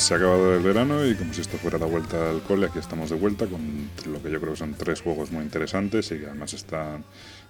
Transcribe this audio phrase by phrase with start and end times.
[0.00, 2.64] Pues se ha acabado el verano y como si esto fuera la vuelta al cole,
[2.64, 3.60] aquí estamos de vuelta con
[4.10, 7.04] lo que yo creo que son tres juegos muy interesantes y que además están,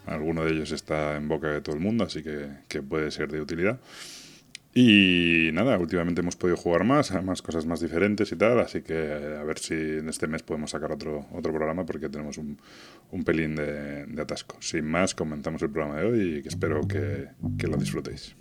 [0.05, 3.31] alguno de ellos está en boca de todo el mundo, así que, que puede ser
[3.31, 3.79] de utilidad.
[4.75, 8.97] Y nada, últimamente hemos podido jugar más, más cosas más diferentes y tal, así que
[9.41, 12.59] a ver si en este mes podemos sacar otro, otro programa porque tenemos un,
[13.13, 14.57] un pelín de, de, atasco.
[14.59, 18.35] Sin más, comenzamos el programa de hoy y espero que, que lo disfrutéis.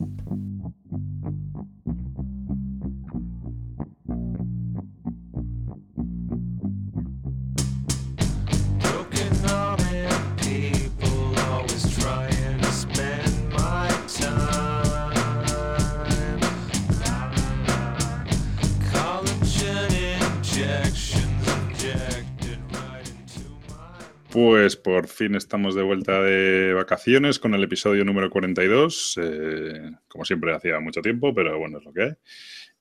[24.84, 29.20] Por fin estamos de vuelta de vacaciones con el episodio número 42.
[29.22, 32.14] Eh, como siempre, hacía mucho tiempo, pero bueno, es lo que hay.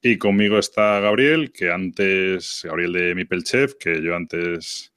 [0.01, 4.93] Y conmigo está Gabriel, que antes, Gabriel de Mipelchef, que yo antes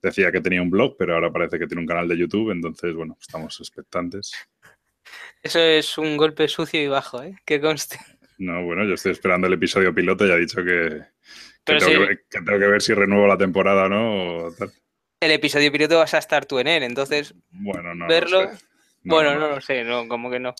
[0.00, 2.94] decía que tenía un blog, pero ahora parece que tiene un canal de YouTube, entonces,
[2.94, 4.32] bueno, estamos expectantes.
[5.42, 7.36] Eso es un golpe sucio y bajo, ¿eh?
[7.44, 7.98] Que conste.
[8.38, 11.02] No, bueno, yo estoy esperando el episodio piloto y ha dicho que,
[11.64, 11.92] que, tengo, sí.
[11.92, 14.70] que, ver, que tengo, que ver, si renuevo la temporada no o tal
[15.26, 18.44] el episodio piloto vas a estar tú en él, entonces bueno, no verlo.
[18.44, 18.64] Lo sé.
[19.02, 20.54] No, bueno, no, no, lo sé, no, como que no.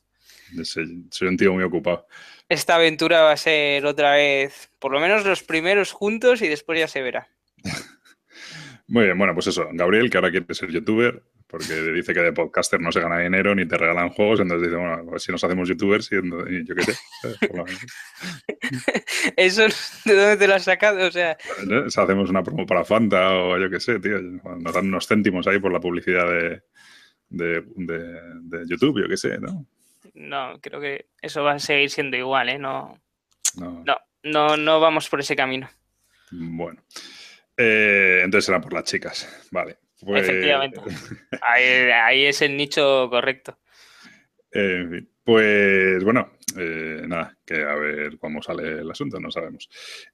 [0.62, 2.06] Soy un tío muy ocupado.
[2.48, 6.78] Esta aventura va a ser otra vez, por lo menos los primeros juntos y después
[6.78, 7.28] ya se verá.
[8.86, 9.68] muy bien, bueno, pues eso.
[9.72, 13.54] Gabriel, que ahora quiere ser youtuber, porque dice que de podcaster no se gana dinero
[13.54, 16.74] ni te regalan juegos, entonces dice, bueno, pues si nos hacemos youtubers, y, y yo
[16.74, 16.94] qué sé.
[19.36, 19.62] ¿Eso
[20.04, 21.06] de dónde te lo has sacado?
[21.06, 21.36] O sea...
[21.86, 25.58] hacemos una promo para Fanta o yo qué sé, tío, nos dan unos céntimos ahí
[25.58, 26.62] por la publicidad de,
[27.28, 29.66] de, de, de YouTube, yo qué sé, ¿no?
[30.14, 32.58] No, creo que eso va a seguir siendo igual, ¿eh?
[32.58, 32.98] No,
[33.56, 35.68] no, no, no, no vamos por ese camino.
[36.30, 36.82] Bueno.
[37.56, 39.78] Eh, entonces será por las chicas, vale.
[40.06, 40.22] Pues...
[40.22, 40.80] Efectivamente.
[41.42, 43.58] Ahí, ahí, es el nicho correcto.
[44.52, 45.08] En fin.
[45.26, 49.68] Pues bueno, eh, nada, que a ver cómo sale el asunto, no sabemos.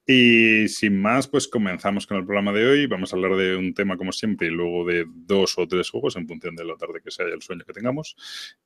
[0.07, 2.87] Y sin más, pues comenzamos con el programa de hoy.
[2.87, 6.17] Vamos a hablar de un tema como siempre y luego de dos o tres juegos
[6.17, 8.17] en función de lo tarde que sea y el sueño que tengamos.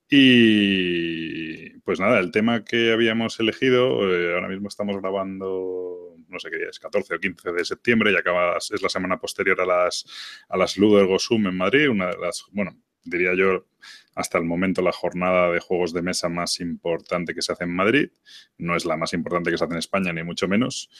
[0.09, 6.51] Y pues nada, el tema que habíamos elegido, eh, ahora mismo estamos grabando no sé
[6.51, 10.05] qué es, 14 o 15 de septiembre y acaba, es la semana posterior a las,
[10.49, 12.77] a las Ludo Gosum en Madrid, una de las, bueno,
[13.07, 13.67] diría yo,
[14.15, 17.75] hasta el momento la jornada de juegos de mesa más importante que se hace en
[17.75, 18.11] Madrid.
[18.59, 20.91] No es la más importante que se hace en España, ni mucho menos.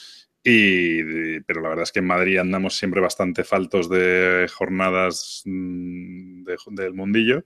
[0.43, 6.57] Y, pero la verdad es que en Madrid andamos siempre bastante faltos de jornadas de,
[6.73, 7.45] del mundillo.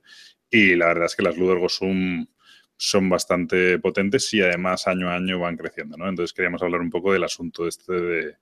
[0.51, 2.27] Y la verdad es que las Ludo Gosum
[2.81, 6.09] son bastante potentes y además año a año van creciendo, ¿no?
[6.09, 8.37] Entonces queríamos hablar un poco del asunto este de,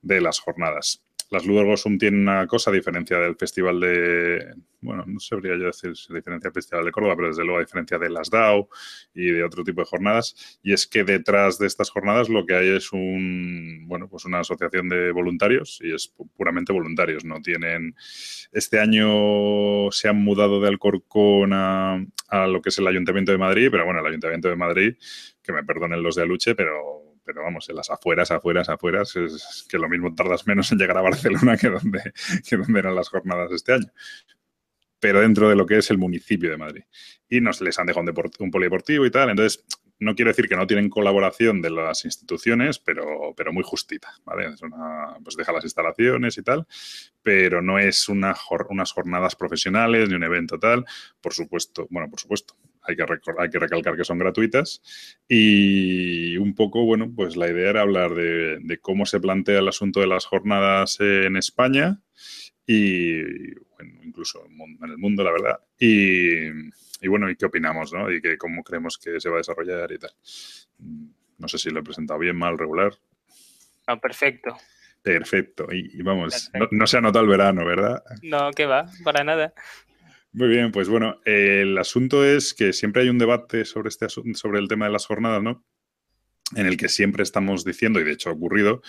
[0.00, 1.04] de las jornadas.
[1.30, 4.54] Las Ludogosum tienen una cosa, a diferencia del Festival de.
[4.80, 7.62] Bueno, no sabría yo decir si diferencia del Festival de Córdoba, pero desde luego a
[7.62, 8.68] diferencia de las DAO
[9.14, 10.58] y de otro tipo de jornadas.
[10.62, 13.84] Y es que detrás de estas jornadas lo que hay es un.
[13.86, 17.24] Bueno, pues una asociación de voluntarios y es puramente voluntarios.
[17.24, 17.94] No tienen.
[18.52, 23.38] Este año se han mudado de Alcorcón a, a lo que es el Ayuntamiento de
[23.38, 24.94] Madrid, pero bueno, el Ayuntamiento de Madrid,
[25.42, 29.66] que me perdonen los de Aluche, pero pero vamos, en las afueras, afueras, afueras, es
[29.68, 32.12] que lo mismo tardas menos en llegar a Barcelona que donde,
[32.48, 33.90] que donde eran las jornadas este año.
[35.00, 36.84] Pero dentro de lo que es el municipio de Madrid.
[37.28, 39.30] Y nos les han dejado un, un polideportivo y tal.
[39.30, 39.64] Entonces,
[39.98, 44.46] no quiero decir que no tienen colaboración de las instituciones, pero, pero muy justita, ¿vale?
[44.48, 46.66] Es una, pues deja las instalaciones y tal,
[47.22, 48.34] pero no es una,
[48.68, 50.84] unas jornadas profesionales ni un evento tal.
[51.20, 53.04] Por supuesto, bueno, por supuesto, hay que,
[53.38, 54.82] hay que, recalcar que son gratuitas.
[55.28, 59.68] Y un poco, bueno, pues la idea era hablar de, de, cómo se plantea el
[59.68, 62.00] asunto de las jornadas en España
[62.66, 65.60] y, bueno, incluso en el mundo, la verdad.
[65.78, 66.48] Y,
[67.00, 68.10] y bueno, ¿y qué opinamos, no?
[68.10, 70.12] Y que cómo creemos que se va a desarrollar y tal.
[71.38, 72.94] No sé si lo he presentado bien, mal, regular.
[73.86, 74.56] No, perfecto.
[75.02, 75.68] Perfecto.
[75.70, 76.68] Y, y vamos, perfecto.
[76.72, 78.02] No, no, se ha notado el verano, ¿verdad?
[78.22, 79.52] No, que va, para nada.
[80.34, 84.58] Muy bien, pues bueno, el asunto es que siempre hay un debate sobre, este sobre
[84.58, 85.64] el tema de las jornadas, ¿no?
[86.54, 88.82] En el que siempre estamos diciendo, y de hecho ha ocurrido,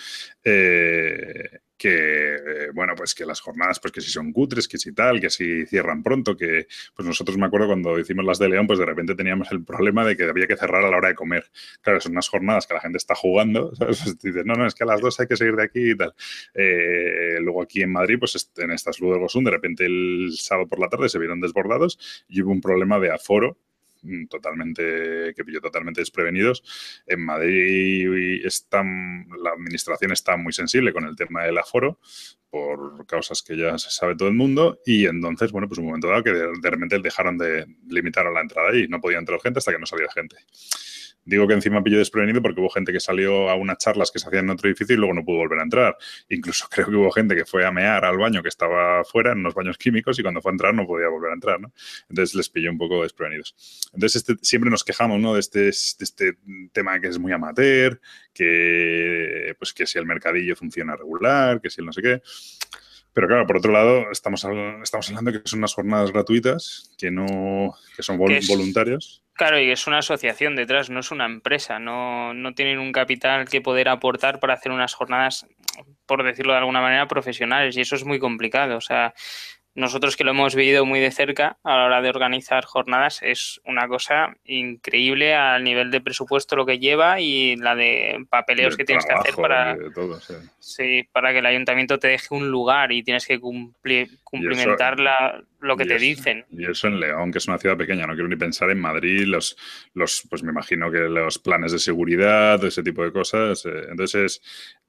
[0.44, 4.92] eh, que, eh, bueno, pues que las jornadas, pues que si son cutres, que si
[4.92, 8.66] tal, que si cierran pronto, que pues nosotros me acuerdo cuando hicimos las de León,
[8.66, 11.14] pues de repente teníamos el problema de que había que cerrar a la hora de
[11.14, 11.50] comer.
[11.82, 14.00] Claro, son unas jornadas que la gente está jugando, ¿sabes?
[14.02, 15.96] Pues dices, no, no, es que a las dos hay que seguir de aquí y
[15.96, 16.14] tal.
[16.54, 20.88] Eh, luego aquí en Madrid, pues en estas Ludogosum, de repente el sábado por la
[20.88, 21.98] tarde se vieron desbordados
[22.28, 23.58] y hubo un problema de aforo
[24.28, 26.62] totalmente, que pilló totalmente desprevenidos.
[27.06, 31.98] En Madrid están, la administración está muy sensible con el tema del aforo
[32.48, 36.08] por causas que ya se sabe todo el mundo y entonces, bueno, pues un momento
[36.08, 39.58] dado que de, de repente dejaron de limitar la entrada y no podía entrar gente
[39.58, 40.36] hasta que no salía gente.
[41.26, 44.28] Digo que encima pilló desprevenido porque hubo gente que salió a unas charlas que se
[44.28, 45.96] hacían en otro edificio y luego no pudo volver a entrar.
[46.28, 49.38] Incluso creo que hubo gente que fue a mear al baño que estaba fuera, en
[49.38, 51.72] unos baños químicos, y cuando fue a entrar no podía volver a entrar, ¿no?
[52.08, 53.56] Entonces les pilló un poco desprevenidos.
[53.92, 55.34] Entonces este, siempre nos quejamos, ¿no?
[55.34, 56.38] De este, de este
[56.72, 58.00] tema que es muy amateur,
[58.32, 62.22] que, pues, que si el mercadillo funciona regular, que si el no sé qué.
[63.12, 64.46] Pero claro, por otro lado, estamos,
[64.82, 69.25] estamos hablando de que son unas jornadas gratuitas, que no que son voluntarios.
[69.36, 73.46] Claro, y es una asociación detrás, no es una empresa, no, no tienen un capital
[73.46, 75.46] que poder aportar para hacer unas jornadas,
[76.06, 78.78] por decirlo de alguna manera, profesionales, y eso es muy complicado.
[78.78, 79.12] O sea,
[79.76, 83.60] nosotros que lo hemos vivido muy de cerca a la hora de organizar jornadas es
[83.66, 88.84] una cosa increíble al nivel de presupuesto lo que lleva y la de papeleos que
[88.84, 89.76] tienes que hacer para
[90.58, 91.06] sí.
[91.12, 94.96] para que el ayuntamiento te deje un lugar y tienes que cumplir, cumplimentar
[95.60, 96.44] lo que te dicen.
[96.50, 99.24] Y eso en León, que es una ciudad pequeña, no quiero ni pensar en Madrid,
[99.26, 99.56] los,
[99.94, 103.64] los pues me imagino que los planes de seguridad, ese tipo de cosas.
[103.66, 104.40] Eh, entonces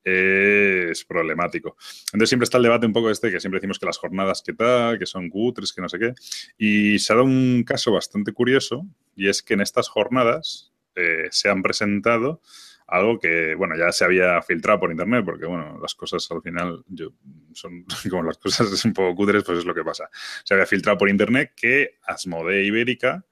[0.04, 1.75] es problemático.
[2.07, 4.54] Entonces siempre está el debate un poco este, que siempre decimos que las jornadas que
[4.54, 6.13] tal, que son cutres, que no sé qué.
[6.57, 8.85] Y se ha dado un caso bastante curioso,
[9.15, 12.41] y es que en estas jornadas eh, se han presentado
[12.88, 16.83] algo que, bueno, ya se había filtrado por internet, porque, bueno, las cosas al final
[16.88, 17.12] yo,
[17.53, 20.09] son como las cosas un poco cutres, pues es lo que pasa.
[20.44, 23.25] Se había filtrado por internet que Asmodee Ibérica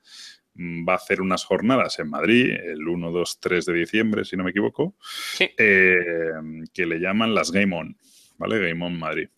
[0.58, 4.44] va a hacer unas jornadas en Madrid el 1, 2, 3 de diciembre, si no
[4.44, 4.96] me equivoco,
[5.40, 6.32] eh,
[6.74, 7.98] que le llaman las Game On,
[8.38, 8.60] ¿vale?
[8.60, 9.30] Game On Madrid.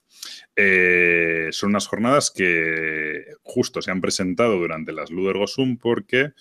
[0.55, 6.33] Eh, son unas jornadas que justo se han presentado durante las Ludergosum porque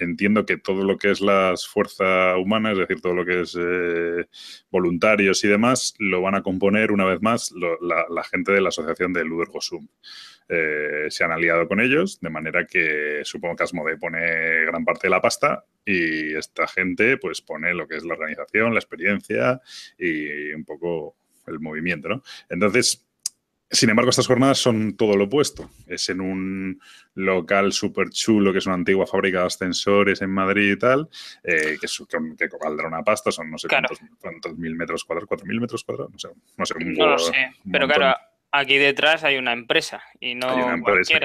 [0.00, 3.56] entiendo que todo lo que es las fuerzas humanas, es decir, todo lo que es
[3.58, 4.26] eh,
[4.70, 9.12] voluntarios y demás, lo van a componer una vez más la, gente de la asociación
[9.12, 9.86] de Ludergosum.
[10.48, 15.06] Eh, se han aliado con ellos, de manera que supongo que Asmode pone gran parte
[15.06, 19.60] de la pasta y esta gente pues pone lo que es la organización, la experiencia
[19.96, 21.14] y un poco
[21.46, 22.22] el movimiento, ¿no?
[22.48, 23.06] Entonces,
[23.70, 25.70] sin embargo, estas jornadas son todo lo opuesto.
[25.86, 26.80] Es en un
[27.14, 31.08] local súper chulo, que es una antigua fábrica de ascensores en Madrid y tal,
[31.44, 31.86] eh, que,
[32.38, 36.12] que, valdrá una pasta, son no sé cuántos, mil metros cuadrados, cuatro mil metros cuadrados,
[36.12, 36.28] no sé.
[36.56, 37.32] No, sé, no lo sé,
[37.70, 38.16] pero claro,
[38.50, 41.18] aquí detrás hay una empresa y no hay una empresa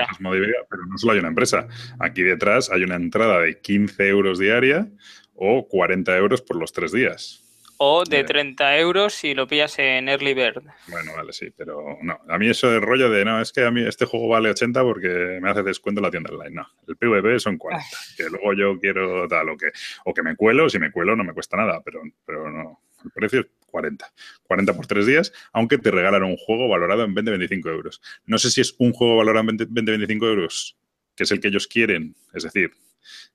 [0.69, 1.67] pero no solo hay una empresa.
[1.99, 4.87] Aquí detrás hay una entrada de 15 euros diaria
[5.33, 7.44] o 40 euros por los tres días.
[7.77, 10.63] O de 30 euros si lo pillas en Early Bird.
[10.87, 12.19] Bueno, vale, sí, pero no.
[12.27, 14.81] A mí eso de rollo de, no, es que a mí este juego vale 80
[14.83, 16.55] porque me hace descuento la tienda online.
[16.55, 17.85] No, el PvP son 40.
[18.17, 19.71] Que luego yo quiero tal o que,
[20.05, 22.81] o que me cuelo, si me cuelo no me cuesta nada, pero, pero no.
[23.03, 24.13] El precio es 40.
[24.43, 28.01] 40 por 3 días, aunque te regalan un juego valorado en 20-25 euros.
[28.25, 30.77] No sé si es un juego valorado en 20-25 euros,
[31.15, 32.71] que es el que ellos quieren, es decir,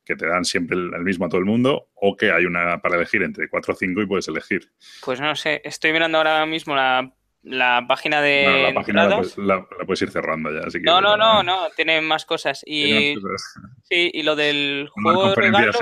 [0.04, 2.96] que te dan siempre el, mismo a todo el mundo o que hay una para
[2.96, 4.72] elegir entre 4 o 5 y puedes elegir.
[5.02, 8.64] Pues no sé, estoy mirando ahora mismo la la página de.
[8.68, 10.66] la página la, puedes ir cerrando ya.
[10.82, 12.62] no, no, no, no, tiene más cosas.
[12.66, 13.14] Y,
[13.90, 15.72] Sí, y lo del juego regalo.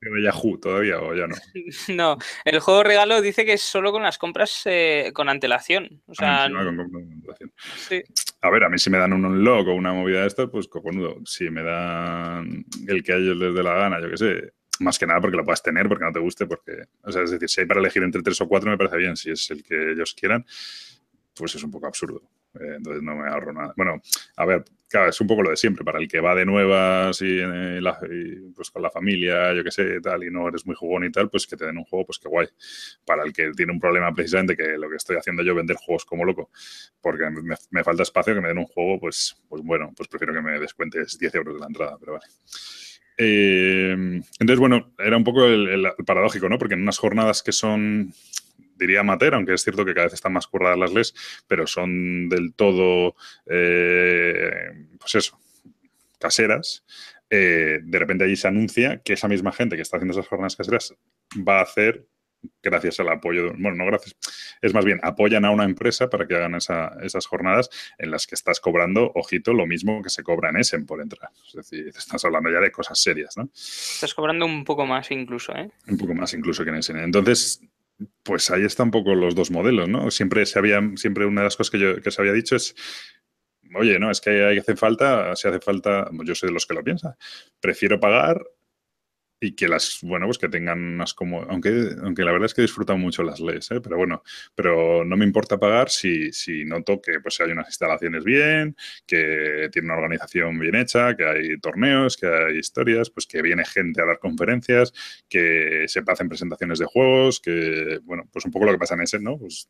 [0.00, 1.36] de Yahoo todavía o ya no?
[1.94, 6.02] no, el juego regalo dice que es solo con las compras eh, con antelación.
[6.06, 6.48] O sea,
[7.76, 8.02] Sí.
[8.40, 10.66] A ver, a mí si me dan un unlock o una movida de esto, pues
[10.66, 11.16] cojonudo.
[11.24, 14.52] Si me dan el que a ellos les dé la gana, yo qué sé.
[14.80, 16.72] Más que nada porque lo puedas tener, porque no te guste, porque.
[17.02, 19.16] O sea, es decir, si hay para elegir entre tres o cuatro, me parece bien.
[19.16, 20.44] Si es el que ellos quieran
[21.36, 22.22] pues es un poco absurdo.
[22.54, 23.74] Eh, entonces no me ahorro nada.
[23.76, 24.00] Bueno,
[24.36, 25.84] a ver, claro, es un poco lo de siempre.
[25.84, 27.80] Para el que va de nuevas y, eh,
[28.54, 31.28] pues con la familia, yo qué sé, tal, y no eres muy jugón y tal,
[31.30, 32.46] pues que te den un juego, pues qué guay.
[33.04, 36.04] Para el que tiene un problema precisamente, que lo que estoy haciendo yo, vender juegos
[36.04, 36.50] como loco,
[37.00, 37.24] porque
[37.70, 40.58] me, falta espacio, que me den un juego, pues, pues bueno, pues prefiero que me
[40.60, 42.26] descuentes 10 euros de la entrada, pero vale.
[43.16, 46.58] Eh, entonces, bueno, era un poco el, paradójico, ¿no?
[46.58, 48.12] Porque en unas jornadas que son
[48.76, 51.14] diría amateur, aunque es cierto que cada vez están más curradas las LES,
[51.46, 53.16] pero son del todo,
[53.46, 55.38] eh, pues eso,
[56.18, 56.84] caseras.
[57.30, 60.56] Eh, de repente allí se anuncia que esa misma gente que está haciendo esas jornadas
[60.56, 60.94] caseras
[61.36, 62.06] va a hacer
[62.62, 64.16] gracias al apoyo, de, bueno, no gracias,
[64.60, 68.34] es más bien, apoyan a una empresa para que hagan esas jornadas en las que
[68.34, 71.30] estás cobrando, ojito, lo mismo que se cobra en Essen por entrar.
[71.46, 73.50] Es decir, estás hablando ya de cosas serias, ¿no?
[73.54, 75.70] Estás cobrando un poco más incluso, ¿eh?
[75.88, 76.98] Un poco más incluso que en Essen.
[76.98, 77.60] Entonces,
[78.22, 80.10] pues ahí están un poco los dos modelos, ¿no?
[80.10, 82.74] Siempre se había, siempre una de las cosas que, yo, que se había dicho es,
[83.74, 86.74] oye, no, es que hay, hace falta, si hace falta, yo soy de los que
[86.74, 87.16] lo piensa,
[87.60, 88.42] prefiero pagar
[89.40, 92.62] y que las, bueno, pues que tengan unas como, aunque, aunque la verdad es que
[92.62, 93.80] disfrutan mucho las leyes, ¿eh?
[93.80, 94.22] pero bueno,
[94.54, 98.76] pero no me importa pagar si, si noto que pues hay unas instalaciones bien,
[99.06, 103.64] que tiene una organización bien hecha, que hay torneos, que hay historias, pues que viene
[103.64, 104.92] gente a dar conferencias,
[105.28, 109.02] que se hacen presentaciones de juegos, que, bueno, pues un poco lo que pasa en
[109.02, 109.38] ese, ¿no?
[109.38, 109.68] Pues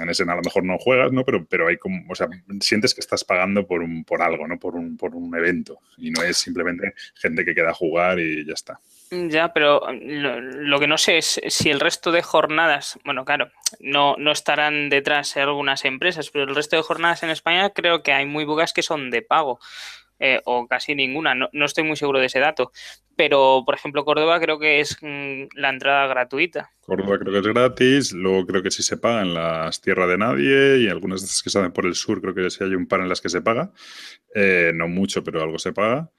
[0.00, 1.24] en ese a lo mejor no juegas, ¿no?
[1.24, 2.28] Pero, pero hay como, o sea,
[2.60, 4.58] sientes que estás pagando por, un, por algo, ¿no?
[4.58, 8.44] Por un, por un evento y no es simplemente gente que queda a jugar y
[8.44, 8.80] ya está.
[9.10, 14.16] Ya, pero lo, que no sé es si el resto de jornadas, bueno, claro, no,
[14.18, 18.26] no estarán detrás algunas empresas, pero el resto de jornadas en España creo que hay
[18.26, 19.60] muy pocas que son de pago.
[20.20, 22.72] Eh, o casi ninguna, no, no, estoy muy seguro de ese dato.
[23.16, 26.70] Pero, por ejemplo, Córdoba creo que es mm, la entrada gratuita.
[26.80, 30.18] Córdoba creo que es gratis, luego creo que sí se paga en las Tierra de
[30.18, 32.86] Nadie y algunas de esas que salen por el sur creo que sí hay un
[32.86, 33.72] par en las que se paga.
[34.34, 36.10] Eh, no mucho, pero algo se paga.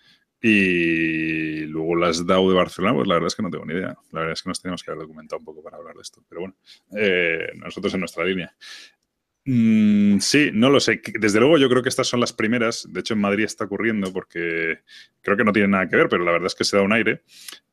[0.42, 3.98] Y luego las DAO de Barcelona, pues la verdad es que no tengo ni idea.
[4.12, 6.24] La verdad es que nos tenemos que haber documentado un poco para hablar de esto.
[6.30, 6.56] Pero bueno,
[6.98, 8.56] eh, nosotros en nuestra línea.
[9.52, 11.02] Mm, sí, no lo sé.
[11.20, 12.88] Desde luego yo creo que estas son las primeras.
[12.88, 14.82] De hecho, en Madrid está ocurriendo porque
[15.22, 16.94] creo que no tiene nada que ver, pero la verdad es que se da un
[16.94, 17.24] aire.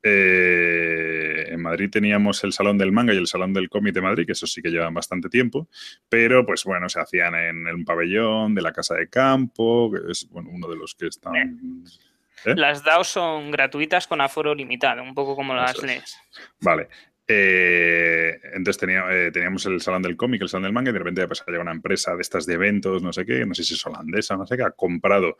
[0.01, 4.25] Eh, en Madrid teníamos el Salón del Manga y el Salón del Cómic de Madrid,
[4.25, 5.67] que eso sí que llevan bastante tiempo,
[6.09, 10.27] pero pues bueno, se hacían en un pabellón de la Casa de Campo, que es
[10.31, 11.35] bueno, uno de los que están...
[11.35, 12.55] ¿Eh?
[12.55, 16.17] Las DAO son gratuitas con aforo limitado, un poco como las leyes.
[16.59, 16.87] Vale.
[17.29, 21.27] Eh, entonces eh, teníamos el salón del cómic, el salón del manga, y de repente
[21.27, 23.73] pues, ha llegado una empresa de estas de eventos, no sé qué, no sé si
[23.73, 25.37] es holandesa, no sé qué, ha comprado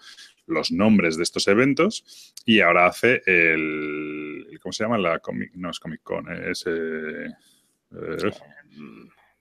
[0.48, 4.60] los nombres de estos eventos y ahora hace el.
[4.62, 4.98] ¿Cómo se llama?
[4.98, 6.65] La comic, no es Comic Con, es.
[6.67, 7.29] Eh,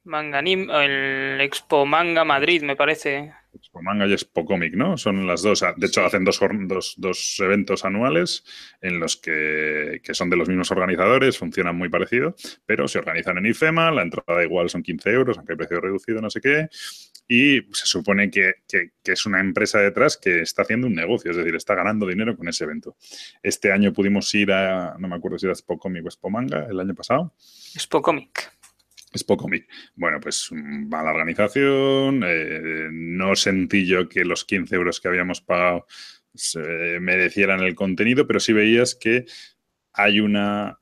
[0.05, 3.33] Manganim, el Expo Manga Madrid, me parece.
[3.57, 4.97] Expo Manga y Expo Comic, ¿no?
[4.97, 5.65] Son las dos.
[5.77, 8.45] De hecho, hacen dos, dos, dos eventos anuales
[8.81, 12.35] en los que, que, son de los mismos organizadores, funcionan muy parecido,
[12.65, 16.21] pero se organizan en IFEMA, la entrada igual son 15 euros, aunque hay precio reducido,
[16.21, 16.69] no sé qué.
[17.29, 21.37] Y se supone que, que, es una empresa detrás que está haciendo un negocio, es
[21.37, 22.97] decir, está ganando dinero con ese evento.
[23.43, 26.67] Este año pudimos ir a, no me acuerdo si era Expo Comic o Expo Manga,
[26.71, 27.35] el año pasado.
[27.75, 28.56] Expo Comic.
[29.17, 29.49] Es poco
[29.95, 35.87] Bueno, pues mala organización, eh, no sentí yo que los 15 euros que habíamos pagado
[37.01, 39.25] merecieran el contenido, pero sí veías que
[39.95, 40.79] hay una,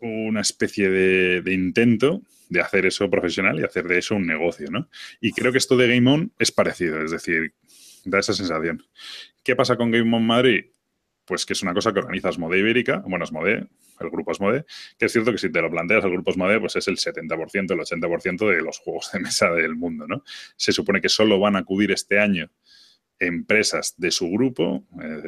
[0.00, 4.88] una especie de, intento de hacer eso profesional y hacer de eso un negocio, ¿no?
[5.20, 7.54] Y creo que esto de Game On es parecido, es decir,
[8.04, 8.84] da esa sensación.
[9.44, 10.64] ¿Qué pasa con Game On Madrid?
[11.24, 13.68] Pues que es una cosa que organiza Asmode Ibérica, bueno, Asmode,
[14.00, 14.64] el grupo Asmode,
[14.98, 17.72] que es cierto que si te lo planteas, el grupo Asmode pues es el 70%,
[17.72, 20.24] el 80% de los juegos de mesa del mundo, ¿no?
[20.56, 22.50] Se supone que solo van a acudir este año
[23.18, 25.22] empresas de su grupo, eh,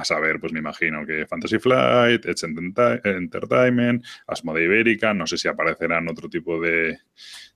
[0.00, 2.44] a saber, pues me imagino que Fantasy Flight, Edge
[3.04, 6.98] Entertainment, Asmode Ibérica, no sé si aparecerán otro tipo de,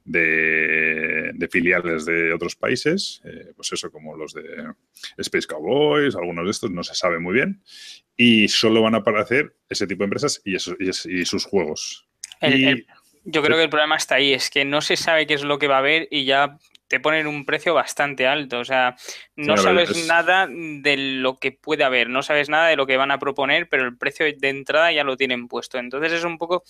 [0.05, 4.73] de, filiales de otros países, eh, pues eso como los de
[5.19, 7.63] Space Cowboys, algunos de estos, no se sabe muy bien,
[8.17, 12.07] y solo van a aparecer ese tipo de empresas y, y, sus juegos.
[12.41, 15.59] yo creo que el problema está ahí, es que no se sabe qué es lo
[15.59, 18.59] que va a haber y ya te ponen un precio bastante alto.
[18.61, 18.97] O sea,
[19.37, 23.11] no sabes nada de lo que puede haber, no sabes nada de lo que van
[23.11, 25.79] a proponer, pero el precio de entrada ya lo tienen puesto.
[25.79, 26.65] Entonces es un poco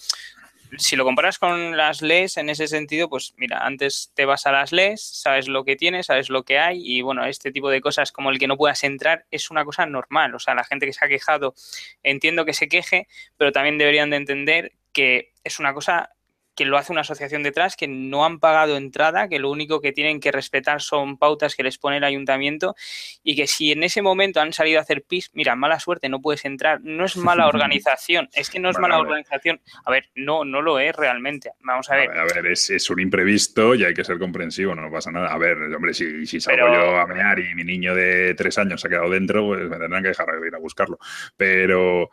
[0.78, 4.52] si lo comparas con las LES en ese sentido, pues mira, antes te vas a
[4.52, 7.80] las LES, sabes lo que tienes, sabes lo que hay y bueno, este tipo de
[7.80, 10.34] cosas como el que no puedas entrar es una cosa normal.
[10.34, 11.54] O sea, la gente que se ha quejado,
[12.02, 16.10] entiendo que se queje, pero también deberían de entender que es una cosa
[16.54, 19.92] que lo hace una asociación detrás, que no han pagado entrada, que lo único que
[19.92, 22.74] tienen que respetar son pautas que les pone el ayuntamiento
[23.22, 26.20] y que si en ese momento han salido a hacer pis, mira, mala suerte, no
[26.20, 26.80] puedes entrar.
[26.82, 29.60] No es mala organización, es que no es mala organización.
[29.84, 31.52] A ver, no, no lo es realmente.
[31.60, 32.10] Vamos a ver.
[32.10, 35.28] A ver, es, un imprevisto y hay que ser comprensivo, no pasa nada.
[35.28, 38.80] A ver, hombre, si, si salgo yo a mear y mi niño de tres años
[38.80, 40.98] se ha quedado dentro, pues me tendrán que dejar de ir a buscarlo.
[41.36, 42.10] Pero,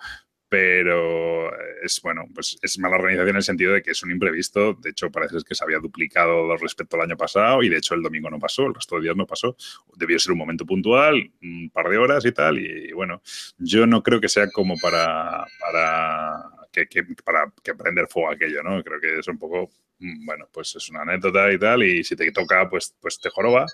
[0.52, 1.50] pero
[1.82, 4.74] es bueno, pues es mala organización en el sentido de que es un imprevisto.
[4.74, 8.04] De hecho, parece que se había duplicado respecto al año pasado y de hecho el
[8.04, 9.56] domingo no pasó, el resto de días no pasó.
[9.96, 12.60] Debió ser un momento puntual, un par de horas y tal.
[12.60, 13.22] Y bueno,
[13.60, 16.86] yo no creo que sea como para, para que,
[17.24, 18.84] para que prender fuego aquello, ¿no?
[18.84, 22.18] Creo que es un poco, mm, bueno, pues es una anécdota y tal, y si
[22.18, 23.66] te toca, pues, pues te joroba,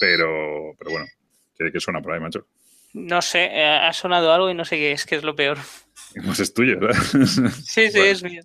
[0.00, 1.06] pero, pero bueno,
[1.58, 2.46] que, suena por ahí, macho.
[2.92, 5.58] No sé, eh, ha sonado algo y no sé qué es, qué es lo peor.
[6.26, 6.78] Pues es tuyo,
[7.64, 8.42] Sí, sí, es mío.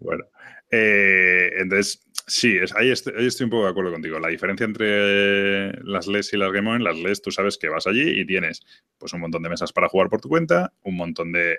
[0.00, 0.24] Bueno.
[0.72, 4.18] Eh, entonces, sí, es, ahí, estoy, un poco de acuerdo contigo.
[4.18, 7.86] La diferencia entre las LES y las Game On, las LES tú sabes que vas
[7.86, 8.62] allí y tienes
[8.98, 11.58] pues un montón de mesas para jugar por tu cuenta, un montón de,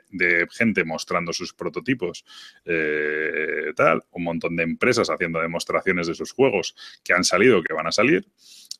[0.51, 2.24] gente mostrando sus prototipos,
[2.65, 7.74] eh, tal, un montón de empresas haciendo demostraciones de sus juegos que han salido, que
[7.74, 8.25] van a salir.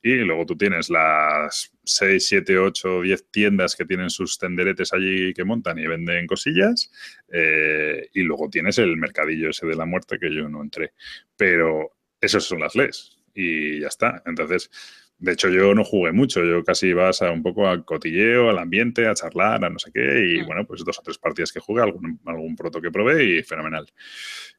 [0.03, 5.34] Y luego tú tienes las 6, 7, 8, 10 tiendas que tienen sus tenderetes allí
[5.34, 6.91] que montan y venden cosillas.
[7.31, 10.93] Eh, y luego tienes el mercadillo ese de la muerte que yo no entré.
[11.38, 14.24] Pero esas son las leyes y ya está.
[14.25, 14.72] Entonces,
[15.20, 16.43] de hecho, yo no jugué mucho.
[16.43, 19.91] Yo casi iba a un poco al cotilleo, al ambiente, a charlar, a no sé
[19.93, 20.34] qué.
[20.34, 20.46] Y mm.
[20.48, 23.86] bueno, pues dos o tres partidas que jugué, algún, algún proto que probé y fenomenal.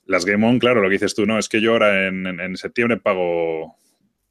[0.05, 2.57] Las Game On, claro, lo que dices tú, no, es que yo ahora en, en
[2.57, 3.77] septiembre pago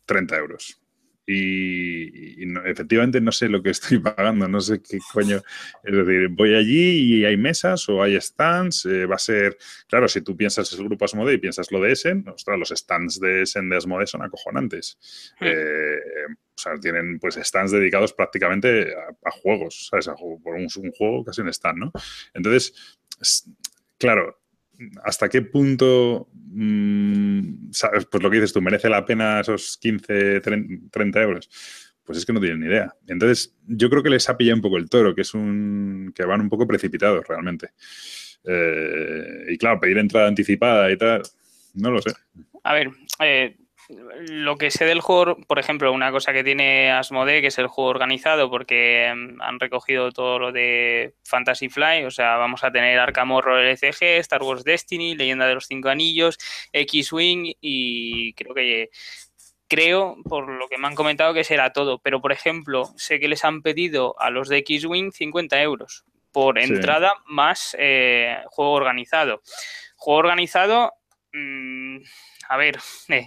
[0.06, 0.82] 30 euros
[1.26, 5.38] y, efectivamente no sé lo que estoy pagando, no sé qué coño.
[5.84, 10.08] Es decir, voy allí y hay mesas o hay stands, eh, va a ser, claro,
[10.08, 13.44] si tú piensas el grupo Asmode y piensas lo de Essen, ostras, los stands de
[13.44, 14.98] Essen de Asmode son acojonantes.
[15.40, 15.46] Hmm.
[15.48, 15.98] Eh,
[16.54, 20.08] o sea, tienen pues stands dedicados prácticamente a, juegos, ¿sabes?
[20.08, 21.92] A, por un, un, juego casi un stand, ¿no?
[22.34, 23.00] Entonces,
[23.98, 24.41] claro,
[25.04, 30.42] ¿hasta qué punto, mm, sabes, pues lo que dices tú, merece la pena esos 15,
[30.42, 31.50] 30 euros?
[32.04, 32.94] Pues es que no tienen ni idea.
[33.08, 36.12] Entonces, yo creo que les ha pillado un poco el toro, que es un.
[36.16, 37.70] que van un poco precipitados realmente.
[38.44, 41.22] Eh, y claro, pedir entrada anticipada y tal,
[41.76, 42.12] no lo sé.
[42.64, 42.90] A ver,
[43.24, 43.56] eh,
[44.28, 47.68] lo que sé del juego, por ejemplo, una cosa que tiene Asmode, que es el
[47.68, 52.72] juego organizado, porque em, han recogido todo lo de Fantasy Fly, o sea, vamos a
[52.72, 56.38] tener Arkham Horror LCG, Star Wars Destiny, Leyenda de los Cinco Anillos,
[56.72, 58.90] X-Wing y creo que
[59.68, 62.00] creo, por lo que me han comentado, que será todo.
[62.00, 66.60] Pero, por ejemplo, sé que les han pedido a los de X-Wing 50 euros por
[66.60, 69.42] entrada más eh, juego organizado.
[69.96, 70.94] Juego organizado,
[71.34, 71.98] mm,
[72.50, 73.26] a ver, eh,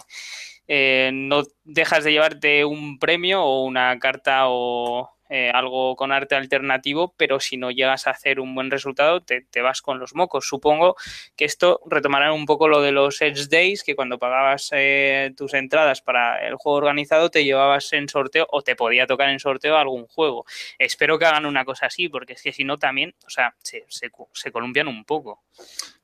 [0.68, 6.36] eh, no dejas de llevarte un premio o una carta o eh, algo con arte
[6.36, 10.46] alternativo, pero si no llegas a hacer un buen resultado, te, vas con los mocos.
[10.46, 10.94] Supongo
[11.34, 15.52] que esto retomará un poco lo de los Edge Days, que cuando pagabas eh, tus
[15.54, 19.76] entradas para el juego organizado, te llevabas en sorteo o te podía tocar en sorteo
[19.76, 20.46] algún juego.
[20.78, 23.86] Espero que hagan una cosa así, porque es que si no también, o sea, se,
[23.88, 25.42] se columpian un poco.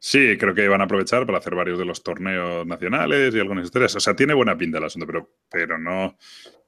[0.01, 3.66] Sí, creo que van a aprovechar para hacer varios de los torneos nacionales y algunas
[3.66, 3.95] historias.
[3.95, 6.16] O sea, tiene buena pinta el asunto, pero, pero no,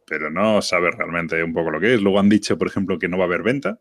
[0.07, 2.01] pero no sabe realmente un poco lo que es.
[2.01, 3.81] Luego han dicho, por ejemplo, que no va a haber venta,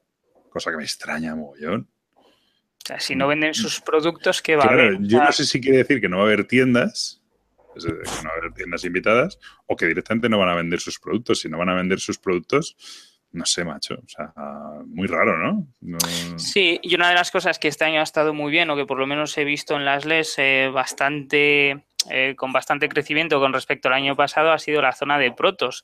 [0.50, 1.90] cosa que me extraña mogollón.
[2.16, 4.98] O sea, si no venden sus productos, ¿qué va a haber?
[5.02, 7.22] Yo no sé si quiere decir que no va a haber tiendas,
[7.76, 11.00] que no va a haber tiendas invitadas, o que directamente no van a vender sus
[11.00, 11.42] productos.
[11.42, 12.76] Si no van a vender sus productos,
[13.34, 13.96] no sé, macho.
[13.96, 14.34] O sea,
[14.88, 15.68] muy raro, ¿no?
[16.38, 18.86] Sí, y una de las cosas que este año ha estado muy bien, o que
[18.86, 23.54] por lo menos he visto en las LES eh, bastante eh, con bastante crecimiento con
[23.54, 25.84] respecto al año pasado ha sido la zona de protos,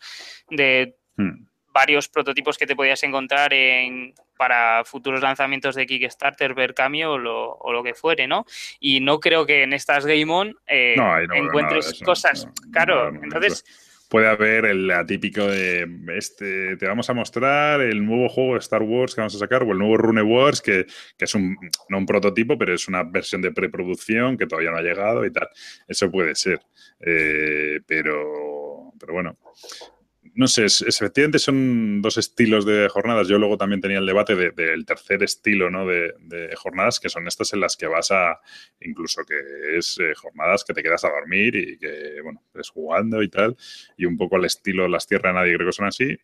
[0.50, 1.46] de hmm.
[1.68, 7.72] varios prototipos que te podías encontrar en, para futuros lanzamientos de Kickstarter, ver cambio o
[7.72, 8.46] lo, que fuere, ¿no?
[8.80, 10.96] Y no creo que en estas Game On eh,
[11.36, 12.48] encuentres cosas.
[12.72, 13.64] claro, entonces
[14.10, 18.84] puede haber el atípico de este, te vamos a mostrar el nuevo juego de Star
[18.84, 20.86] Wars que vamos a sacar, o el nuevo Rune Wars, que,
[21.18, 21.58] es un,
[21.90, 25.32] no un prototipo, pero es una versión de preproducción que todavía no ha llegado y
[25.32, 25.50] tal.
[25.88, 26.62] Eso puede ser.
[27.00, 29.38] Eh, pero, pero bueno,
[30.38, 33.28] no sé, efectivamente son dos estilos de jornadas.
[33.28, 35.88] Yo luego también tenía el debate del tercer estilo ¿no?
[35.88, 36.14] de,
[36.56, 38.40] jornadas, que son estas en las que vas a,
[38.82, 39.36] incluso que
[39.80, 43.58] es eh, jornadas que te quedas a dormir y que, bueno, es jugando y tal,
[43.98, 46.16] y un poco el estilo Las Tierras de Nadie creo que son así,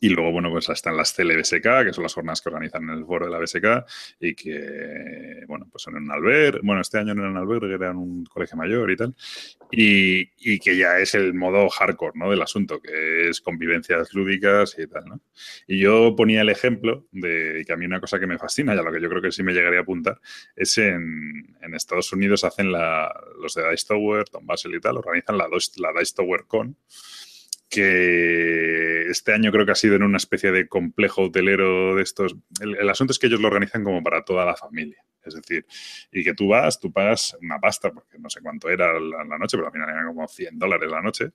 [0.00, 3.04] y luego, bueno, pues están las CLBSK, que son las jornadas que organizan en el
[3.04, 3.84] foro de la BSK
[4.20, 6.60] y que, bueno, pues son en un albergue.
[6.62, 9.14] Bueno, este año no en un albergue, era en un colegio mayor y tal.
[9.70, 12.30] Y, y, que ya es el modo hardcore, ¿no?
[12.30, 15.20] Del asunto, que es convivencias lúdicas y tal, ¿no?
[15.66, 18.82] Y yo ponía el ejemplo de que a mí una cosa que me fascina, ya
[18.82, 20.20] lo que yo creo que sí me llegaría a apuntar,
[20.56, 24.98] es en, en Estados Unidos hacen la, los de Dice Tower, Tom Basel y tal,
[24.98, 26.76] organizan la, la Dice Tower Con
[27.72, 32.36] que este año creo que ha sido en una especie de complejo hotelero de estos.
[32.60, 35.02] El, asunto es que ellos lo organizan como para toda la familia.
[35.24, 35.64] Es decir,
[36.12, 39.56] y que tú vas, tú pagas una pasta, porque no sé cuánto era la, noche,
[39.56, 41.30] pero al final era como 100 dólares la noche.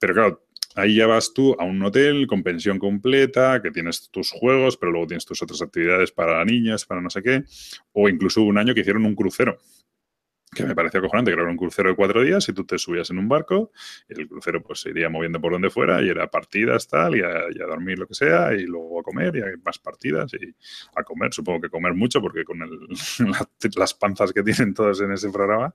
[0.00, 4.32] Pero claro, ahí ya vas tú a un hotel con pensión completa, que tienes tus
[4.32, 7.44] juegos, pero luego tienes tus otras actividades para niñas, para no sé qué.
[7.92, 9.58] O incluso un año que hicieron un crucero
[10.56, 13.10] que me pareció acojonante, que era un crucero de cuatro días y tú te subías
[13.10, 13.70] en un barco
[14.08, 17.20] y el crucero pues se iría moviendo por donde fuera y era partidas tal y
[17.22, 20.54] a, dormir lo que sea y luego a comer y hay más partidas y
[20.94, 22.58] a comer, supongo que comer mucho porque con
[23.76, 25.74] las panzas que tienen todos en ese programa,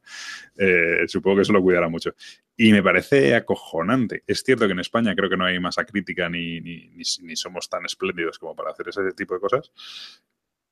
[0.58, 2.16] eh, supongo que eso lo cuidará mucho.
[2.58, 4.24] Y me parece acojonante.
[4.28, 6.92] Es cierto que en España creo que no hay masa crítica ni, ni,
[7.22, 9.72] ni somos tan espléndidos como para hacer ese tipo de cosas,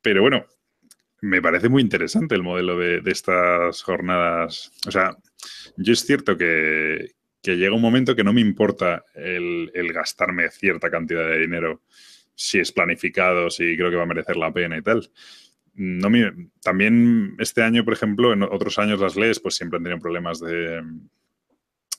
[0.02, 0.46] pero bueno,
[1.22, 4.72] me parece muy interesante el modelo de, estas jornadas.
[4.86, 5.16] O sea,
[5.76, 11.26] yo es cierto que, llega un momento que no me importa el, gastarme cierta cantidad
[11.28, 11.82] de dinero
[12.34, 15.10] si es planificado, si creo que va a merecer la pena y tal.
[15.74, 16.10] No
[16.62, 20.40] también este año, por ejemplo, en otros años las leyes pues siempre han tenido problemas
[20.40, 20.82] de,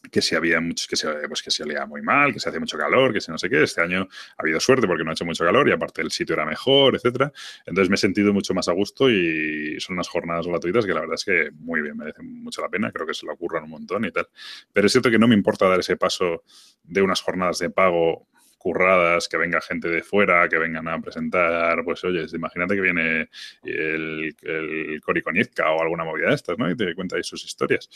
[0.10, 2.60] que si había muchos, que se, pues que se olía muy mal, que se hacía
[2.60, 3.64] mucho calor, que si no sé qué.
[3.64, 6.34] Este año ha habido suerte porque no ha hecho mucho calor y aparte el sitio
[6.34, 7.32] era mejor, etcétera.
[7.66, 11.02] Entonces me he sentido mucho más a gusto y son unas jornadas gratuitas que la
[11.02, 12.92] verdad es que muy bien, merecen mucho la pena.
[12.92, 14.28] Creo que se lo ocurran un montón y tal.
[14.74, 16.44] Pero es cierto que no me importa dar ese paso
[16.84, 18.28] de unas jornadas de pago
[18.62, 23.30] curradas, que venga gente de fuera, que vengan a presentar, pues oye, imagínate que viene
[23.64, 26.70] el, el Cori o alguna movida de estas, ¿no?
[26.70, 27.90] Y te cuenta ahí sus historias.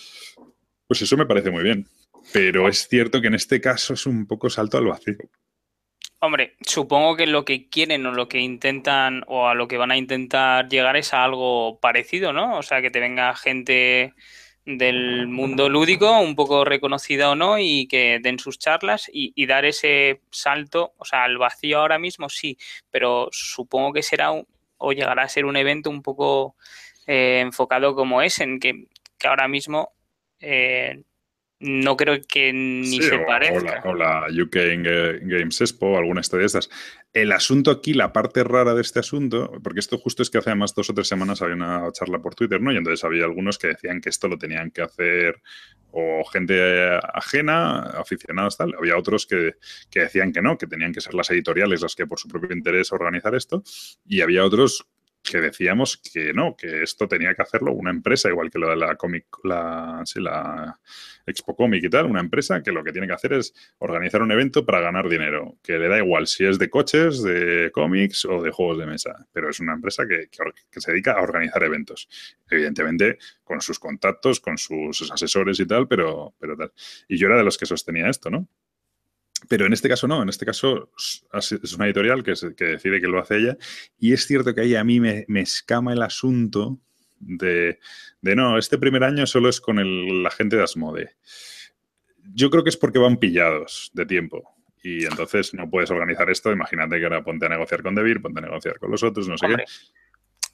[0.87, 1.87] Pues eso me parece muy bien.
[2.33, 5.17] Pero es cierto que en este caso es un poco salto al vacío.
[6.19, 9.91] Hombre, supongo que lo que quieren o lo que intentan o a lo que van
[9.91, 12.57] a intentar llegar es a algo parecido, ¿no?
[12.57, 14.13] O sea, que te venga gente
[14.65, 19.65] del mundo lúdico, un poco reconocida o no, y que den sus charlas y, dar
[19.65, 22.57] ese salto, o sea, al vacío ahora mismo sí,
[22.89, 24.31] pero supongo que será
[24.77, 26.55] o llegará a ser un evento un poco
[27.05, 28.87] eh, enfocado como es, en que,
[29.19, 29.93] que ahora mismo
[30.39, 31.03] eh,
[31.59, 33.81] no creo que ni se parezca.
[33.85, 34.55] O la, UK
[35.21, 36.69] Games Expo, alguna historia de estas.
[37.13, 40.53] El asunto aquí, la parte rara de este asunto, porque esto justo es que hace
[40.53, 42.73] más dos o tres semanas había una charla por Twitter, ¿no?
[42.73, 45.41] Y entonces había algunos que decían que esto lo tenían que hacer
[45.91, 48.75] o gente ajena, aficionados, tal.
[48.77, 49.53] Había otros que,
[49.89, 52.53] que decían que no, que tenían que ser las editoriales las que por su propio
[52.53, 53.63] interés organizar esto.
[54.05, 54.85] Y había otros
[55.29, 58.75] que decíamos que no, que esto tenía que hacerlo una empresa, igual que lo de
[58.75, 60.79] la Comic, la, sí, la
[61.25, 64.31] Expo Comic y tal, una empresa que lo que tiene que hacer es organizar un
[64.31, 68.41] evento para ganar dinero, que le da igual si es de coches, de cómics o
[68.41, 70.29] de juegos de mesa, pero es una empresa que,
[70.71, 72.07] que, se dedica a organizar eventos,
[72.49, 76.71] evidentemente con sus contactos, con sus asesores y tal, pero, pero tal.
[77.07, 78.47] Y yo era de los que sostenía esto, ¿no?
[79.47, 80.91] Pero en este caso no, en este caso
[81.33, 83.57] es una editorial que, decide que lo hace ella
[83.99, 86.79] y es cierto que ahí a mí me, escama el asunto
[87.19, 87.79] de,
[88.21, 91.15] no, este primer año solo es con la gente de Asmode.
[92.33, 96.51] Yo creo que es porque van pillados de tiempo y entonces no puedes organizar esto.
[96.51, 99.37] Imagínate que ahora ponte a negociar con Debir, ponte a negociar con los otros, no
[99.37, 99.63] sé qué.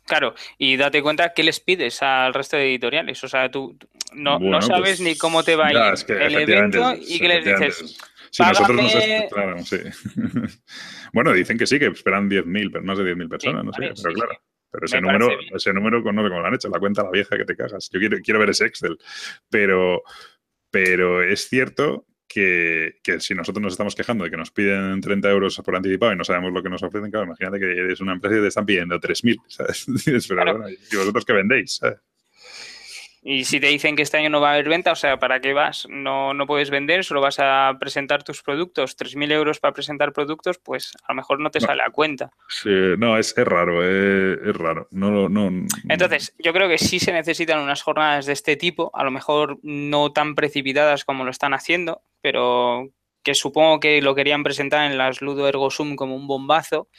[0.06, 3.24] Claro, y date cuenta qué les pides al resto de editoriales.
[3.24, 3.78] O sea, tú
[4.14, 7.98] no, sabes pues ni cómo te va a ir el evento y qué les dices
[8.32, 8.94] si nosotros nos
[9.30, 9.78] claro, sí.
[11.14, 14.14] bueno, dicen que sí, que esperan 10.000, pero más de 10.000 personas, no sé, pero
[14.16, 14.32] claro.
[14.72, 17.38] Pero ese número, ese número, no sé cómo lo han hecho, la cuenta la vieja
[17.38, 17.90] que te cagas.
[17.92, 18.98] Yo quiero, quiero ver ese Excel.
[19.50, 20.02] Pero,
[20.70, 25.30] pero es cierto que, que, si nosotros nos estamos quejando de que nos piden 30
[25.30, 28.14] euros por anticipado y no sabemos lo que nos ofrecen, claro, imagínate que eres una
[28.14, 29.86] empresa y te están pidiendo 3.000, ¿sabes?
[30.30, 31.76] Pero bueno, ¿y vosotros qué vendéis?
[31.76, 32.00] ¿sabes?
[33.24, 35.40] Y si te dicen que este año no va a haber venta, o sea, ¿para
[35.40, 35.88] qué vas?
[35.90, 38.98] No, no puedes vender, solo vas a presentar tus productos.
[38.98, 42.32] 3.000 euros para presentar productos, pues a lo mejor no te sale a cuenta.
[42.50, 44.88] Sí, no, es, raro, eh, es, raro.
[44.90, 49.04] No, no, Entonces, yo creo que sí se necesitan unas jornadas de este tipo, a
[49.04, 52.90] lo mejor no tan precipitadas como lo están haciendo, pero
[53.24, 56.90] que supongo que lo querían presentar en las Ludo Ergo Sum como un bombazo,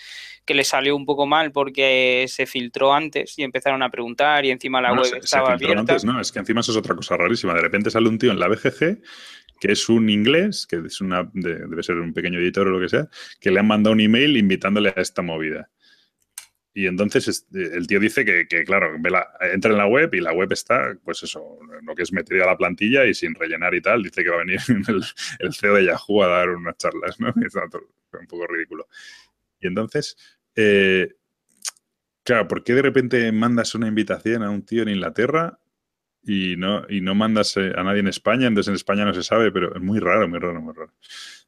[0.44, 4.50] que le salió un poco mal porque se filtró antes y empezaron a preguntar y
[4.50, 7.54] encima la web estaba se Antes, no, es que encima eso es otra cosa rarísima.
[7.54, 9.00] De repente sale un tío en la BGG
[9.60, 12.88] que es un inglés, que es una, debe ser un pequeño editor o lo que
[12.88, 13.08] sea,
[13.38, 15.70] que le han mandado un email invitándole a esta movida.
[16.74, 20.96] Y entonces el tío dice que, claro, entra en la web y la web está,
[21.04, 24.02] pues eso, lo que es metido a la plantilla y sin rellenar y tal.
[24.02, 24.60] Dice que va a venir
[25.38, 27.28] el, CEO de Yahoo a dar unas charlas, ¿no?
[27.46, 28.88] Es un poco ridículo.
[29.60, 30.16] Y entonces,
[30.56, 31.14] eh,
[32.24, 35.58] claro, ¿por qué de repente mandas una invitación a un tío en Inglaterra
[36.24, 38.46] y no, y no mandas eh, a nadie en España?
[38.46, 40.92] Entonces en España no se sabe, pero es muy raro, muy raro, muy raro.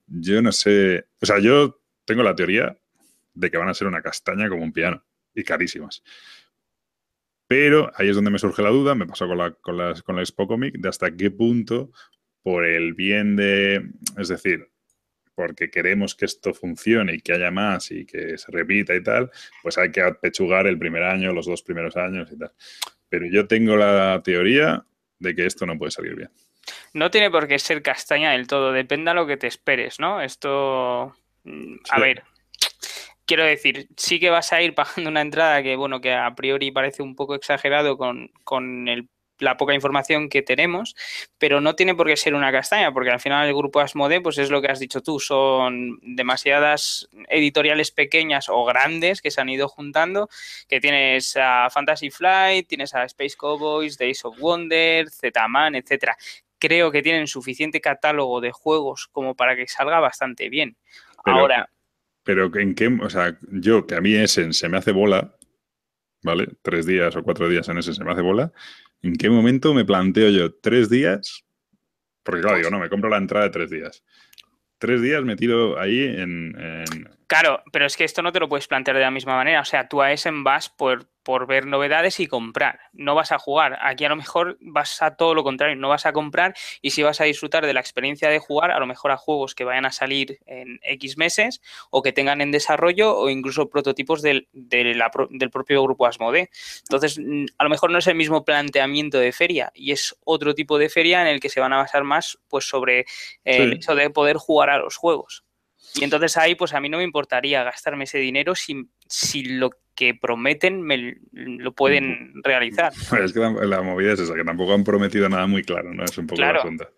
[0.06, 2.76] Yo no sé, o sea, yo tengo la teoría
[3.32, 5.02] de que van a ser una castaña como un piano
[5.34, 6.02] y carísimas.
[7.46, 10.16] Pero ahí es donde me surge la duda, me pasó con la, con, las, con
[10.16, 11.90] la Expo Comic, de hasta qué punto,
[12.42, 14.70] por el bien de, es decir,
[15.34, 19.30] porque queremos que esto funcione y que haya más y que se repita y tal,
[19.62, 22.52] pues hay que apechugar el primer año, los dos primeros años y tal.
[23.08, 24.84] Pero yo tengo la teoría
[25.18, 26.30] de que esto no puede salir bien.
[26.92, 30.20] No tiene por qué ser castaña del todo, depende a lo que te esperes, ¿no?
[30.22, 32.22] Esto, mm, a ver,
[33.26, 36.70] quiero decir, sí que vas a ir pagando una entrada que, bueno, que a priori
[36.70, 39.08] parece un poco exagerado con, con el
[39.38, 40.94] la poca información que tenemos,
[41.38, 44.38] pero no tiene por qué ser una castaña, porque al final el grupo Asmode, pues
[44.38, 49.48] es lo que has dicho tú, son demasiadas editoriales pequeñas o grandes que se han
[49.48, 50.28] ido juntando,
[50.68, 56.16] que tienes a Fantasy Flight, tienes a Space Cowboys, Days of Wonder, Z-Man, etcétera.
[56.58, 60.76] Creo que tienen suficiente catálogo de juegos como para que salga bastante bien.
[61.24, 61.68] Ahora.
[62.24, 65.36] Pero en qué, o sea, yo que a mí Essen se me hace bola,
[66.22, 66.48] ¿vale?
[66.62, 68.52] Tres días o cuatro días en ese se me hace bola.
[69.02, 71.44] ¿En qué momento me planteo yo tres días?
[72.22, 74.02] Porque claro, digo, no, me compro la entrada de tres días.
[74.78, 76.56] Tres días metido ahí en,
[77.26, 79.60] Claro, pero es que esto no te lo puedes plantear de la misma manera.
[79.60, 82.80] O sea, tú a Essen vas por, por ver novedades y comprar.
[82.92, 83.78] No vas a jugar.
[83.80, 85.74] Aquí a lo mejor vas a todo lo contrario.
[85.76, 88.78] No vas a comprar y si vas a disfrutar de la experiencia de jugar, a
[88.78, 92.50] lo mejor a juegos que vayan a salir en X meses o que tengan en
[92.50, 96.50] desarrollo o incluso prototipos del, del propio grupo Asmode.
[96.82, 97.18] Entonces,
[97.58, 100.90] a lo mejor no es el mismo planteamiento de feria y es otro tipo de
[100.90, 103.06] feria en el que se van a basar más pues sobre
[103.44, 105.44] el hecho de poder jugar a los juegos.
[105.94, 109.70] Y entonces ahí, pues a mí no me importaría gastarme ese dinero si, si lo
[109.94, 112.92] que prometen me lo pueden realizar.
[113.24, 116.04] Es que la, movida es esa, que tampoco han prometido nada muy claro, ¿no?
[116.04, 116.90] Es un poco la asunto.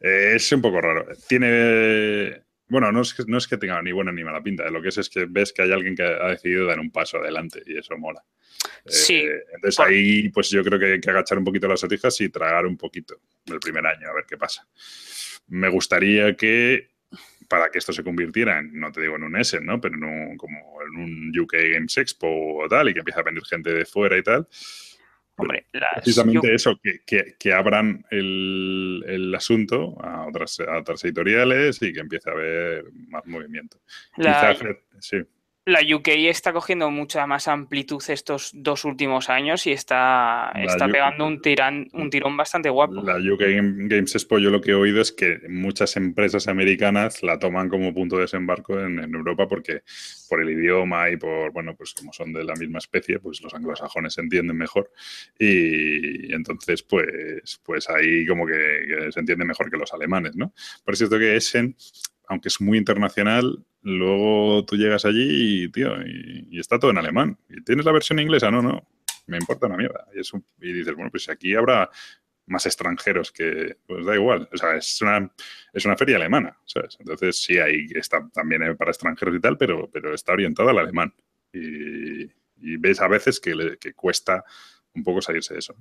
[0.00, 1.06] Eh, es un poco raro.
[1.26, 2.42] Tiene.
[2.68, 4.68] Bueno, no es, que, no es que tenga ni buena ni mala pinta.
[4.70, 7.18] Lo que es es que ves que hay alguien que ha decidido dar un paso
[7.18, 8.22] adelante y eso mola.
[8.86, 9.16] Sí.
[9.16, 12.28] Eh, entonces ahí, pues yo creo que hay que agachar un poquito las otijas y
[12.28, 14.66] tragar un poquito el primer año, a ver qué pasa.
[15.46, 16.93] Me gustaría que
[17.48, 19.80] para que esto se convirtiera en, no te digo en un Essen, ¿no?
[19.80, 22.28] Pero en un, como en un UK Games Expo
[22.62, 24.48] o tal, y que empiece a venir gente de fuera y tal.
[25.36, 31.92] Hombre, precisamente eso, que, que, abran el, el, asunto a otras, a otras editoriales y
[31.92, 33.80] que empiece a haber más movimiento.
[34.14, 34.58] Quizás,
[35.00, 35.18] sí
[35.66, 41.26] la UK está cogiendo mucha más amplitud estos dos últimos años y está, está pegando
[41.26, 43.02] un, tirán, un tirón bastante guapo.
[43.02, 43.40] La UK
[43.88, 47.94] Games Expo, yo lo que he oído es que muchas empresas americanas la toman como
[47.94, 49.82] punto de desembarco en, Europa porque
[50.28, 53.54] por el idioma y por, bueno, pues como son de la misma especie, pues los
[53.54, 54.90] anglosajones se entienden mejor
[55.38, 60.52] y, entonces, pues, pues ahí como que, se entiende mejor que los alemanes, ¿no?
[60.84, 61.76] Por cierto que Essen,
[62.28, 67.38] aunque es muy internacional, Luego tú llegas allí y, tío, y, está todo en alemán.
[67.50, 68.50] ¿Y tienes la versión inglesa?
[68.50, 68.88] No, no.
[69.26, 70.06] Me importa una mierda.
[70.14, 70.20] Y,
[70.66, 71.90] y dices, bueno, pues aquí habrá
[72.46, 74.48] más extranjeros que, pues da igual.
[74.50, 75.30] O sea, es una,
[75.70, 76.96] es una feria alemana, ¿sabes?
[76.98, 81.14] Entonces sí, ahí está también para extranjeros y tal, pero, pero está orientada al alemán.
[81.52, 82.30] Y,
[82.78, 84.44] ves a veces que, que cuesta
[84.94, 85.76] un poco salirse de eso.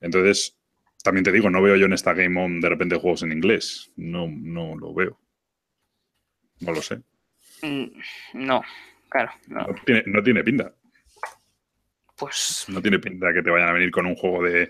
[0.00, 0.56] Entonces,
[1.02, 3.90] también te digo, no veo yo en esta Game On de repente juegos en inglés.
[3.96, 5.18] No, no lo veo.
[6.60, 7.00] No lo sé.
[7.62, 7.86] Mm,
[8.34, 8.62] no,
[9.08, 9.30] claro.
[9.48, 9.66] No.
[9.84, 10.72] tiene, no tiene pinta.
[12.18, 12.66] Pues.
[12.68, 14.68] No tiene pinta que te vayan a venir con un juego de,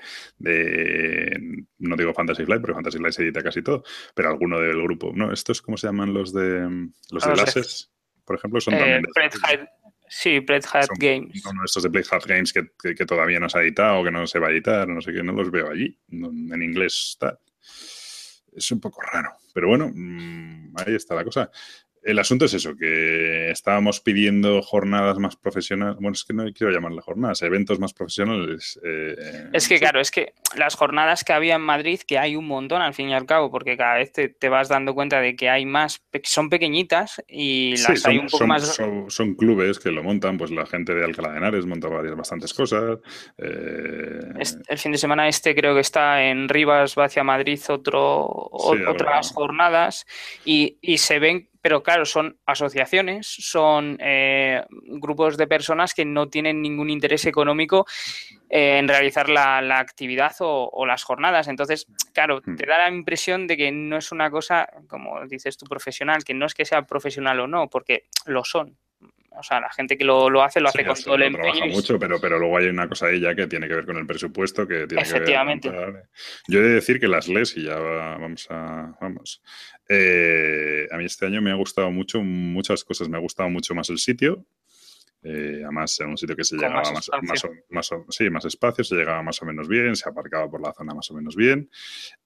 [1.78, 3.82] no digo Fantasy Flight, porque Fantasy Flight se edita casi todo,
[4.14, 5.12] pero alguno del grupo.
[5.14, 5.32] ¿No?
[5.32, 7.90] ¿Estos cómo se llaman los de los de Lases?
[8.26, 9.02] Por ejemplo, son también.
[9.02, 9.66] Eh,
[10.08, 11.42] sí, Played Hat Games.
[11.46, 14.10] Uno de estos de Played Hat Games que, todavía no se ha editado o que
[14.10, 15.98] no se va a editar, no sé qué, no los veo allí.
[16.10, 17.38] en inglés está.
[18.52, 19.32] Es un poco raro.
[19.54, 21.50] Pero bueno, mm, ahí está la cosa.
[22.02, 26.72] El asunto es eso, que estábamos pidiendo jornadas más profesionales, bueno, es que no quiero
[26.72, 28.78] llamarle jornadas, eventos más profesionales.
[28.84, 32.46] Eh, es que claro, es que las jornadas que había en Madrid, que hay un
[32.46, 35.50] montón al fin y al cabo, porque cada vez te, vas dando cuenta de que
[35.50, 38.80] hay más, son pequeñitas y las hay un poco son, más...
[39.08, 42.54] Son, clubes que lo montan, pues la gente de Alcalá de Henares monta varias, bastantes
[42.54, 42.98] cosas.
[43.36, 44.20] Eh,
[44.68, 49.32] el fin de semana este creo que está en Rivas, va hacia Madrid otro, otras
[49.32, 50.06] jornadas
[50.44, 56.28] y, y se ven pero claro, son asociaciones, son eh, grupos de personas que no
[56.28, 57.86] tienen ningún interés económico
[58.48, 61.48] eh, en realizar la, actividad o, las jornadas.
[61.48, 62.56] Entonces, claro, hmm.
[62.56, 66.34] te da la impresión de que no es una cosa, como dices tú, profesional, que
[66.34, 68.76] no es que sea profesional o no, porque lo son.
[69.38, 71.52] O sea, la gente que lo, hace, lo hace con todo el empeño.
[71.52, 73.96] Trabaja mucho, pero, pero luego hay una cosa ahí ya que tiene que ver con
[73.96, 75.70] el presupuesto, que tiene Efectivamente.
[75.70, 76.04] que ver
[76.48, 78.96] Yo he de decir que las lees y ya vamos a...
[79.00, 79.42] Vamos.
[79.88, 83.08] Eh, a mí este año me ha gustado mucho muchas cosas.
[83.08, 84.44] Me ha gustado mucho más el sitio.
[85.22, 87.10] Eh, además, en un sitio que se llegaba más,
[87.70, 90.94] más, sí, más espacio, se llegaba más o menos bien, se aparcaba por la zona
[90.94, 91.68] más o menos bien.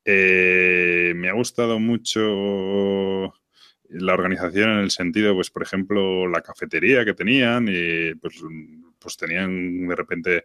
[0.04, 3.32] Eh, me ha gustado mucho
[3.92, 8.42] la organización en el sentido, pues, por ejemplo, la cafetería que tenían y pues,
[8.98, 10.44] pues tenían de repente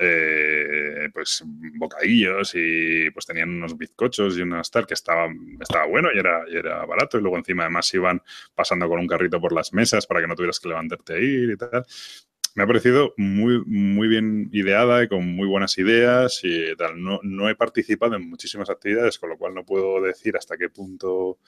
[0.00, 5.28] eh, pues bocadillos y pues tenían unos bizcochos y unas tal que estaba,
[5.60, 7.18] estaba bueno y era, y era barato.
[7.18, 8.22] Y luego encima además iban
[8.54, 11.50] pasando con un carrito por las mesas para que no tuvieras que levantarte a ir
[11.50, 11.84] y tal
[12.58, 17.00] me ha parecido muy, muy bien ideada y con muy buenas ideas y tal.
[17.00, 20.68] No, no, he participado en muchísimas actividades, con lo cual no puedo decir hasta qué
[20.68, 21.38] punto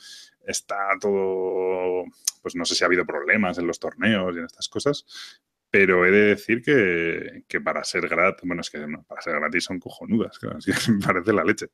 [0.47, 2.05] está todo,
[2.43, 5.05] pues no sé si ha habido problemas en los torneos y en estas cosas,
[5.71, 9.79] pero he de decir que, para ser gratis, bueno, es que para ser gratis son
[9.79, 10.39] cojonudas,
[10.89, 11.67] me parece la leche.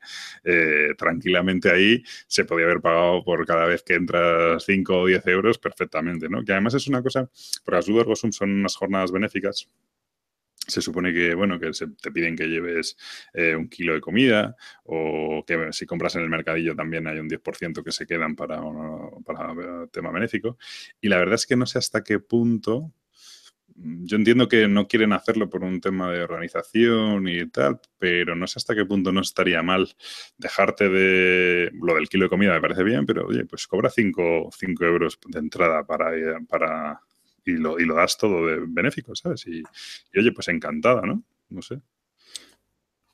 [0.45, 5.27] Eh, tranquilamente ahí se podía haber pagado por cada vez que entras 5 o 10
[5.29, 6.45] euros perfectamente, ¿no?
[6.45, 7.29] Que además es una cosa,
[7.65, 9.69] porque las Ludor son unas jornadas benéficas,
[10.67, 12.97] se supone que, bueno, que te piden que lleves
[13.33, 17.29] eh, un kilo de comida o que si compras en el mercadillo también hay un
[17.29, 18.61] 10% que se quedan para,
[19.25, 20.59] para tema benéfico.
[21.01, 22.93] Y la verdad es que no sé hasta qué punto
[23.79, 28.47] yo entiendo que no quieren hacerlo por un tema de organización y tal, pero no
[28.47, 29.95] sé hasta qué punto no estaría mal
[30.39, 34.51] dejarte de lo del kilo de comida, me parece bien, pero oye, pues cobra 5
[34.81, 36.13] euros de entrada para,
[36.49, 37.01] para
[37.45, 39.47] y, lo, y lo das todo de benéfico, ¿sabes?
[39.47, 39.63] Y,
[40.13, 41.23] y oye, pues encantada, ¿no?
[41.51, 41.81] No sé.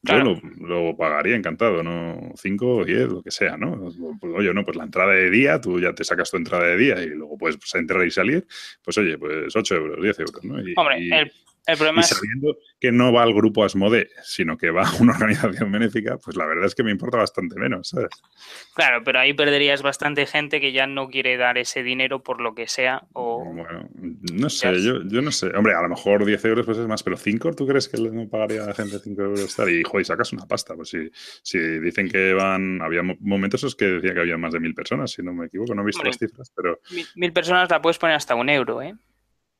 [0.05, 0.19] Yo
[0.59, 2.33] lo, pagaría encantado, ¿no?
[2.35, 3.79] 5 o 10, lo que sea, ¿no?
[4.21, 6.77] Pues, oye, no, pues la entrada de día, tú ya te sacas tu entrada de
[6.77, 8.45] día y luego puedes pues, entrar y salir,
[8.85, 10.55] pues oye, pues 8 euros, 10 euros, ¿no?
[10.77, 11.33] Hombre, el,
[11.65, 15.71] problema y sabiendo que no va al grupo Asmode, sino que va a una organización
[15.71, 18.11] benéfica, pues la verdad es que me importa bastante menos, ¿sabes?
[18.75, 22.55] Claro, pero ahí perderías bastante gente que ya no quiere dar ese dinero por lo
[22.55, 23.05] que sea.
[23.13, 23.45] O...
[23.45, 23.89] Bueno,
[24.33, 25.49] no sé, yo, yo no sé.
[25.55, 28.29] Hombre, a lo mejor 10 euros pues es más, pero 5, ¿tú crees que no
[28.29, 29.69] pagaría a la gente 5 euros estar?
[29.69, 30.75] Y, joder, sacas una pasta.
[30.75, 31.11] Pues si,
[31.43, 34.75] si dicen que van, había momentos en los que decía que había más de mil
[34.75, 36.81] personas, si no me equivoco, no he visto las cifras, pero...
[37.15, 38.95] mil personas la puedes poner hasta un euro, ¿eh?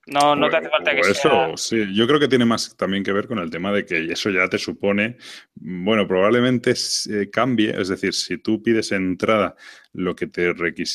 [0.07, 3.13] No, no te hace falta que eso, sí, yo creo que tiene más también que
[3.13, 5.17] ver con el tema de que eso ya te supone,
[5.55, 6.75] bueno, probablemente
[7.31, 9.55] cambie, es decir, si tú pides entrada,
[9.93, 10.53] lo que te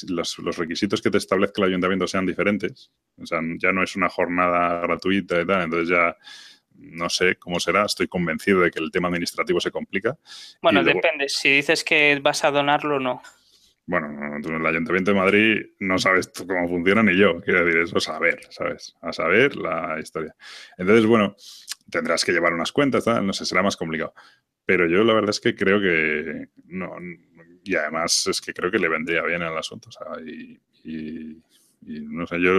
[0.10, 3.96] los, los, requisitos que te establezca el ayuntamiento sean diferentes, o sea, ya no es
[3.96, 6.13] una jornada gratuita y tal, entonces ya
[6.76, 10.17] no sé cómo será, estoy convencido de que el tema administrativo se complica.
[10.62, 13.22] Bueno, depende, si dices que vas a donarlo, no
[13.88, 17.41] bueno, el Ayuntamiento de Madrid no sabes cómo funciona ni yo.
[17.41, 18.95] Quiero decir, eso saber, ¿sabes?
[19.02, 20.36] A saber la historia.
[20.78, 21.36] Entonces, bueno,
[21.89, 24.13] tendrás que llevar unas cuentas, no sé, será más complicado.
[24.65, 26.97] Pero yo la verdad es que creo que no,
[27.63, 31.41] y además es que creo que le vendría bien al asunto, o sea, y, y,
[31.82, 32.52] no sé, yo,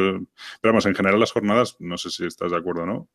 [0.62, 3.08] pero vamos, en general las jornadas, no sé si estás de acuerdo o no,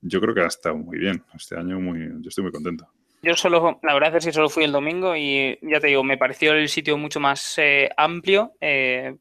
[0.00, 1.24] yo creo que ha estado muy bien.
[1.34, 2.88] Este año muy, yo estoy muy contento.
[3.22, 6.18] Yo solo, la verdad es que solo fui el domingo y ya te digo, me
[6.18, 8.52] pareció el sitio mucho más eh, amplio.
[8.60, 9.16] Eh,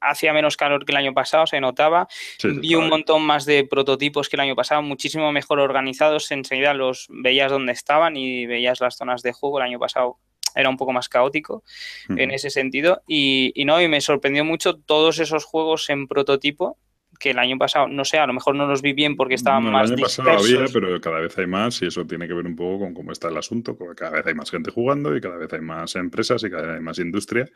[0.00, 2.06] hacía menos calor que el año pasado, se notaba.
[2.42, 6.30] Vi un montón más de prototipos que el año pasado, muchísimo mejor organizados.
[6.30, 9.58] Enseguida los veías donde estaban y veías las zonas de juego.
[9.58, 10.18] El año pasado
[10.54, 11.64] era un poco más caótico
[12.08, 13.02] en ese sentido.
[13.08, 16.78] Y, y, no, y me sorprendió mucho todos esos juegos en prototipo
[17.18, 19.64] que el año pasado, no sé, a lo mejor no los vi bien porque estaban
[19.70, 22.46] más El año pasado había, pero cada vez hay más y eso tiene que ver
[22.46, 25.36] un poco con cómo está el asunto, cada vez hay más gente jugando y cada
[25.36, 27.48] vez hay más empresas y cada vez hay más industria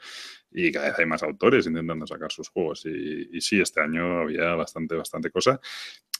[0.51, 2.87] y cada vez hay más autores intentando sacar sus juegos.
[2.87, 5.61] Y, y sí, este año había bastante, bastante cosa.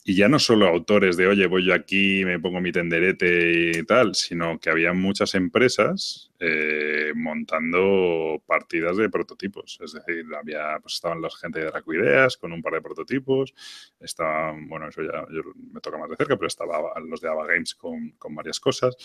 [0.09, 3.85] Y ya no solo autores de, oye, voy yo aquí, me pongo mi tenderete y
[3.85, 9.79] tal, sino que había muchas empresas eh, montando partidas de prototipos.
[9.85, 13.53] Es decir, había, pues estaban la gente de Dracuideas con un par de prototipos,
[14.01, 15.27] estaban, bueno, eso ya
[15.75, 18.97] me toca más de cerca, pero estaban los de Ava Games con, con varias cosas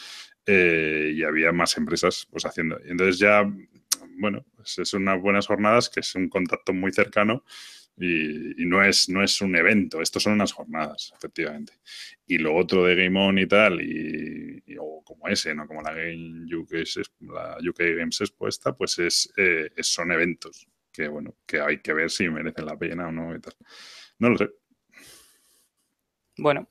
[0.45, 2.79] eh, y había más empresas pues haciendo.
[2.85, 3.43] Entonces ya,
[4.19, 7.43] bueno, pues es unas buenas jornadas que es un contacto muy cercano
[7.97, 11.73] y, no, es, no es un evento, estos son unas jornadas, efectivamente.
[12.25, 15.67] Y lo otro de Game On y tal, y, o como ese, ¿no?
[15.67, 16.73] Como la Game UK,
[17.21, 22.09] la UK Games expuesta, pues es, eh, son eventos que, bueno, que hay que ver
[22.09, 23.53] si merecen la pena o no y tal.
[24.19, 24.49] No lo sé.
[26.37, 26.67] Bueno,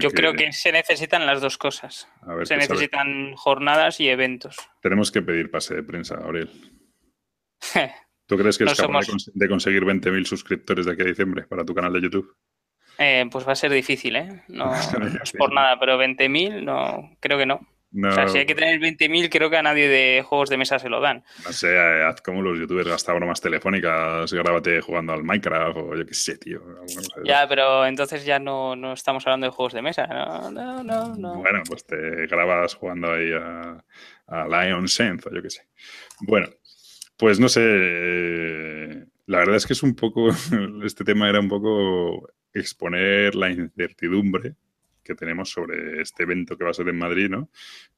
[0.00, 2.08] yo creo que se necesitan las dos cosas.
[2.44, 4.56] se necesitan jornadas y eventos.
[4.80, 6.50] Tenemos que pedir pase de prensa, Aurel.
[8.32, 9.04] ¿Tú crees que es capaz
[9.34, 12.34] de, conseguir 20.000 suscriptores de aquí a diciembre para tu canal de YouTube?
[12.96, 14.42] Eh, pues va a ser difícil, ¿eh?
[14.48, 14.72] No,
[15.22, 17.60] es por nada, pero 20.000 no, creo que no.
[17.94, 20.78] O sea, si hay que tener 20.000, creo que a nadie de juegos de mesa
[20.78, 21.24] se lo dan.
[21.44, 25.94] No sé, eh, haz como los youtubers, gasta bromas telefónicas, grábate jugando al Minecraft o
[25.94, 26.62] yo qué sé, tío.
[27.26, 30.06] Ya, pero entonces ya no, no, estamos hablando de juegos de mesa.
[30.06, 31.34] No, no, no, no.
[31.34, 33.84] Bueno, pues te grabas jugando ahí a,
[34.26, 35.68] a Lion Sense o yo qué sé.
[36.20, 36.48] Bueno,
[37.22, 40.30] pues no sé, eh, la verdad es que es un poco,
[40.84, 44.56] este tema era un poco exponer la incertidumbre
[45.04, 47.48] que tenemos sobre este evento que va a ser en Madrid, ¿no?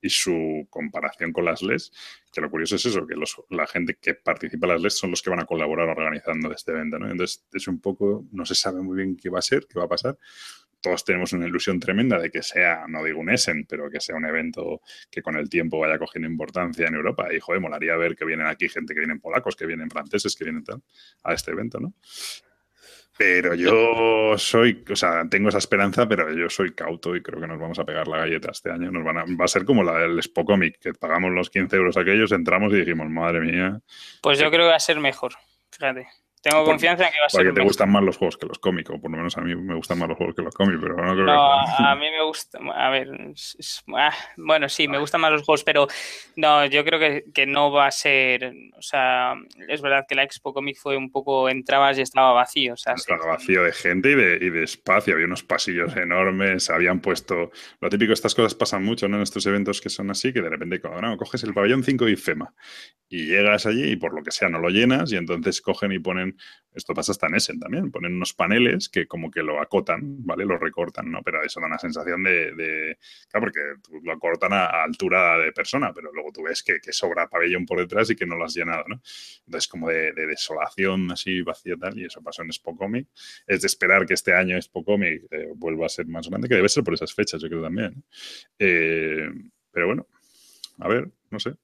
[0.03, 1.91] Y su comparación con las LES,
[2.31, 3.15] que lo curioso es eso, que
[3.49, 6.73] la gente que participa en las LES son los que van a colaborar organizando este
[6.73, 7.11] evento, ¿no?
[7.11, 9.87] Entonces, es un poco, no se sabe muy bien qué va a ser, qué va
[9.87, 10.19] a pasar.
[10.85, 14.17] Todos tenemos una ilusión tremenda de que sea, no digo un Essen, pero que sea
[14.17, 17.33] un evento que con el tiempo vaya cogiendo importancia en Europa.
[17.33, 20.45] Y, joder, molaría ver que vienen aquí gente que vienen polacos, que vienen franceses, que
[20.45, 20.83] vienen tal,
[21.23, 21.95] a este evento, ¿no?
[23.17, 27.47] Pero yo soy, o sea, tengo esa esperanza, pero yo soy cauto y creo que
[27.47, 28.91] nos vamos a pegar la galleta este año.
[28.91, 31.97] Nos van a, va a ser como la del Spocomic, que pagamos los 15 euros
[31.97, 33.81] aquellos, entramos y dijimos, madre mía.
[34.21, 35.33] Pues yo creo que va a ser mejor,
[35.71, 36.07] fíjate.
[36.45, 37.41] Tengo confianza en que va a ser.
[37.41, 39.75] Porque te gustan más los juegos que los cómicos, por lo menos a mí me
[39.75, 42.59] gustan más los juegos que los cómics, pero no creo no, a mí me gusta.
[42.75, 43.09] A ver,
[43.97, 45.87] ah, bueno, sí, me gustan más los juegos, pero
[46.37, 48.53] no, yo creo que, que, no va a ser.
[48.77, 49.35] O sea,
[49.69, 51.49] es verdad que la Expo Comic fue un poco.
[51.49, 52.75] Entrabas y estaba vacío.
[52.75, 56.69] O sea, estaba vacío de gente y de, y de espacio, había unos pasillos enormes,
[56.69, 57.53] habían puesto.
[57.81, 59.17] Lo típico, estas cosas pasan mucho ¿no?
[59.17, 62.13] en estos eventos que son así, que de repente, no, coges el pabellón 5 de
[62.13, 62.55] IFEMA
[63.09, 65.99] y llegas allí y por lo que sea no lo llenas y entonces cogen y
[65.99, 66.34] ponen
[66.75, 70.45] esto pasa hasta en Essen también, ponen unos paneles que como que lo acotan, ¿vale?
[70.45, 71.23] Lo recortan, ¿no?
[71.23, 72.99] Pero eso da una sensación de,
[73.31, 73.61] claro, porque
[74.03, 78.11] lo acortan a, altura de persona, pero luego tú ves que, sobra pabellón por detrás
[78.11, 79.01] y que no lo has llenado, ¿no?
[79.47, 83.09] Entonces como de, desolación así vacía tal, y eso pasó en Spocomic.
[83.47, 86.69] Es de esperar que este año Spocomic eh, vuelva a ser más grande, que debe
[86.69, 88.03] ser por esas fechas, yo creo también.
[88.59, 89.29] Eh,
[89.71, 90.07] pero bueno,
[90.81, 91.55] a ver, no sé.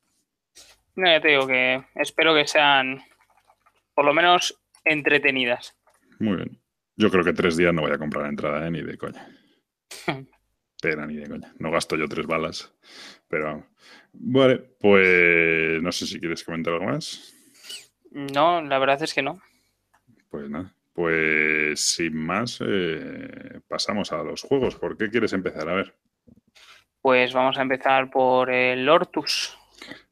[0.95, 3.03] No, ya te digo que espero que sean
[3.95, 5.76] por lo menos entretenidas.
[6.18, 6.61] Muy bien.
[6.97, 8.70] Yo creo que tres días no voy a comprar entrada, ¿eh?
[8.70, 9.26] ni de coña.
[10.83, 11.53] pero ni de coña.
[11.59, 12.74] No gasto yo tres balas.
[13.28, 13.66] Pero
[14.12, 17.35] vale, pues no sé si quieres comentar algo más.
[18.11, 19.41] No, la verdad es que no.
[20.28, 20.74] Pues nada.
[20.93, 24.76] Pues sin más, eh, pasamos a los juegos.
[24.76, 25.68] ¿Por qué quieres empezar?
[25.68, 25.95] A ver.
[27.01, 29.57] Pues vamos a empezar por el Hortus.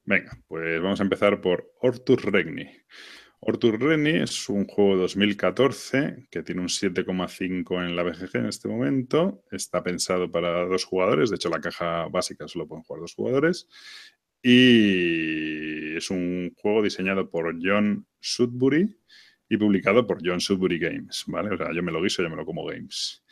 [0.05, 2.67] Venga, pues vamos a empezar por Hortus Regni.
[3.41, 8.69] Ortur Reni es un juego 2014 que tiene un 7,5 en la BGG en este
[8.69, 9.45] momento.
[9.53, 11.31] Está pensado para dos jugadores.
[11.31, 13.69] De hecho, la caja básica solo pueden jugar dos jugadores.
[14.43, 18.99] Y es un juego diseñado por John Sudbury
[19.49, 21.25] y publicado por John Sudbury Games.
[21.29, 21.55] ¿vale?
[21.55, 23.23] O sea, yo me lo guiso, yo me lo como Games.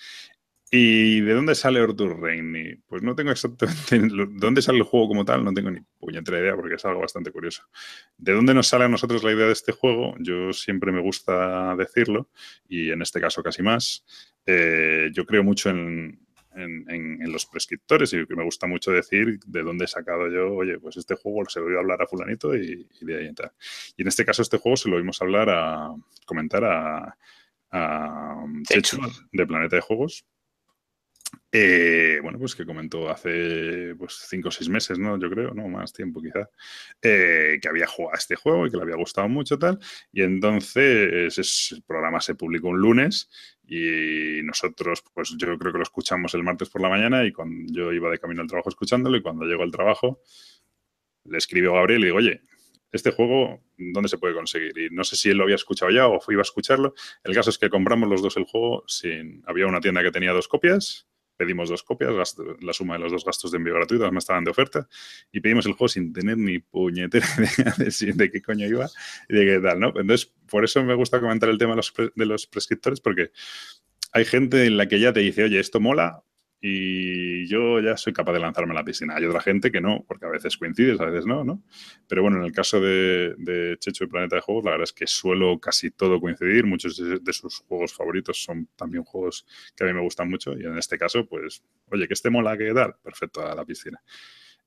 [0.71, 2.75] ¿Y de dónde sale Ortur Reigny?
[2.89, 6.41] Pues no tengo exactamente de dónde sale el juego como tal, no tengo ni puñetera
[6.41, 7.63] idea porque es algo bastante curioso.
[8.19, 10.15] ¿De dónde nos sale a nosotros la idea de este juego?
[10.19, 12.31] Yo siempre me gusta decirlo
[12.69, 14.05] y en este caso casi más.
[14.45, 16.21] Eh, yo creo mucho en,
[17.21, 21.15] los prescriptores y me gusta mucho decir de dónde he sacado yo, oye, pues este
[21.15, 23.53] juego se lo voy a hablar a fulanito y, de ahí entra.
[23.95, 25.95] Y en este caso este juego se lo oímos hablar a
[26.25, 27.19] comentar a,
[27.73, 28.99] a Chechu
[29.33, 30.25] de Planeta de Juegos
[31.59, 35.19] eh, bueno, pues que comentó hace pues cinco o seis meses, ¿no?
[35.19, 35.67] Yo creo, ¿no?
[35.69, 36.51] Más tiempo quizá,
[37.01, 39.79] eh, que había jugado a este juego y que le había gustado mucho tal.
[40.13, 43.31] Y entonces ese programa se publicó un lunes
[43.67, 47.73] y nosotros, pues yo creo que lo escuchamos el martes por la mañana y cuando
[47.73, 50.21] yo iba de camino al trabajo escuchándolo y cuando llego al trabajo
[51.25, 52.43] le escribió a Gabriel y digo, oye,
[52.93, 54.77] este juego, ¿dónde se puede conseguir?
[54.77, 56.93] Y no sé si él lo había escuchado ya o iba a escucharlo.
[57.25, 59.43] El caso es que compramos los dos el juego sin...
[59.47, 63.25] Había una tienda que tenía dos copias pedimos dos copias, la suma de los dos
[63.25, 64.89] gastos de envío gratuito, me estaban de oferta,
[65.33, 67.27] y pedimos el juego sin tener ni puñetera
[67.59, 67.75] idea
[68.15, 68.89] de, qué coño iba
[69.29, 69.89] y de qué tal, ¿no?
[69.89, 73.31] Entonces, por eso me gusta comentar el tema de los, de los prescriptores, porque
[74.13, 76.23] hay gente en la que ya te dice, oye, esto mola,
[76.61, 79.15] y yo ya soy capaz de lanzarme a la piscina.
[79.17, 81.63] Hay otra gente que no, porque a veces coincides, a veces no, ¿no?
[82.09, 84.93] Pero bueno, en el caso de, de Checho y Planeta de Juegos, la verdad es
[84.93, 86.65] que suelo casi todo coincidir.
[86.65, 89.47] Muchos de, sus juegos favoritos son también juegos
[89.77, 90.57] que a mí me gustan mucho.
[90.59, 92.95] Y en este caso, pues, oye, que este mola, ¿qué tal?
[93.03, 94.03] Perfecto, a la piscina.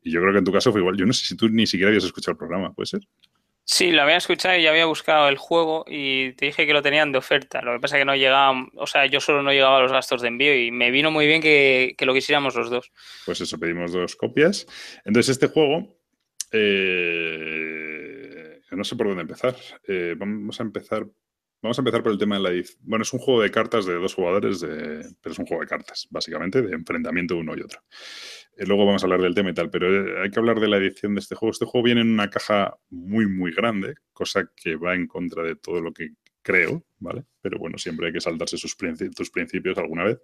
[0.01, 0.95] Y yo creo que en tu caso fue igual.
[0.95, 3.01] Yo no sé si tú ni siquiera habías escuchado el programa, ¿puede ser?
[3.72, 6.82] Sí, lo había escuchado y ya había buscado el juego y te dije que lo
[6.82, 7.61] tenían de oferta.
[7.61, 9.91] Lo que pasa es que no llegaba, o sea, yo solo no llegaba a los
[9.91, 12.91] gastos de envío y me vino muy bien que, lo quisiéramos los dos.
[13.28, 14.65] Pues eso, pedimos dos copias.
[15.05, 15.99] Entonces, este juego,
[16.51, 17.30] eh,
[18.72, 19.55] no sé por dónde empezar.
[19.88, 21.05] Eh, vamos a empezar
[21.62, 22.80] Vamos a empezar por el tema de la edición.
[22.84, 26.07] Bueno, es un juego de cartas de dos jugadores, pero es un juego de cartas,
[26.10, 27.82] básicamente, de enfrentamiento uno y otro.
[28.55, 30.68] Eh, luego vamos a hablar del tema y tal, pero eh, hay que hablar de
[30.68, 31.51] la edición de este juego.
[31.51, 35.55] Este juego viene en una caja muy, muy grande, cosa que va en contra de
[35.55, 36.10] todo lo que
[36.41, 37.25] creo, ¿vale?
[37.41, 38.75] Pero bueno, siempre hay que saltarse sus
[39.15, 40.19] tus principios alguna vez.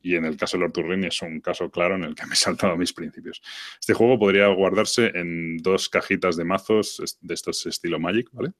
[0.00, 2.34] Y en el caso de Lord Turrini es un caso claro en el que me
[2.34, 3.42] he saltado mis principios.
[3.78, 8.52] Este juego podría guardarse en dos cajitas de mazos de estos estilo Magic, ¿vale?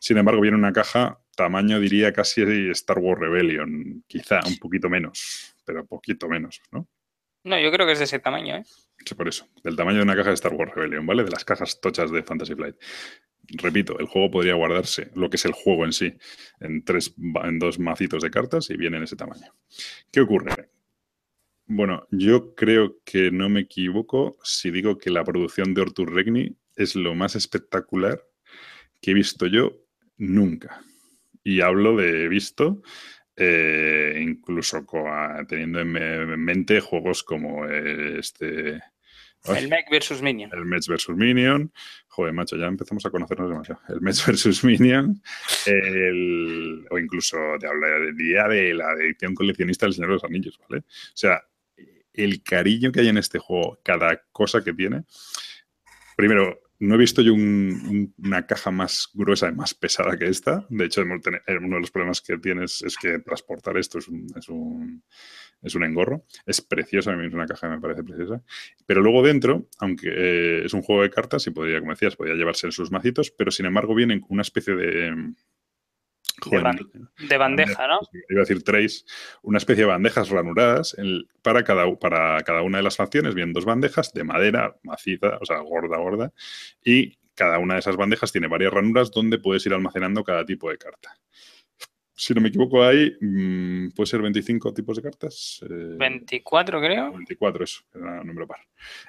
[0.00, 5.54] Sin embargo, viene una caja tamaño, diría, casi Star Wars Rebellion, quizá un poquito menos,
[5.64, 6.88] pero poquito menos, ¿no?
[7.44, 8.64] No, yo creo que es de ese tamaño, ¿eh?
[9.04, 9.48] Sí, por eso.
[9.64, 11.24] Del tamaño de una caja de Star Wars Rebellion, ¿vale?
[11.24, 12.76] De las cajas tochas de Fantasy Flight.
[13.48, 16.14] Repito, el juego podría guardarse, lo que es el juego en sí,
[16.60, 19.52] en, tres, en dos macitos de cartas y viene en ese tamaño.
[20.12, 20.70] ¿Qué ocurre?
[21.66, 26.56] Bueno, yo creo que no me equivoco si digo que la producción de Ortur Regni
[26.76, 28.22] es lo más espectacular
[29.00, 29.72] que he visto yo
[30.16, 30.84] nunca.
[31.42, 32.82] Y hablo de visto
[33.36, 34.84] eh, incluso
[35.48, 35.90] teniendo en,
[36.40, 38.80] mente juegos como este...
[39.44, 40.22] El Mech vs.
[40.22, 40.50] Minion.
[40.54, 41.08] El Mech vs.
[41.08, 41.72] Minion.
[42.06, 43.80] Joder, macho, ya empezamos a conocernos demasiado.
[43.88, 44.62] El Mech vs.
[44.64, 45.20] Minion.
[46.90, 50.82] o incluso de hablar día de la edición coleccionista del Señor de los Anillos, ¿vale?
[50.82, 51.42] O sea,
[52.12, 55.04] el cariño que hay en este juego, cada cosa que tiene.
[56.16, 60.66] Primero, no he visto yo una caja más gruesa y más pesada que esta.
[60.68, 61.20] De hecho, uno
[61.76, 64.26] de los problemas que tienes es que transportar esto es un,
[65.62, 66.24] es un, engorro.
[66.44, 68.42] Es preciosa, a mí es una caja que me parece preciosa.
[68.84, 72.34] Pero luego dentro, aunque eh, es un juego de cartas y podría, como decías, podría
[72.34, 75.32] llevarse en sus macitos, pero sin embargo vienen con una especie de
[76.50, 78.00] de, bandeja, ¿no?
[78.28, 79.04] Iba a decir trays,
[79.42, 80.96] una especie de bandejas ranuradas
[81.42, 85.44] para, cada, para cada una de las facciones, bien dos bandejas de madera maciza, o
[85.44, 86.32] sea, gorda, gorda,
[86.84, 90.70] y cada una de esas bandejas tiene varias ranuras donde puedes ir almacenando cada tipo
[90.70, 91.16] de carta.
[92.14, 95.64] Si no me equivoco, hay, mm, puede ser 25 tipos de cartas.
[95.68, 97.12] 24, eh, creo.
[97.12, 98.60] 24, eso, era un número par.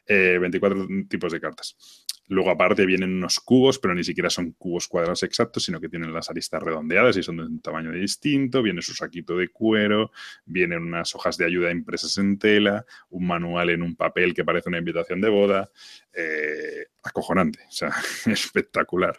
[0.07, 2.05] 24 eh, tipos de cartas.
[2.27, 6.13] Luego, aparte, vienen unos cubos, pero ni siquiera son cubos cuadrados exactos, sino que tienen
[6.13, 8.61] las aristas redondeadas y son de un tamaño distinto.
[8.61, 10.11] Viene su saquito de cuero,
[10.45, 14.69] vienen unas hojas de ayuda impresas en tela, un manual en un papel que parece
[14.69, 15.69] una invitación de boda.
[16.13, 17.91] Eh, acojonante, o sea,
[18.25, 19.17] espectacular.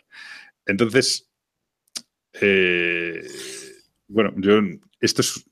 [0.66, 1.30] Entonces,
[2.40, 3.22] eh,
[4.14, 4.60] bueno, yo
[5.00, 5.44] esto es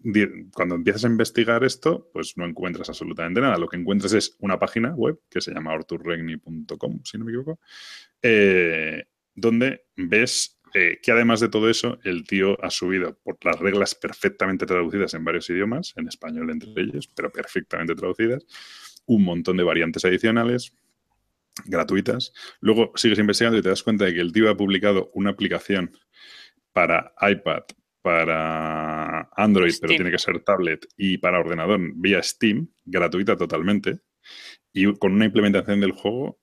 [0.54, 3.58] cuando empiezas a investigar esto, pues no encuentras absolutamente nada.
[3.58, 7.58] Lo que encuentras es una página web que se llama orturregni.com, si no me equivoco,
[8.22, 9.04] eh,
[9.34, 13.96] donde ves eh, que además de todo eso, el tío ha subido por las reglas
[13.96, 18.46] perfectamente traducidas en varios idiomas, en español entre ellos, pero perfectamente traducidas,
[19.06, 20.72] un montón de variantes adicionales
[21.64, 22.32] gratuitas.
[22.60, 25.90] Luego sigues investigando y te das cuenta de que el tío ha publicado una aplicación
[26.72, 27.64] para iPad,
[28.02, 34.00] para Android, pero tiene que ser tablet, y para ordenador vía Steam, gratuita totalmente,
[34.72, 36.40] y con una implementación del juego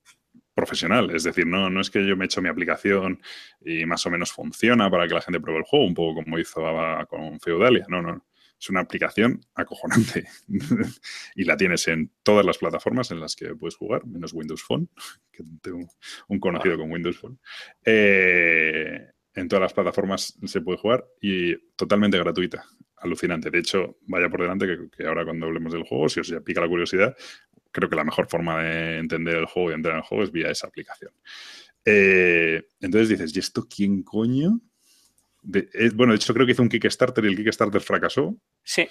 [0.59, 1.11] profesional.
[1.15, 3.21] Es decir, no, no es que yo me he hecho mi aplicación
[3.61, 6.37] y más o menos funciona para que la gente pruebe el juego, un poco como
[6.37, 6.61] hizo
[7.07, 7.85] con Feudalia.
[7.87, 8.25] No, no.
[8.59, 10.27] Es una aplicación acojonante.
[11.35, 14.89] y la tienes en todas las plataformas en las que puedes jugar, menos Windows Phone,
[15.31, 15.87] que tengo
[16.27, 17.39] un conocido con Windows Phone.
[17.85, 19.07] Eh,
[19.39, 22.65] en todas las plataformas se puede jugar y totalmente gratuita.
[22.97, 23.49] Alucinante.
[23.49, 26.61] De hecho, vaya por delante que, ahora cuando hablemos del juego, si os ya pica
[26.61, 27.15] la curiosidad,
[27.71, 30.31] creo que la mejor forma de entender el juego y entrar en el juego es
[30.31, 31.11] vía esa aplicación.
[31.85, 34.59] Eh, entonces dices, ¿y esto quién coño?
[35.53, 38.35] Eh, bueno, de hecho creo que hizo un Kickstarter y el Kickstarter fracasó.
[38.63, 38.87] Sí.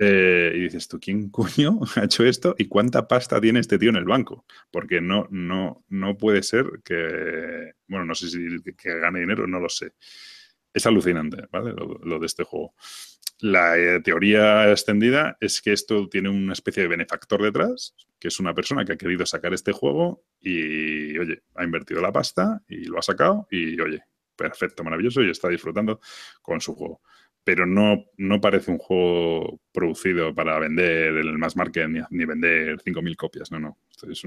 [0.00, 2.54] Eh, y dices tú, ¿quién coño ha hecho esto?
[2.56, 4.44] ¿Y cuánta pasta tiene este tío en el banco?
[4.70, 8.38] Porque no, no, no puede ser que, bueno, no sé si
[8.76, 9.92] que gane dinero, no lo sé.
[10.72, 11.72] Es alucinante, ¿vale?
[11.72, 12.74] Lo, de este juego.
[13.40, 18.38] La eh, teoría extendida es que esto tiene una especie de benefactor detrás, que es
[18.38, 22.84] una persona que ha querido sacar este juego y, oye, ha invertido la pasta y
[22.84, 24.02] lo ha sacado y, oye,
[24.36, 26.00] perfecto, maravilloso y está disfrutando
[26.42, 27.00] con su juego
[27.44, 32.76] pero no, no parece un juego producido para vender en el mass market ni, vender
[32.78, 33.78] 5.000 copias, no, no.
[33.90, 34.22] Esto es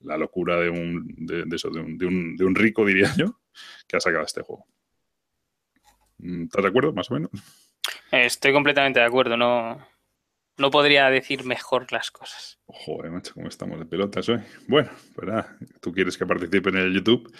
[0.00, 1.98] la locura de un, de, eso, de un,
[2.36, 3.40] de, un, rico, diría yo,
[3.86, 4.66] que ha sacado este juego.
[6.18, 7.30] ¿Estás de acuerdo, más o menos?
[8.10, 9.86] Estoy completamente de acuerdo, no,
[10.56, 12.58] no podría decir mejor las cosas.
[12.66, 14.40] Joder, macho, cómo estamos de pelotas hoy.
[14.66, 17.30] Bueno, pues nada, tú quieres que participe en el YouTube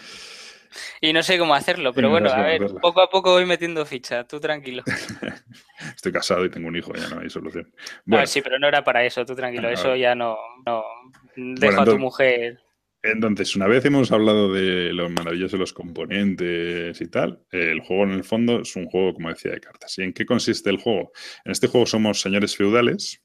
[1.01, 4.25] y no sé cómo hacerlo, pero bueno, a ver, poco a poco voy metiendo ficha,
[4.25, 4.83] tú tranquilo.
[5.95, 7.73] Estoy casado y tengo un hijo, ya no hay solución.
[8.05, 8.27] Bueno.
[8.27, 10.85] sí, pero no era para eso, tú tranquilo, eso ya no, no.
[11.37, 12.61] Dejo a tu mujer.
[13.03, 18.05] Entonces, una vez hemos hablado de lo maravilloso de los componentes y tal, el juego
[18.05, 19.97] en el fondo es un juego, como decía, de cartas.
[19.99, 21.12] ¿Y en qué consiste el juego?
[21.45, 23.23] En este juego somos señores feudales,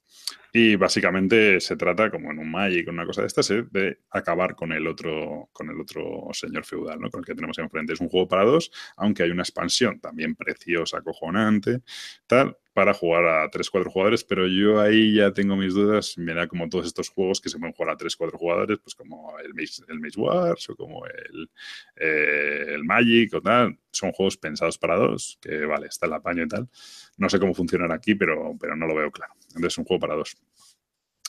[0.54, 3.66] y básicamente se trata, como en un Magic o una cosa de estas, ¿eh?
[3.72, 7.10] de acabar con el otro, con el otro señor feudal, ¿no?
[7.10, 7.93] Con el que tenemos enfrente.
[7.93, 11.82] Es un juego para dos, aunque hay una expansión también preciosa, acojonante,
[12.28, 16.18] tal, para jugar a 3-4 jugadores, pero yo ahí ya tengo mis dudas.
[16.18, 19.54] Mira, como todos estos juegos que se pueden jugar a 3-4 jugadores, pues como el
[19.54, 21.49] Maze, el Wars o como el,
[21.97, 26.43] eh, el Magic o tal, son juegos pensados para dos, que vale, está el apaño
[26.43, 26.70] y tal.
[27.18, 29.34] No sé cómo funcionará aquí, pero, pero no lo veo claro.
[29.49, 30.38] Entonces es un juego para dos.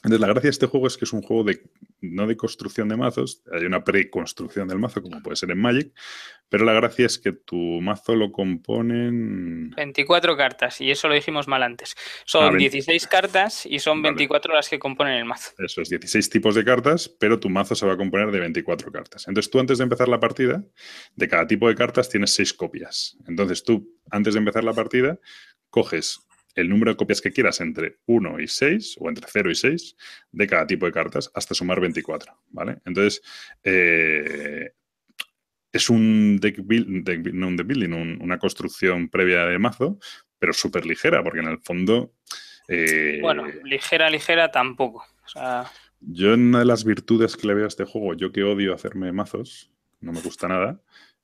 [0.04, 1.62] Entonces, la gracia de este juego es que es un juego de
[2.00, 5.92] no de construcción de mazos, hay una preconstrucción del mazo, como puede ser en Magic,
[6.48, 9.70] pero la gracia es que tu mazo lo componen.
[9.70, 11.94] 24 cartas, y eso lo dijimos mal antes.
[12.24, 15.52] Son 16 ah, cartas y son 24 las que componen el mazo.
[15.58, 18.90] Eso es, 16 tipos de cartas, pero tu mazo se va a componer de 24
[18.90, 19.28] cartas.
[19.28, 20.64] Entonces, tú antes de empezar la partida,
[21.14, 23.16] de cada tipo de cartas tienes 6 copias.
[23.28, 25.20] Entonces, tú, antes de empezar la partida,
[25.70, 29.54] coges el número de copias que quieras entre 1 y 6, o entre 0 y
[29.54, 29.96] 6,
[30.32, 32.78] de cada tipo de cartas, hasta sumar 24, ¿vale?
[32.84, 33.22] Entonces,
[33.62, 34.72] eh,
[35.72, 39.98] es un deck, no un deck building, una construcción previa de mazo,
[40.38, 42.14] pero súper ligera, porque en el fondo...
[42.68, 45.04] Eh, bueno, ligera, ligera tampoco.
[46.00, 49.12] Yo una de las virtudes que le veo a este juego, yo que odio hacerme
[49.12, 50.82] mazos, no me gusta nada,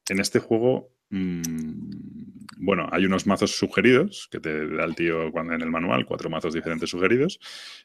[0.09, 5.62] en este juego bueno, hay unos mazos sugeridos que te da el tío cuando en
[5.62, 7.38] el manual, cuatro mazos diferentes sugeridos,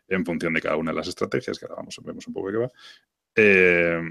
[0.08, 2.58] en función de cada una de las estrategias, que ahora vamos, vemos un poco qué
[2.58, 2.72] va.
[3.36, 4.02] Eh,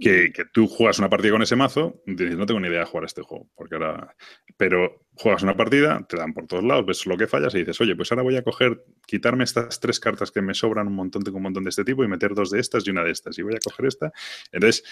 [0.00, 3.04] que, tú juegas una partida con ese mazo, dices, no tengo ni idea de jugar
[3.04, 4.14] este juego, porque ahora.
[4.56, 7.80] Pero juegas una partida, te dan por todos lados, ves lo que fallas y dices,
[7.80, 11.22] oye, pues ahora voy a coger, quitarme estas tres cartas que me sobran un montón,
[11.22, 13.38] tengo un montón de este tipo y meter dos de estas y una de estas,
[13.38, 14.12] y voy a coger esta.
[14.52, 14.84] Entonces,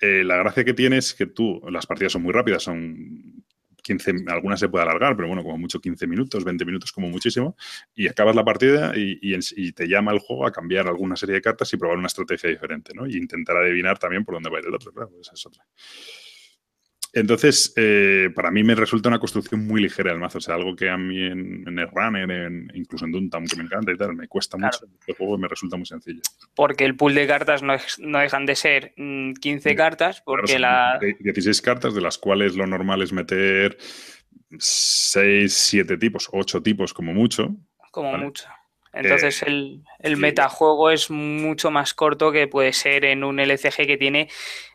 [0.00, 3.44] eh, la gracia que tiene es que tú, las partidas son muy rápidas, son
[3.82, 7.56] 15, algunas se puede alargar, pero bueno, como mucho 15 minutos, 20 minutos como muchísimo,
[7.94, 11.72] y acabas la partida y, te llama el juego a cambiar alguna serie de cartas
[11.72, 13.06] y probar una estrategia diferente, ¿no?
[13.06, 15.64] Y intentar adivinar también por dónde va a ir el otro, claro, esa es otra.
[17.16, 20.36] Entonces, eh, para mí me resulta una construcción muy ligera el mazo.
[20.36, 23.62] O sea, algo que a mí en, el runner, en, incluso en Duntam, que me
[23.62, 24.80] encanta y tal, me cuesta mucho.
[25.06, 26.20] El juego me resulta muy sencillo.
[26.54, 30.98] Porque el pool de cartas no, no dejan de ser 15 mm, cartas, porque la...
[31.00, 33.78] 16 cartas, de las cuales lo normal es meter
[34.58, 37.56] 6, 7 tipos, 8 tipos como mucho.
[37.92, 38.46] Como mucho.
[38.96, 43.96] Entonces el, el metajuego es mucho más corto que puede ser en un LCG que
[43.98, 44.28] tiene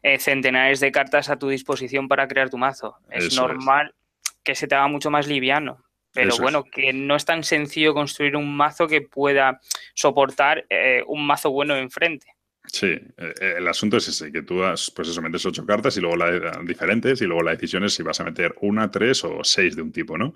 [0.03, 2.97] eh, centenares de cartas a tu disposición para crear tu mazo.
[3.09, 3.95] Es normal
[4.43, 5.83] que se te haga mucho más liviano.
[6.13, 9.61] Pero bueno, que no es tan sencillo construir un mazo que pueda
[9.93, 12.35] soportar eh, un mazo bueno enfrente.
[12.67, 15.97] Sí, eh, eh, el asunto es ese, que tú das, pues eso, metes ocho cartas
[15.97, 19.23] y luego la, diferentes y luego la decisión es si vas a meter una, tres
[19.23, 20.35] o seis de un tipo, ¿no?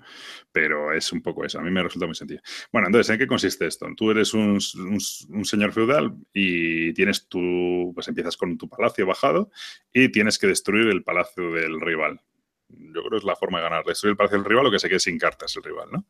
[0.50, 2.40] Pero es un poco eso, a mí me resulta muy sencillo.
[2.72, 3.86] Bueno, entonces, ¿en qué consiste esto?
[3.96, 9.50] Tú eres un, señor feudal y tienes tu, pues empiezas con tu palacio bajado
[9.92, 12.20] y tienes que destruir el palacio del rival.
[12.68, 14.80] Yo creo que es la forma de ganar, destruir el palacio del rival o que
[14.80, 16.06] se quede sin cartas el rival, ¿no?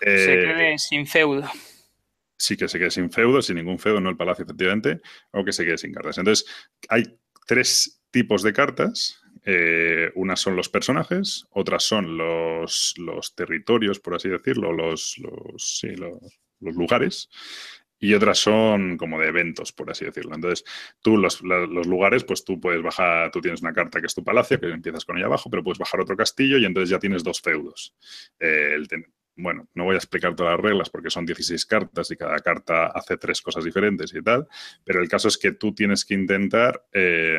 [0.00, 1.46] se eh, quede sin feudo
[2.40, 5.52] sí que se quede sin feudo, sin ningún feudo, no el palacio, efectivamente, o que
[5.52, 6.18] se quede sin cartas.
[6.18, 6.46] Entonces,
[6.88, 7.04] hay
[7.46, 9.20] tres tipos de cartas.
[9.44, 15.82] Eh, unas son los personajes, otras son los, los territorios, por así decirlo, los, los,
[16.60, 17.30] lugares,
[17.98, 20.34] y otras son como de eventos, por así decirlo.
[20.34, 20.64] Entonces,
[21.02, 24.24] tú los, los, lugares, pues tú puedes bajar, tú tienes una carta que es tu
[24.24, 27.22] palacio, que empiezas con ella abajo, pero puedes bajar otro castillo y entonces ya tienes
[27.22, 27.94] dos feudos.
[28.38, 28.76] Eh,
[29.36, 32.86] bueno, no voy a explicar todas las reglas porque son 16 cartas y cada carta
[32.86, 34.46] hace tres cosas diferentes y tal,
[34.84, 37.38] pero el caso es que tú tienes que intentar eh,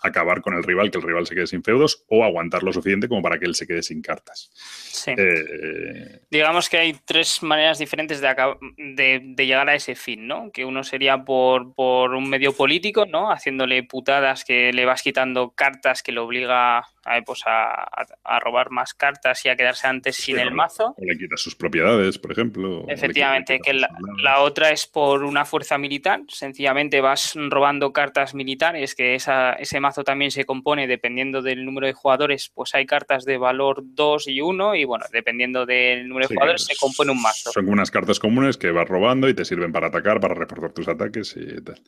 [0.00, 3.08] acabar con el rival, que el rival se quede sin feudos, o aguantar lo suficiente
[3.08, 4.50] como para que él se quede sin cartas.
[4.54, 5.12] Sí.
[5.16, 10.50] Eh, Digamos que hay tres maneras diferentes de, de, llegar a ese fin, ¿no?
[10.52, 13.30] Que uno sería por, por, un medio político, ¿no?
[13.32, 18.94] Haciéndole putadas que le vas quitando cartas que le obliga a, pues a, robar más
[18.94, 20.94] cartas y a quedarse antes sin el mazo.
[20.96, 22.84] O le quitas sus propiedades, por ejemplo.
[22.88, 23.88] Efectivamente, que la,
[24.22, 26.20] la, otra es por una fuerza militar.
[26.28, 31.86] Sencillamente vas robando cartas militares, que esa, ese mazo también se compone dependiendo del número
[31.86, 36.28] de jugadores, pues hay cartas de valor 2 y 1 y bueno, dependiendo del número
[36.28, 37.52] de jugadores se compone un mazo.
[37.52, 40.88] Son unas cartas comunes que vas robando y te sirven para atacar, para reforzar tus
[40.88, 41.80] ataques y tal.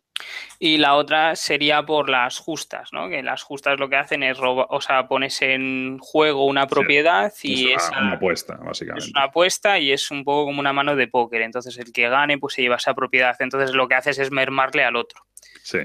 [0.58, 3.08] Y la otra sería por las justas, ¿no?
[3.08, 7.32] Que las justas lo que hacen es robar, o sea, pones en juego una propiedad
[7.42, 9.06] y es una, apuesta, básicamente.
[9.06, 11.42] Es una apuesta y es un poco como una mano de póker.
[11.42, 13.34] Entonces el que gane, pues se lleva esa propiedad.
[13.40, 15.26] Entonces lo que haces es mermarle al otro.
[15.64, 15.80] Sí.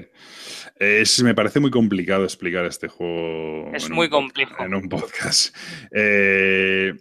[0.76, 3.72] Es, me parece muy complicado explicar este juego.
[3.74, 4.62] Es muy complejo.
[4.62, 5.56] En un podcast.
[5.90, 6.94] Eh,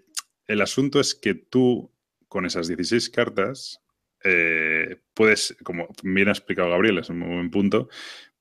[0.48, 1.94] el asunto es que tú,
[2.28, 3.84] con esas 16 cartas,
[4.24, 7.88] eh, puedes, como bien ha explicado Gabriel, es un buen punto,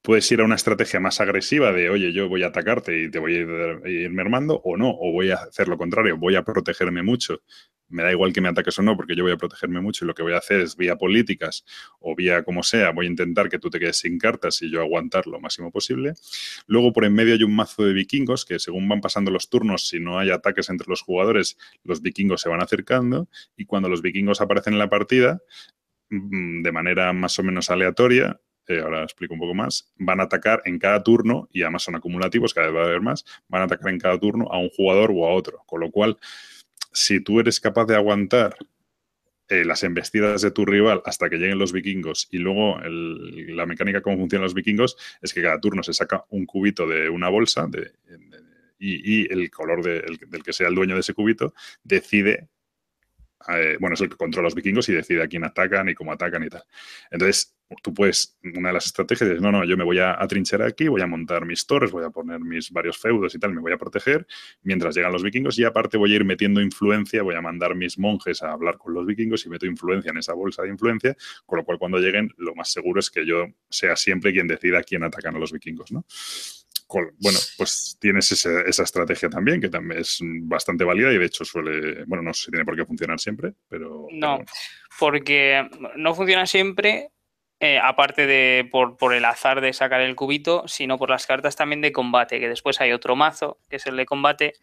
[0.05, 3.19] puedes ir a una estrategia más agresiva de, oye, yo voy a atacarte y te
[3.19, 7.03] voy a ir, mermando, o no, o voy a hacer lo contrario, voy a protegerme
[7.03, 7.41] mucho.
[7.89, 10.09] Me da igual que me ataques o no, porque yo voy a protegerme mucho y
[10.09, 11.65] lo que voy a hacer es vía políticas
[12.01, 14.83] o vía como sea, voy a intentar que tú te quedes sin cartas y yo
[14.83, 16.13] aguantar lo máximo posible.
[16.67, 19.89] Luego por en medio hay un mazo de vikingos que según van pasando los turnos,
[19.89, 23.27] si no hay ataques entre los jugadores, los vikingos se van acercando
[23.57, 25.41] y cuando los vikingos aparecen en la partida,
[26.11, 30.25] mm, de manera más o menos aleatoria, eh, ahora explico un poco más, van a
[30.25, 33.63] atacar en cada turno, y además son acumulativos, cada vez va a haber más, van
[33.63, 35.63] a atacar en cada turno a un jugador o a otro.
[35.67, 36.19] Con lo cual,
[36.93, 38.57] si tú eres capaz de aguantar
[39.49, 44.01] eh, las embestidas de tu rival hasta que lleguen los vikingos y luego la mecánica
[44.01, 47.69] cómo funcionan los vikingos es que cada turno se saca un cubito de una bolsa
[48.79, 51.53] y, el color del que sea el dueño de ese cubito
[51.83, 52.49] decide
[53.49, 56.13] eh, bueno, es el que controla los vikingos y decide a quién atacan y cómo
[56.13, 56.65] atacan y tal.
[57.11, 60.63] Entonces, tú puedes, una de las estrategias es, no, no, yo me voy a atrinchar
[60.63, 63.61] aquí, voy a montar mis torres, voy a poner mis varios feudos y tal, me
[63.61, 64.27] voy a proteger
[64.63, 67.99] mientras llegan los vikingos y aparte voy a ir metiendo influencia, voy a mandar mis
[67.99, 71.17] monjes a hablar con los vikingos y meto influencia en esa bolsa de influencia,
[71.47, 74.79] con lo cual cuando lleguen lo más seguro es que yo sea siempre quien decida
[74.79, 76.05] a quién atacan a los vikingos, ¿no?
[77.19, 82.05] bueno, pues tienes esa estrategia también, que también es bastante válida y de hecho suele,
[82.07, 84.07] bueno, no sé si tiene por qué funcionar siempre, pero...
[84.13, 84.41] No,
[84.99, 87.11] porque no funciona siempre,
[87.61, 91.57] eh, aparte de por, por, el azar de sacar el cubito, sino por las cartas
[91.57, 94.55] también de combate, que después hay otro mazo, que es el de combate,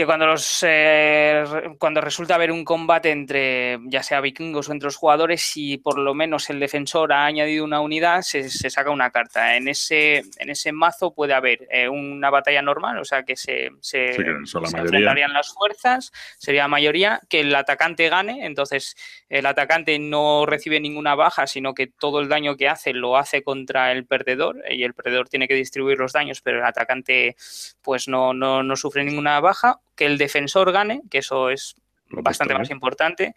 [0.00, 1.44] que cuando los eh,
[1.78, 5.98] cuando resulta haber un combate entre ya sea vikingos o entre los jugadores si por
[5.98, 9.56] lo menos el defensor ha añadido una unidad se, saca una carta.
[9.56, 13.72] En ese en ese mazo puede haber eh, una batalla normal o sea que se,
[13.80, 17.20] se, enfrentarían las fuerzas sería la mayoría.
[17.28, 18.96] Que el atacante gane entonces
[19.28, 23.42] el atacante no recibe ninguna baja sino que todo el daño que hace lo hace
[23.42, 27.36] contra el perdedor y el perdedor tiene que distribuir los daños pero el atacante
[27.82, 31.76] pues no, no, no sufre ninguna baja que el defensor gane, que eso es
[32.10, 33.34] bastante más importante,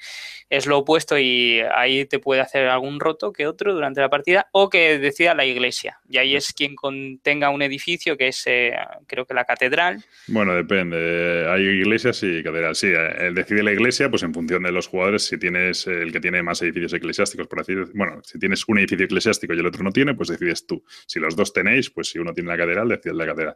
[0.49, 4.47] es lo opuesto y ahí te puede hacer algún roto que otro durante la partida
[4.53, 5.99] o que decida la iglesia.
[6.09, 8.73] Y ahí es quien contenga un edificio que es, eh,
[9.07, 10.01] creo que la catedral.
[10.27, 11.45] Bueno, depende.
[11.49, 12.75] Hay iglesias y catedral.
[12.75, 16.13] Sí, eh, el decide la iglesia, pues en función de los jugadores, si tienes el
[16.13, 17.93] que tiene más edificios eclesiásticos, por así decirlo.
[17.93, 20.81] Bueno, si tienes un edificio eclesiástico y el otro no tiene, pues decides tú.
[21.05, 23.55] Si los dos tenéis, pues si uno tiene la catedral, decides la catedral.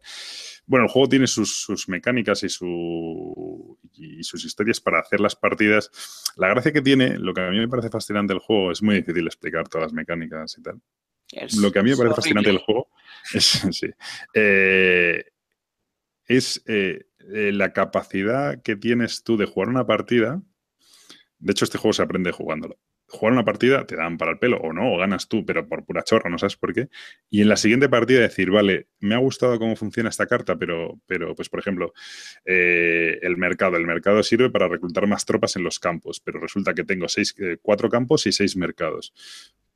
[0.68, 5.90] Bueno, el juego tiene sus, mecánicas y, su, y sus historias para hacer las partidas.
[6.36, 8.96] La gracia que tiene, lo que a mí me parece fascinante del juego, es muy
[8.96, 10.82] difícil explicar todas las mecánicas y tal.
[11.62, 12.90] lo que a mí me parece fascinante del juego
[13.34, 13.88] es, sí,
[14.34, 15.24] eh,
[16.26, 20.42] es eh, eh, la capacidad que tienes tú de jugar una partida.
[21.40, 22.78] De hecho, este juego se aprende jugándolo
[23.08, 25.86] jugar una partida, te dan para el pelo o no, o ganas tú, pero por
[25.86, 26.90] pura chorra, no sabes por qué.
[27.30, 31.00] Y en la siguiente partida decir, vale, me ha gustado cómo funciona esta carta, pero,
[31.06, 31.94] pero pues por ejemplo,
[32.46, 33.78] eh, el mercado.
[33.78, 37.34] El mercado sirve para reclutar más tropas en los campos, pero resulta que tengo seis,
[37.40, 39.14] eh, cuatro campos y seis mercados.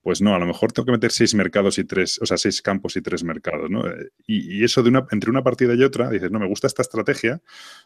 [0.01, 2.63] Pues no, a lo mejor tengo que meter seis mercados y tres, o sea, seis
[2.63, 3.83] campos y tres mercados, ¿no?
[4.25, 7.39] Y, eso de una, entre una partida y otra, dices, no, me gusta esta estrategia,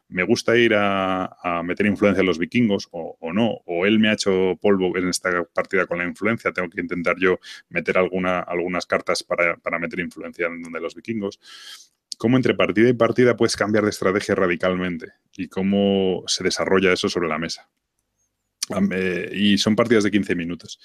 [0.07, 4.13] me gusta ir a, meter influencia en los vikingos o, no, o él me ha
[4.13, 7.39] hecho polvo en esta partida con la influencia, tengo que intentar yo
[7.70, 11.39] meter alguna, algunas cartas para, para meter influencia en donde los vikingos
[12.18, 17.09] cómo entre partida y partida puedes cambiar de estrategia radicalmente y cómo se desarrolla eso
[17.09, 17.70] sobre la mesa.
[18.91, 20.80] Eh, y son partidas de 15 minutos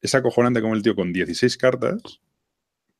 [0.00, 2.20] es acojonante como el tío con 16 cartas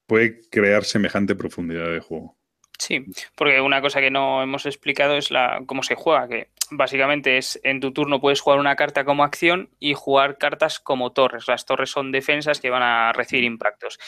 [0.06, 2.36] puede crear semejante profundidad de juego.
[2.78, 3.04] Sí,
[3.36, 7.60] porque una cosa que no hemos explicado es la cómo se juega, que básicamente es
[7.62, 11.46] en tu turno puedes jugar una carta como acción y jugar cartas como torres.
[11.46, 13.98] Las torres son defensas que van a recibir impactos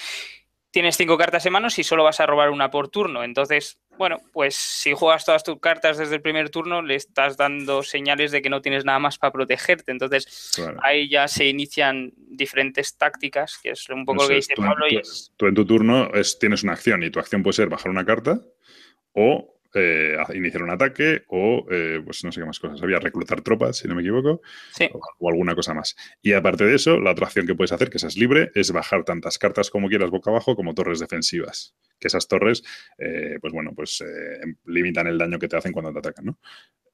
[0.73, 3.23] tienes cinco cartas en manos y solo vas a robar una por turno.
[3.23, 7.83] Entonces, bueno, pues si juegas todas tus cartas desde el primer turno, le estás dando
[7.83, 9.93] señales de que no tienes nada más para protegerte.
[9.93, 10.51] Entonces,
[10.83, 14.89] ahí ya se inician diferentes tácticas, que es un poco lo que dice Pablo.
[14.89, 15.01] y
[15.37, 18.07] tú en tu turno es, tienes una acción y tu acción puede ser bajar una
[18.07, 18.41] carta
[19.13, 22.83] o eh, iniciar un ataque o, eh, pues no sé qué más cosas.
[22.83, 24.41] Había reclutar tropas, si no me equivoco,
[25.19, 25.97] o, alguna cosa más.
[26.21, 28.73] Y aparte de eso, la otra acción que puedes hacer, que esa es libre, es
[28.73, 31.75] bajar tantas cartas como quieras boca abajo como torres defensivas.
[31.99, 32.63] Que esas torres,
[32.99, 34.03] eh, pues bueno, pues
[34.65, 36.39] limitan el daño que te hacen cuando te atacan, ¿no?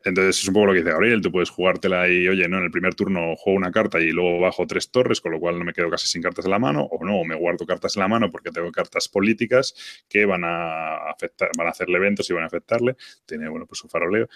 [0.08, 2.64] Entonces es un poco lo que dice Gabriel, tú puedes jugártela y, oye, no, en
[2.64, 5.64] el primer turno juego una carta y luego bajo tres torres, con lo cual no
[5.64, 8.08] me quedo casi sin cartas en la mano, o no, me guardo cartas en la
[8.08, 9.74] mano porque tengo cartas políticas
[10.08, 12.96] que van a afectar, van a hacerle eventos y van a afectarle.
[13.26, 14.28] Tiene, bueno, pues su faroleo.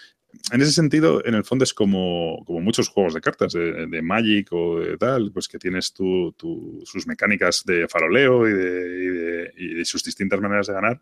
[0.51, 4.51] En ese sentido, en el fondo es como, como muchos juegos de cartas, de, Magic
[4.51, 6.35] o de tal, pues que tienes tu,
[6.85, 11.01] sus mecánicas de faroleo y de, y de sus distintas maneras de ganar,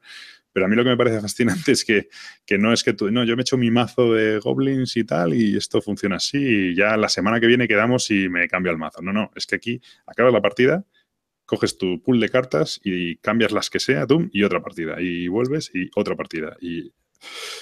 [0.54, 2.08] pero a mí lo que me parece fascinante es que,
[2.58, 5.58] no es que tú, no, yo me echo mi mazo de goblins y tal, y
[5.58, 9.02] esto funciona así, y ya la semana que viene quedamos y me cambio el mazo.
[9.02, 10.86] No, no, es que aquí acabas la partida,
[11.46, 15.28] coges tu pool de cartas y cambias las que sea, tú, y otra partida, y
[15.28, 16.56] vuelves y otra partida.
[16.62, 16.94] Y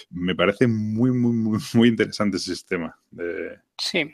[0.09, 2.97] me parece muy, muy, muy, muy interesante ese sistema.
[3.77, 4.13] Sí.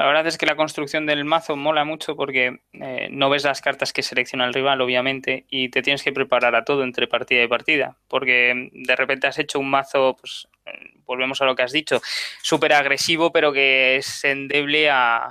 [0.00, 3.60] La verdad es que la construcción del mazo mola mucho porque eh, no ves las
[3.60, 7.42] cartas que selecciona el rival, obviamente, y te tienes que preparar a todo entre partida
[7.42, 11.62] y partida, porque de repente has hecho un mazo, pues eh, volvemos a lo que
[11.62, 12.00] has dicho,
[12.40, 15.28] súper agresivo, pero que es endeble a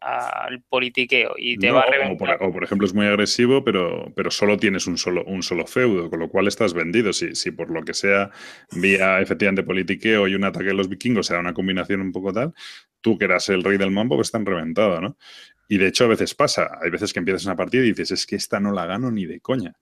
[0.00, 2.38] al politiqueo y te va a reventar.
[2.42, 6.08] O por, ejemplo es muy agresivo, pero, pero solo tienes un solo, un solo feudo,
[6.08, 7.12] con lo cual estás vendido.
[7.12, 8.30] Si, si por lo que sea,
[8.72, 12.54] vía efectivamente politiqueo y un ataque de los vikingos, sea una combinación un poco tal,
[13.00, 15.16] tú que eras el rey del mambo, pues están reventado, ¿no?
[15.68, 18.26] Y de hecho a veces pasa, hay veces que empiezas una partida y dices, es
[18.26, 19.74] que esta no la gano ni de coña.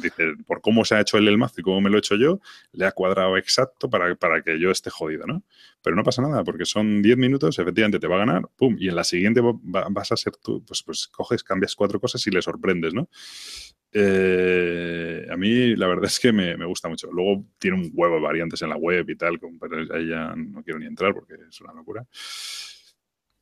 [0.00, 2.16] Dice, por cómo se ha hecho él el mazo y cómo me lo he hecho
[2.16, 2.40] yo,
[2.72, 5.42] le ha cuadrado exacto para, para que yo esté jodido, ¿no?
[5.82, 8.88] Pero no pasa nada, porque son 10 minutos, efectivamente te va a ganar, pum, y
[8.88, 12.42] en la siguiente vas a ser tú, pues, pues coges, cambias cuatro cosas y le
[12.42, 13.08] sorprendes, ¿no?
[13.96, 17.12] Eh, a mí la verdad es que me, me, gusta mucho.
[17.12, 20.64] Luego tiene un huevo de variantes en la web y tal, pero ahí ya no
[20.64, 22.04] quiero ni entrar porque es una locura.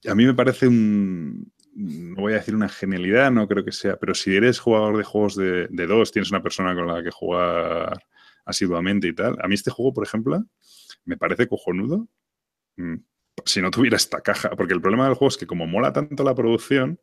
[0.06, 3.96] A mí me parece un, no voy a decir una genialidad, no creo que sea,
[3.96, 7.98] pero si eres jugador de juegos de, dos, tienes una persona con la que jugar
[8.44, 10.44] asiduamente y tal, a mí este juego, por ejemplo,
[11.04, 12.08] me parece cojonudo
[12.76, 12.96] mm,
[13.44, 16.22] si no tuviera esta caja, porque el problema del juego es que como mola tanto
[16.22, 17.00] la producción,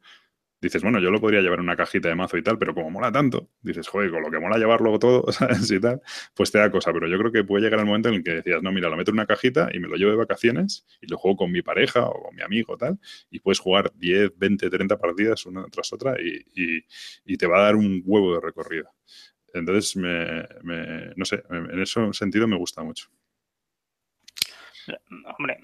[0.61, 2.89] dices, bueno, yo lo podría llevar en una cajita de mazo y tal, pero como
[2.89, 5.69] mola tanto, dices, joder, con lo que mola llevarlo todo, ¿sabes?
[5.71, 6.01] Y tal,
[6.33, 6.91] pues te da cosa.
[6.93, 8.97] Pero yo creo que puede llegar el momento en el que decías, no, mira, lo
[8.97, 11.61] meto en una cajita y me lo llevo de vacaciones y lo juego con mi
[11.61, 12.99] pareja o con mi amigo tal,
[13.29, 17.75] y puedes jugar 10, 20, 30 partidas una tras otra y, te va a dar
[17.77, 18.91] un huevo de recorrido.
[19.53, 20.45] Entonces, me,
[21.15, 23.09] no sé, en ese sentido me gusta mucho.
[25.37, 25.59] Hombre,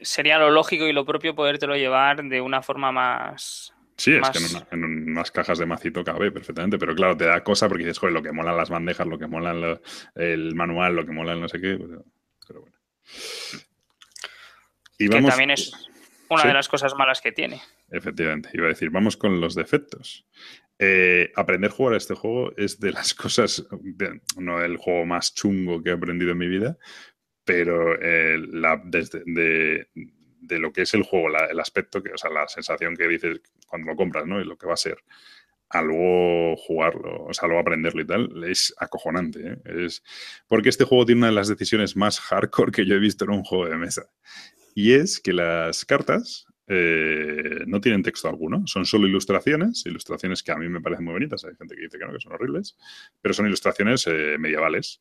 [0.00, 4.38] sería lo lógico y lo propio podértelo llevar de una forma más, Sí, es que
[4.74, 8.14] en, unas cajas de macito cabe perfectamente, pero claro, te da cosa porque dices, joder,
[8.14, 9.78] lo que molan las bandejas, lo que mola
[10.14, 12.76] el manual, lo que mola el no sé qué, pero, bueno.
[14.96, 15.72] Y que también es
[16.30, 17.60] una de las cosas malas que tiene.
[17.90, 20.26] Efectivamente, iba a decir, vamos con los defectos.
[20.78, 23.66] Eh, aprender a jugar a este juego es de las cosas,
[24.38, 26.78] no el juego más chungo que he aprendido en mi vida,
[27.44, 29.88] pero eh, la, desde, de,
[30.40, 33.40] de lo que es el juego, el aspecto, que, o sea, la sensación que dices
[33.66, 34.40] cuando lo compras, ¿no?
[34.40, 34.98] Y lo que va a ser
[35.70, 39.52] a luego jugarlo, o sea, luego aprenderlo y tal, es acojonante.
[39.52, 39.86] ¿eh?
[39.86, 40.02] Es
[40.48, 43.30] porque este juego tiene una de las decisiones más hardcore que yo he visto en
[43.30, 44.10] un juego de mesa.
[44.74, 50.52] Y es que las cartas eh, no tienen texto alguno, son solo ilustraciones, ilustraciones que
[50.52, 52.76] a mí me parecen muy bonitas, hay gente que dice que no, que son horribles,
[53.20, 55.00] pero son ilustraciones eh, medievales.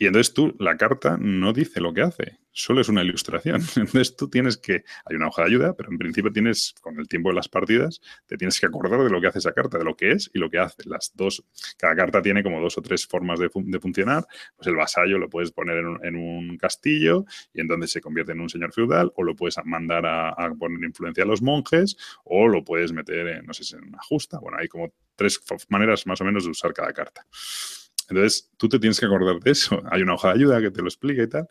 [0.00, 3.60] Y entonces tú, la carta no dice lo que hace, solo es una ilustración.
[3.76, 7.06] Entonces tú tienes que, hay una hoja de ayuda, pero en principio tienes, con el
[7.06, 9.84] tiempo de las partidas, te tienes que acordar de lo que hace esa carta, de
[9.84, 10.88] lo que es y lo que hace.
[10.88, 11.44] Las dos,
[11.76, 14.26] cada carta tiene como dos o tres formas de, funcionar.
[14.56, 18.48] Pues el vasallo lo puedes poner en un, castillo y entonces se convierte en un
[18.48, 22.94] señor feudal, o lo puedes mandar a, poner influencia a los monjes, o lo puedes
[22.94, 24.38] meter en, no sé, en una justa.
[24.38, 27.26] Bueno, hay como tres maneras más o menos de usar cada carta.
[28.10, 29.82] Entonces, tú te tienes que acordar de eso.
[29.90, 31.48] Hay una hoja de ayuda que te lo explica y tal.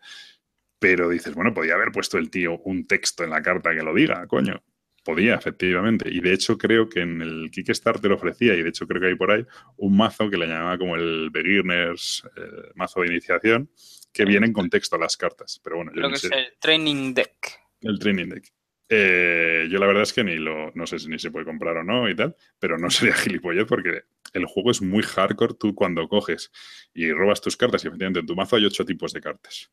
[0.80, 3.94] Pero dices, bueno, podía haber puesto el tío un texto en la carta que lo
[3.94, 4.64] diga, coño.
[5.04, 6.10] Podía, efectivamente.
[6.10, 9.16] Y de hecho creo que en el Kickstarter ofrecía, y de hecho creo que hay
[9.16, 9.46] por ahí,
[9.78, 13.70] un mazo que le llamaba como el Beginners, eh, mazo de iniciación,
[14.14, 15.60] que viene en contexto a las cartas.
[15.64, 17.60] Pero bueno, yo creo que es el Training Deck.
[17.82, 18.54] El Training Deck.
[18.92, 21.78] Eh, yo la verdad es que ni lo, no sé si ni se puede comprar
[21.78, 25.54] o no y tal, pero no sería gilipollez porque el juego es muy hardcore.
[25.54, 26.52] Tú cuando coges
[26.94, 29.70] y robas tus cartas, y efectivamente en tu mazo hay ocho tipos de cartas.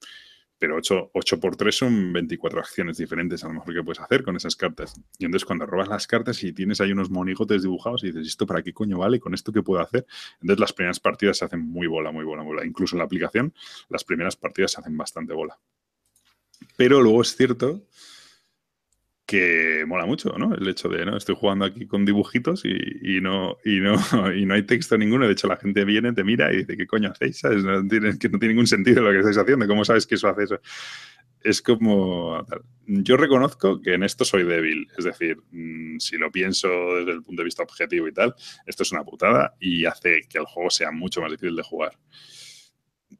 [0.58, 4.22] Pero 8, 8 por 3 son 24 acciones diferentes a lo mejor que puedes hacer
[4.22, 4.98] con esas cartas.
[5.18, 8.46] Y entonces cuando robas las cartas y tienes ahí unos monigotes dibujados y dices, ¿esto
[8.46, 9.20] para qué coño vale?
[9.20, 10.06] ¿Con esto qué puedo hacer?
[10.40, 12.66] Entonces las primeras partidas se hacen muy bola, muy bola, muy bola.
[12.66, 13.52] Incluso en la aplicación,
[13.90, 15.58] las primeras partidas se hacen bastante bola.
[16.76, 17.82] Pero luego es cierto
[19.26, 20.54] que mola mucho, ¿no?
[20.54, 21.16] El hecho de, ¿no?
[21.16, 23.96] Estoy jugando aquí con dibujitos y, no, y, no,
[24.34, 25.26] y no hay texto ninguno.
[25.26, 27.42] De hecho, la gente viene, te mira y dice, ¿qué coño hacéis?
[27.42, 29.66] No tiene, que no tiene ningún sentido lo que estáis haciendo.
[29.66, 30.60] ¿Cómo sabes que eso hace eso?
[31.42, 32.46] Es como...
[32.86, 34.86] Yo reconozco que en esto soy débil.
[34.96, 38.84] Es decir, mm, si lo pienso desde el punto de vista objetivo y tal, esto
[38.84, 41.98] es una putada y hace que el juego sea mucho más difícil de jugar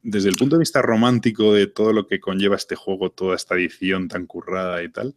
[0.03, 3.55] desde el punto de vista romántico de todo lo que conlleva este juego, toda esta
[3.55, 5.15] edición tan currada y tal,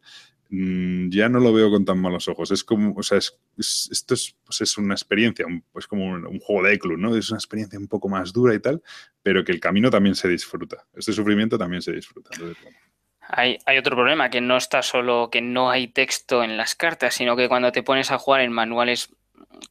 [0.51, 2.51] ya no lo veo con tan malos ojos.
[2.51, 6.79] Es como, o sea, esto es, pues es una experiencia, pues como un, juego de
[6.79, 7.15] club, ¿no?
[7.15, 8.83] Es una experiencia un poco más dura y tal,
[9.23, 10.87] pero que el camino también se disfruta.
[10.95, 12.31] Este sufrimiento también se disfruta.
[13.21, 17.15] hay, hay, otro problema, que no está solo que no hay texto en las cartas,
[17.15, 19.15] sino que cuando te pones a jugar en manuales,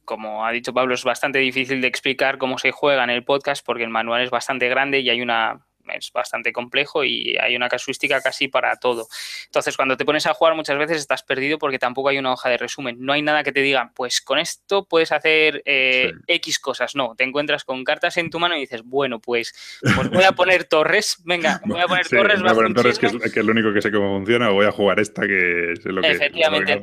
[0.06, 3.64] como ha dicho Pablo, es bastante difícil de explicar cómo se juega en el podcast
[3.66, 7.68] porque el manual es bastante grande y hay una es bastante complejo y hay una
[7.68, 9.08] casuística casi para todo.
[9.46, 12.48] Entonces, cuando te pones a jugar muchas veces estás perdido porque tampoco hay una hoja
[12.48, 12.96] de resumen.
[13.00, 16.94] No hay nada que te diga, pues con esto puedes hacer eh, X cosas.
[16.94, 19.54] No, te encuentras con cartas en tu mano y dices, bueno, pues,
[19.94, 21.18] pues voy a poner torres.
[21.24, 22.40] Venga, voy a poner torres.
[22.40, 24.54] Voy a poner torres, que es, que es, lo único que sé cómo funciona, o
[24.54, 26.10] voy a jugar esta que es lo que...
[26.10, 26.80] Efectivamente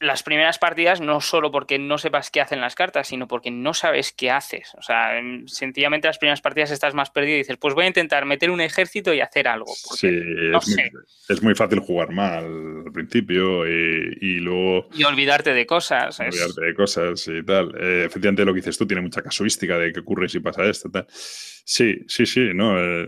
[0.00, 3.74] las primeras partidas no solo porque no sepas qué hacen las cartas, sino porque no
[3.74, 4.72] sabes qué haces.
[4.76, 5.12] O sea,
[5.46, 8.60] sencillamente las primeras partidas estás más perdido y dices, pues voy a intentar meter un
[8.60, 9.72] ejército y hacer algo.
[9.74, 10.90] Sí, es, Muy,
[11.28, 12.44] es, muy, fácil jugar mal
[12.86, 14.88] al principio y, luego...
[14.94, 16.18] Y olvidarte de cosas.
[16.20, 17.74] Olvidarte de cosas y tal.
[17.80, 20.90] Eh, efectivamente lo que dices tú tiene mucha casuística de qué ocurre si pasa esto.
[20.90, 21.06] Tal.
[21.08, 22.78] Sí, sí, sí, ¿no?
[22.78, 23.06] Eh,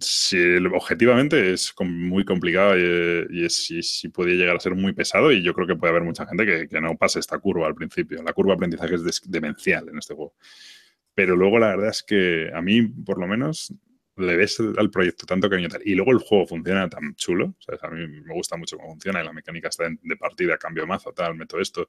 [0.00, 5.42] si objetivamente es muy complicado y, es, si puede llegar a ser muy pesado y
[5.42, 8.22] yo creo que puede haber mucha gente que, no pase esta curva al principio.
[8.22, 10.34] La curva de aprendizaje es demencial en este juego.
[11.14, 13.72] Pero luego la verdad es que a mí, por lo menos,
[14.16, 15.82] le ves al proyecto tanto cariño tal.
[15.84, 17.54] Y luego el juego funciona tan chulo.
[17.82, 20.88] A mí me gusta mucho cómo funciona y la mecánica está de partida, cambio de
[20.88, 21.88] mazo, tal, meto esto.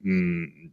[0.00, 0.68] Mm,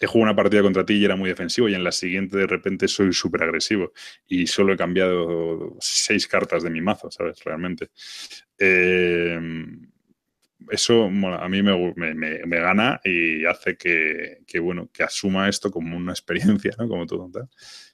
[0.00, 2.46] he jugado una partida contra ti y era muy defensivo y en la siguiente de
[2.46, 3.92] repente soy súper agresivo
[4.26, 7.42] y solo he cambiado seis cartas de mi mazo, ¿sabes?
[7.44, 7.90] Realmente.
[8.58, 9.88] Em,
[10.70, 16.72] eso a mí me, gana y hace que, bueno, que asuma esto como una experiencia,
[16.78, 16.88] ¿no?
[16.88, 17.30] Como todo.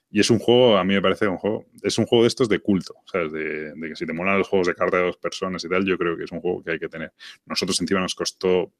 [0.09, 2.49] Y es un juego, a mí me parece un juego, es un juego de estos
[2.49, 3.31] de culto, ¿sabes?
[3.31, 5.85] De, de que si te molan los juegos de carta de dos personas y tal,
[5.85, 7.13] yo creo que es un juego que hay que tener.
[7.45, 8.73] Nosotros encima nos costó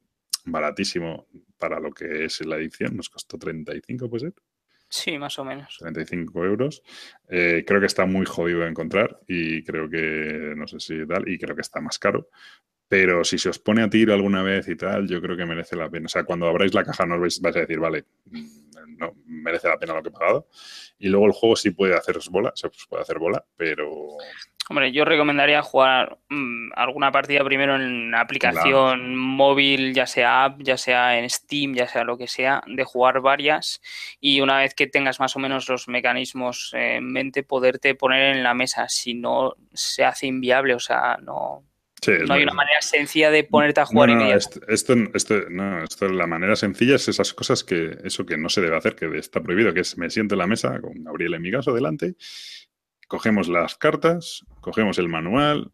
[0.44, 1.28] baratísimo
[1.58, 4.34] para lo que es la edición, nos costó 35, ¿puede ser?
[4.88, 5.78] Sí, más o menos.
[5.78, 6.82] 35 euros.
[7.28, 11.26] Eh, creo que está muy jodido de encontrar y creo que, no sé si tal,
[11.28, 12.28] y creo que está más caro.
[12.88, 15.76] Pero si se os pone a tiro alguna vez y tal, yo creo que merece
[15.76, 16.06] la pena.
[16.06, 18.04] O sea, cuando abráis la caja no os vais, vais a decir, vale,
[18.98, 20.48] no merece la pena lo que he pagado.
[20.98, 24.18] Y luego el juego sí puede haceros bola, se puede hacer bola, pero
[24.72, 30.78] Hombre, yo recomendaría jugar mm, alguna partida primero en aplicación móvil, ya sea app, ya
[30.78, 33.82] sea en Steam, ya sea lo que sea, de jugar varias.
[34.18, 38.42] Y una vez que tengas más o menos los mecanismos en mente, poderte poner en
[38.42, 38.88] la mesa.
[38.88, 41.66] Si no, se hace inviable, o sea, no,
[42.26, 44.96] no hay una manera sencilla de ponerte a jugar no, esto, esto,
[45.50, 48.94] no, esto, la manera sencilla es esas cosas que, eso que no se debe hacer,
[48.94, 51.74] que está prohibido, que es me siento en la mesa, con Gabriel en mi caso,
[51.74, 52.14] delante,
[53.12, 55.70] cogemos las cartas, cogemos el manual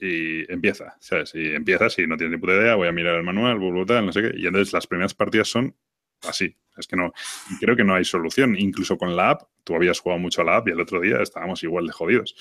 [0.00, 1.32] y empieza, ¿sabes?
[1.32, 4.12] Y empiezas y no tienes ni puta idea, voy a mirar el manual, tal, no
[4.12, 4.32] sé qué.
[4.36, 5.76] Y entonces las primeras partidas son
[6.22, 6.56] así.
[6.76, 7.12] Es que no,
[7.60, 8.56] creo que no hay solución.
[8.58, 11.22] Incluso con la app, tú habías jugado mucho a la app y el otro día
[11.22, 12.34] estábamos igual de jodidos.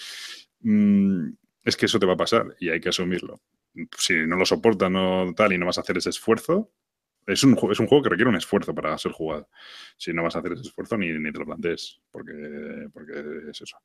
[0.62, 3.44] Mm, es que eso te va a pasar y hay que asumirlo.
[3.96, 6.72] Si no lo soportas, no tal, y no vas a hacer ese esfuerzo,
[7.28, 9.50] es un, es un juego que requiere un esfuerzo para ser jugado.
[9.98, 13.62] Si no vas a hacer ese esfuerzo, ni, ni te lo plantees, porque, porque es
[13.62, 13.78] eso.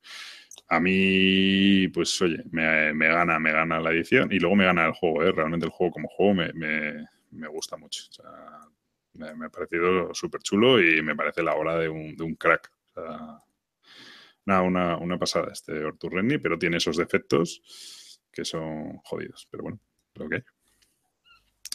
[0.69, 4.87] A mí, pues oye, me, me, gana, me gana la edición y luego me gana
[4.87, 5.33] el juego, ¿eh?
[5.33, 8.05] Realmente el juego como juego me, me, me gusta mucho.
[9.15, 12.71] Me, ha parecido súper chulo y me parece la hora de un, de un crack.
[14.45, 19.49] Nada, una, una pasada este Orturrenni, pero tiene esos defectos que son jodidos.
[19.51, 19.81] Pero bueno,
[20.15, 20.43] lo que hay.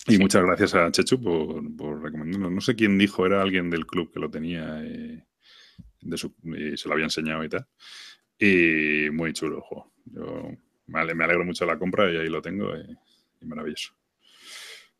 [0.08, 2.52] Y muchas gracias a Chechu por, por recomendarnos.
[2.52, 5.26] No sé quién dijo, era alguien del club que lo tenía eh,
[6.02, 7.68] de su, y se lo había enseñado y tal.
[8.40, 9.92] Y muy chulo el juego.
[10.06, 10.52] Yo
[10.88, 13.94] me, me alegro mucho de la compra y ahí lo tengo y, maravilloso.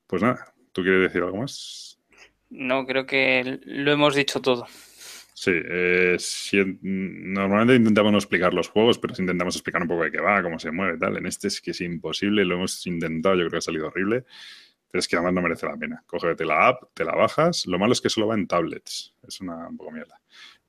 [0.06, 2.00] Pues nada, ¿tú quieres decir algo más?
[2.50, 4.68] No, creo que lo hemos dicho todo.
[5.34, 6.18] Sí, eh,
[6.82, 10.44] normalmente intentamos no explicar los juegos, pero si intentamos explicar un poco de qué va,
[10.44, 11.18] cómo se mueve, tal.
[11.18, 14.26] En este es que es imposible, lo hemos intentado, yo creo que ha salido horrible.
[14.92, 16.04] Pero es que además no merece la pena.
[16.06, 17.66] Cógete la app, te la bajas.
[17.66, 19.16] Lo malo es que solo va en tablets.
[19.26, 20.22] Es una un poco mierda.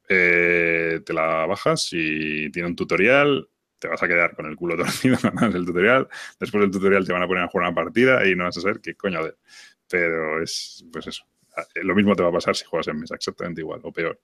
[0.08, 3.48] Eh, te la bajas y tiene un tutorial.
[3.80, 6.08] Te vas a quedar con el culo torcido cuando el tutorial.
[6.38, 8.60] Después del tutorial te van a poner a jugar una partida y no vas a
[8.60, 9.34] saber qué coño de.
[9.88, 11.24] Pero es, pues eso.
[11.74, 14.20] Eh, lo mismo te va a pasar si juegas en mesa, exactamente igual, o peor.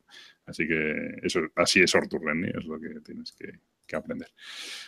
[0.47, 3.51] Así que eso, así es Ortur Renny, es lo que tienes que,
[3.85, 4.29] que aprender.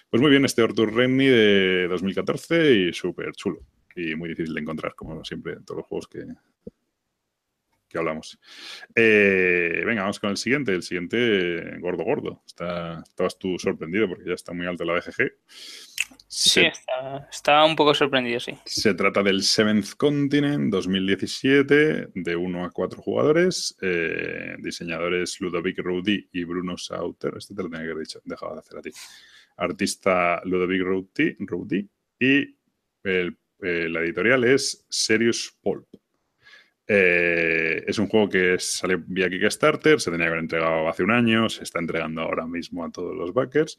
[0.08, 3.60] Pues muy bien, este Ortur Renny de 2014 y súper chulo
[4.08, 6.24] y muy difícil de encontrar, como siempre en todos los juegos que,
[7.90, 8.38] que hablamos.
[8.94, 10.72] Eh, venga, vamos con el siguiente.
[10.72, 12.42] El siguiente, gordo, gordo.
[12.46, 15.32] Está, estabas tú sorprendido porque ya está muy alto la BGG.
[16.28, 16.62] Sí,
[17.30, 18.56] está, un poco sorprendido, sí.
[18.64, 26.28] Se trata del Seventh Continent 2017, de 1 a 4 jugadores, eh, diseñadores Ludovic Roudy
[26.32, 27.34] y Bruno Sauter.
[27.36, 28.90] Este te lo tenía que haber dicho, dejado de hacer a ti.
[29.56, 31.90] Artista Ludovic Roudy
[32.20, 32.56] y
[33.02, 35.86] el eh, la editorial es Serious Pulp.
[36.86, 41.12] Eh, es un juego que sale vía Kickstarter, se tenía que haber entregado hace un
[41.12, 43.78] año, se está entregando ahora mismo a todos los backers.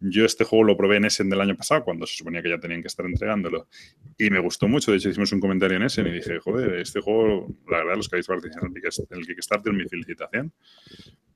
[0.00, 2.58] Yo este juego lo probé en Essen del año pasado, cuando se suponía que ya
[2.58, 3.68] tenían que estar entregándolo,
[4.16, 4.90] y me gustó mucho.
[4.90, 8.08] De hecho, hicimos un comentario en Essen y dije, joder, este juego, la verdad, los
[8.08, 10.52] que habéis participado en el Kickstarter, mi felicitación,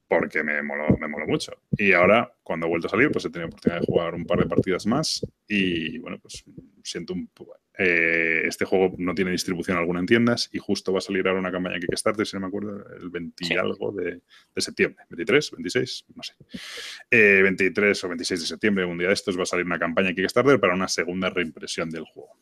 [0.08, 0.86] porque me moló,
[1.26, 1.52] mucho.
[1.70, 4.40] Y ahora, cuando he vuelto a salir, pues he tenido oportunidad de jugar un par
[4.40, 6.44] de partidas más y, bueno, pues
[6.82, 10.98] siento un poco eh, este juego no tiene distribución alguna en tiendas y justo va
[10.98, 14.20] a salir ahora una campaña que Kickstarter, si no me acuerdo, el 20 algo de,
[14.56, 16.34] septiembre, 23, 26, no sé.
[17.10, 20.14] 23 eh, o 26 de septiembre, un día de estos, va a salir una campaña
[20.14, 22.36] Kickstarter para una segunda reimpresión del juego.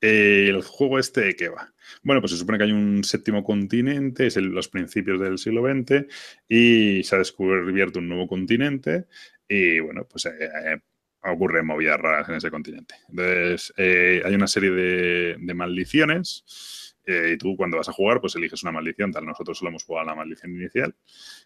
[0.00, 1.74] ¿El juego este de qué va?
[2.04, 6.06] Bueno, pues se supone que hay un séptimo continente, es los principios del siglo XX,
[6.48, 9.06] y se ha descubierto un nuevo continente,
[9.48, 10.80] y bueno, pues eh,
[11.22, 12.94] ocurren movidas raras en ese continente.
[13.08, 18.36] Entonces, eh, hay una serie de, maldiciones eh, y tú cuando vas a jugar, pues
[18.36, 19.10] eliges una maldición.
[19.12, 20.94] Tal, nosotros solo hemos jugado la maldición inicial.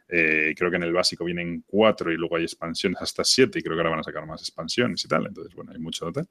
[0.09, 3.63] Eh, creo que en el básico vienen cuatro y luego hay expansiones hasta siete y
[3.63, 5.27] creo que ahora van a sacar más expansiones y tal.
[5.27, 6.29] Entonces, bueno, hay mucho tal.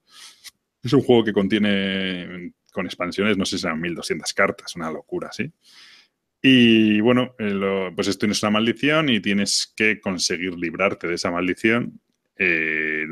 [0.83, 5.31] Es un juego que contiene, con expansiones, no sé si serán 1200 cartas, una locura,
[5.31, 5.51] ¿sí?
[6.43, 7.35] Y bueno,
[7.95, 12.01] pues esto es una maldición y tienes que conseguir librarte de esa maldición
[12.43, 13.05] eh,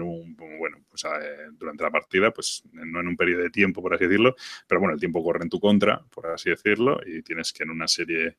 [0.57, 4.05] bueno, pues, eh, durante la partida, pues no en un periodo de tiempo, por así
[4.05, 4.36] decirlo,
[4.67, 7.69] pero bueno, el tiempo corre en tu contra, por así decirlo, y tienes que en
[7.69, 8.38] una serie,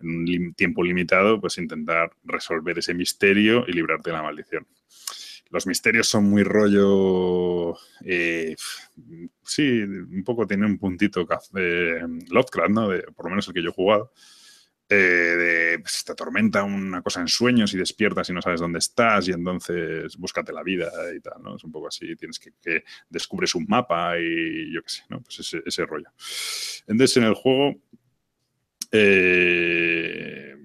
[0.00, 4.66] en un tiempo limitado, pues intentar resolver ese misterio y librarte de la maldición.
[5.48, 7.74] Los misterios son muy rollo.
[8.04, 8.56] Eh,
[9.42, 12.88] sí, un poco tiene un puntito de Lovecraft, ¿no?
[12.90, 14.12] De, por lo menos el que yo he jugado
[14.94, 19.28] de, pues, te atormenta una cosa en sueños y despiertas y no sabes dónde estás
[19.28, 21.56] y entonces búscate la vida y tal, ¿no?
[21.56, 25.20] Es un poco así, tienes que, que descubres un mapa y yo qué sé, ¿no?
[25.22, 26.10] Pues ese, ese rollo.
[26.86, 27.76] Entonces en el juego
[28.92, 30.55] eh,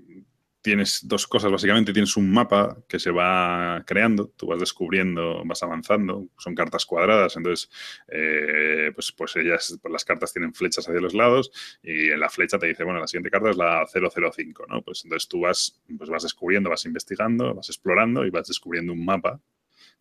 [0.62, 5.64] tienes dos cosas, básicamente tienes un mapa que se va creando, tú vas descubriendo, vas
[5.64, 7.70] avanzando, son cartas cuadradas, entonces
[8.08, 11.52] eh, pues, pues ellas, pues las cartas tienen flechas hacia los lados
[11.82, 14.82] y en la flecha te dice, bueno, la siguiente carta es la 005, ¿no?
[14.84, 19.04] Pues entonces tú vas, pues vas descubriendo, vas investigando, vas explorando y vas descubriendo un
[19.04, 19.40] mapa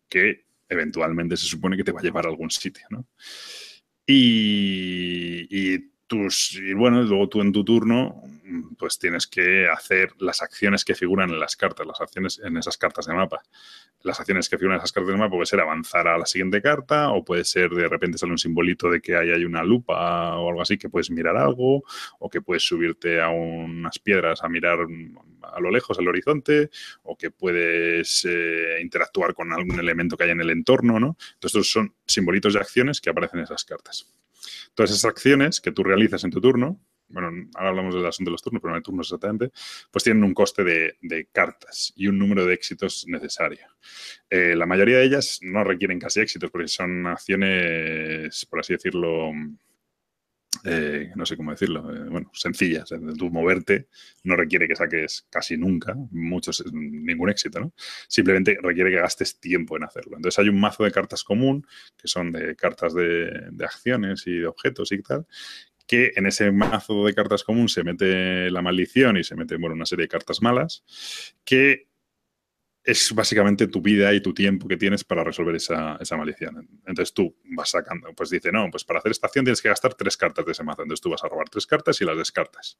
[0.07, 3.07] que eventualmente se supone que te va a llevar a algún sitio, ¿no?
[4.05, 5.91] Y, y
[6.53, 8.21] y bueno, luego tú en tu turno,
[8.77, 12.77] pues tienes que hacer las acciones que figuran en las cartas, las acciones en esas
[12.77, 13.41] cartas de mapa.
[14.03, 16.61] Las acciones que figuran en esas cartas de mapa puede ser avanzar a la siguiente
[16.61, 20.37] carta o puede ser de repente sale un simbolito de que ahí hay una lupa
[20.37, 21.83] o algo así que puedes mirar algo
[22.19, 24.79] o que puedes subirte a unas piedras a mirar
[25.41, 26.69] a lo lejos al horizonte
[27.03, 31.17] o que puedes eh, interactuar con algún elemento que hay en el entorno, ¿no?
[31.33, 34.07] Entonces, estos son simbolitos de acciones que aparecen en esas cartas.
[34.73, 36.79] Todas esas acciones que tú realizas en tu turno,
[37.11, 39.51] bueno, ahora hablamos de las de los turnos, pero no hay turnos exactamente,
[39.91, 43.67] pues tienen un coste de, cartas y un número de éxitos necesario.
[44.29, 49.31] Eh, la mayoría de ellas no requieren casi éxitos porque son acciones, por así decirlo,
[50.63, 52.89] eh, no sé cómo decirlo, eh, bueno, sencillas.
[53.17, 53.87] Tu moverte
[54.23, 57.73] no requiere que saques casi nunca, muchos, ningún éxito, ¿no?
[58.07, 60.17] Simplemente requiere que gastes tiempo en hacerlo.
[60.17, 61.65] Entonces hay un mazo de cartas común,
[61.97, 65.25] que son de cartas de, de acciones y de objetos y tal,
[65.87, 69.75] que en ese mazo de cartas común se mete la maldición y se mete, bueno,
[69.75, 70.83] una serie de cartas malas,
[71.43, 71.87] que
[72.83, 76.67] es básicamente tu vida y tu tiempo que tienes para resolver esa, maldición.
[76.85, 79.93] Entonces tú vas sacando, pues dice, no, pues para hacer esta acción tienes que gastar
[79.93, 80.81] tres cartas de ese mazo.
[80.81, 82.77] Entonces tú vas a robar tres cartas y las descartas.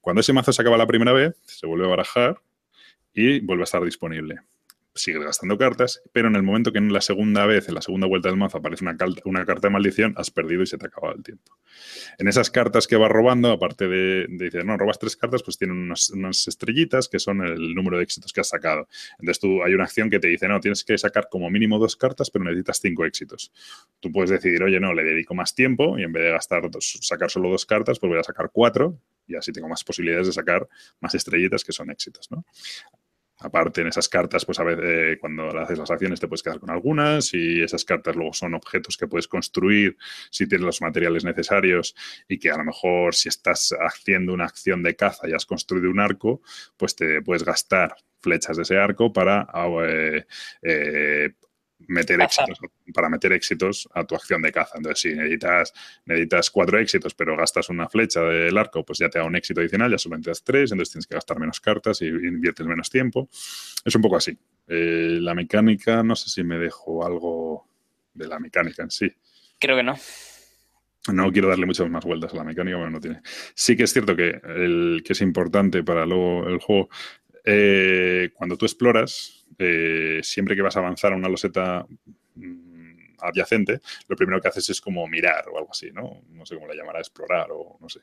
[0.00, 2.40] Cuando ese mazo se acaba la primera vez, se vuelve a barajar
[3.12, 4.42] y vuelve a estar disponible
[4.94, 8.06] sigues gastando cartas, pero en el momento que en la segunda vez, en la segunda
[8.06, 11.12] vuelta del mazo, aparece una, una carta de maldición, has perdido y se te acaba
[11.12, 11.56] el tiempo.
[12.18, 15.78] En esas cartas que vas robando, aparte de, decir, no, robas tres cartas, pues tienen
[15.78, 18.88] unas, estrellitas que son el número de éxitos que has sacado.
[19.18, 21.96] Entonces tú hay una acción que te dice, no, tienes que sacar como mínimo dos
[21.96, 23.52] cartas, pero necesitas cinco éxitos.
[24.00, 27.30] Tú puedes decidir, oye, no, le dedico más tiempo y en vez de gastar sacar
[27.30, 30.68] solo dos cartas, pues voy a sacar cuatro y así tengo más posibilidades de sacar
[31.00, 32.44] más estrellitas que son éxitos, ¿no?
[33.42, 36.60] Aparte, en esas cartas, pues a veces eh, cuando haces las acciones te puedes quedar
[36.60, 39.96] con algunas y esas cartas luego son objetos que puedes construir
[40.30, 41.94] si tienes los materiales necesarios
[42.28, 45.90] y que a lo mejor si estás haciendo una acción de caza y has construido
[45.90, 46.42] un arco,
[46.76, 49.48] pues te puedes gastar flechas de ese arco para
[49.86, 50.24] eh,
[50.62, 51.30] eh,
[51.88, 52.58] meter éxitos,
[52.92, 54.74] para meter éxitos a tu acción de caza.
[54.76, 55.72] Entonces, si necesitas,
[56.04, 59.60] necesitas cuatro éxitos, pero gastas una flecha del arco, pues ya te da un éxito
[59.60, 63.28] adicional, ya solo necesitas tres, entonces tienes que gastar menos cartas y inviertes menos tiempo.
[63.84, 64.36] Es un poco así.
[64.68, 67.66] Eh, la mecánica, no sé si me dejo algo
[68.14, 69.10] de la mecánica en sí.
[69.58, 69.96] Creo que no.
[71.12, 73.20] No quiero darle muchas más vueltas a la mecánica, pero no tiene.
[73.54, 76.88] Sí que es cierto que, el, que es importante para luego el juego,
[77.44, 81.86] eh, cuando tú exploras, eh, siempre que vas a avanzar a una loseta
[82.34, 86.22] mm, adyacente, lo primero que haces es como mirar o algo así, ¿no?
[86.28, 88.00] No sé cómo la llamará, explorar o no sé.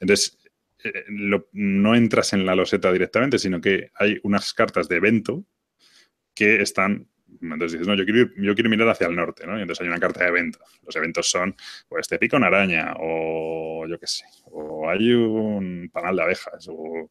[0.00, 0.38] Entonces,
[0.84, 1.04] eh,
[1.52, 5.44] no entras en la loseta directamente, sino que hay unas cartas de evento
[6.34, 7.08] que están
[7.40, 9.58] entonces dices, no, yo quiero, yo quiero mirar hacia el norte, ¿no?
[9.58, 10.62] Y entonces hay una carta de eventos.
[10.84, 11.54] Los eventos son,
[11.88, 16.68] pues te pica una araña, o yo qué sé, o hay un panal de abejas,
[16.68, 17.10] o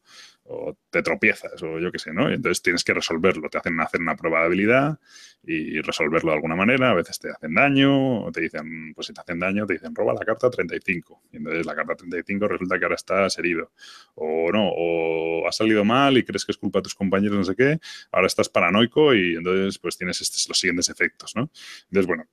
[0.50, 2.30] o te tropiezas o yo qué sé, ¿no?
[2.30, 3.50] entonces tienes que resolverlo.
[3.50, 5.00] Te hacen hacer una prueba de habilidad
[5.44, 6.92] y resolverlo de alguna manera.
[6.92, 9.94] A veces te hacen daño o te dicen, pues si te hacen daño, te dicen
[9.94, 11.24] roba la carta 35.
[11.32, 13.72] Y entonces la carta 35 resulta que ahora estás herido.
[14.16, 17.44] O no, o ha salido mal y crees que es culpa de tus compañeros, no
[17.44, 17.80] sé qué.
[18.12, 21.52] Ahora estás paranoico y entonces pues tienes los siguientes efectos, ¿no?
[21.86, 22.26] Entonces, bueno,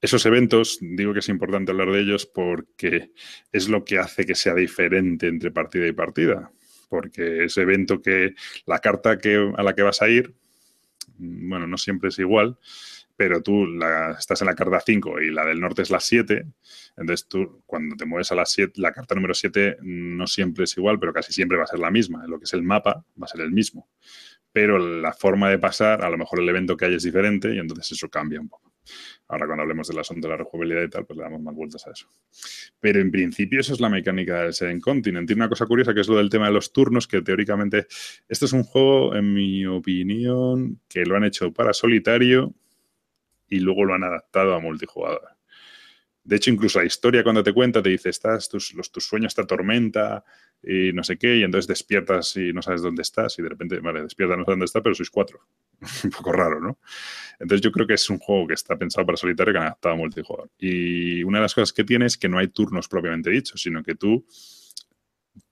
[0.00, 3.12] esos eventos, digo que es importante hablar de ellos porque
[3.52, 6.52] es lo que hace que sea diferente entre partida y partida
[6.88, 8.34] porque ese evento que
[8.66, 10.34] la carta que, a la que vas a ir,
[11.18, 12.58] mm, bueno, no siempre es igual,
[13.16, 13.66] pero tú
[14.18, 16.46] estás en la carta 5 y la del norte es la 7,
[16.96, 20.76] entonces tú cuando te mueves a la 7, la carta número 7 no siempre es
[20.76, 23.24] igual, pero casi siempre va a ser la misma, lo que es el mapa va
[23.24, 23.88] a ser el mismo,
[24.52, 27.58] pero la forma de pasar, a lo mejor el evento que hay es diferente y
[27.58, 28.73] entonces eso cambia un poco.
[29.28, 31.86] Ahora cuando hablemos del asunto de la rejugabilidad y tal, pues le damos más vueltas
[31.86, 32.08] a eso.
[32.80, 35.26] Pero en principio eso es la mecánica del Seven Continent.
[35.26, 37.86] Tiene una cosa curiosa que es lo del tema de los turnos, que teóricamente
[38.28, 42.54] esto es un juego, en mi opinión, que lo han hecho para solitario
[43.48, 45.34] y luego lo han adaptado a multijugador.
[46.24, 49.42] De hecho, incluso la historia cuando te cuenta te dice, estás, tus, tus sueños te
[49.42, 50.24] atormenta
[50.66, 53.78] y no sé qué, y entonces despiertas y no sabes dónde estás y de repente,
[53.80, 55.40] vale, despiertas, no sabes dónde estás, pero sois cuatro.
[56.04, 56.78] un poco raro, ¿no?
[57.38, 59.94] Entonces yo creo que es un juego que está pensado para solitario que han adaptado
[59.94, 60.50] a multijugador.
[60.58, 63.82] Y una de las cosas que tiene es que no hay turnos propiamente dichos, sino
[63.82, 64.24] que tú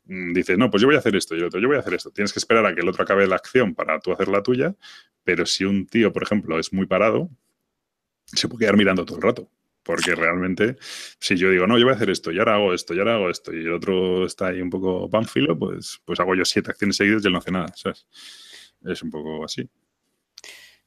[0.05, 1.81] mm, dices, no, pues yo voy a hacer esto y el otro, yo voy a
[1.81, 2.11] hacer esto.
[2.11, 4.75] Tienes que esperar a que el otro acabe la acción para tú hacer la tuya,
[5.25, 7.31] pero si un tío, por ejemplo, es muy parado,
[8.25, 9.51] se puede quedar mirando todo el rato.
[9.83, 10.77] Porque realmente,
[11.19, 13.15] si yo digo, no, yo voy a hacer esto, y ahora hago esto, y ahora
[13.15, 16.71] hago esto, y el otro está ahí un poco pánfilo, pues, pues hago yo siete
[16.71, 18.07] acciones seguidas y él no hace nada, ¿sabes?
[18.85, 19.69] Es un poco así.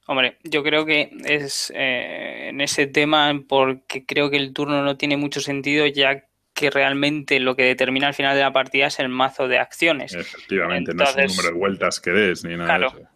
[0.07, 4.97] Hombre, yo creo que es eh, en ese tema porque creo que el turno no
[4.97, 8.99] tiene mucho sentido ya que realmente lo que determina al final de la partida es
[8.99, 10.13] el mazo de acciones.
[10.13, 13.14] Efectivamente, no es el número de vueltas que des ni nada de eso.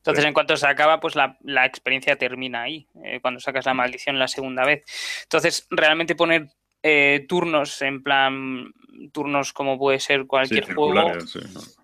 [0.00, 4.18] Entonces, en cuanto se acaba, pues la, experiencia termina ahí, eh, cuando sacas la maldición
[4.18, 4.82] la segunda vez.
[5.24, 6.48] Entonces, realmente poner
[6.82, 8.72] eh, turnos en plan
[9.12, 11.12] turnos como puede ser cualquier juego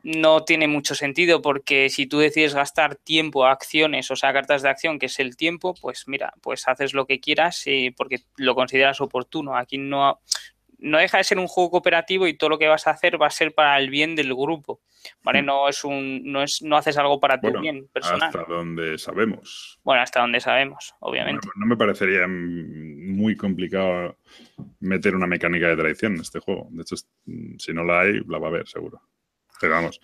[0.02, 0.44] no.
[0.44, 4.70] tiene mucho sentido porque si tú decides gastar tiempo a acciones o sea cartas de
[4.70, 8.54] acción que es el tiempo pues mira pues haces lo que quieras y porque lo
[8.54, 10.20] consideras oportuno aquí no
[10.78, 13.26] no deja de ser un juego cooperativo y todo lo que vas a hacer va
[13.26, 14.80] a ser para el bien del grupo,
[15.22, 15.42] ¿vale?
[15.42, 15.46] Hmm.
[15.46, 18.22] No es un, no es, no haces algo para tu bien personal.
[18.28, 19.80] Hasta donde sabemos.
[19.82, 21.48] Bueno, hasta donde sabemos, obviamente.
[21.56, 24.16] no me parecería muy complicado
[24.80, 26.68] meter una mecánica de traición en este juego.
[26.70, 29.00] De hecho, si no la hay, la va a haber, seguro.
[29.60, 30.00] Pero vamos.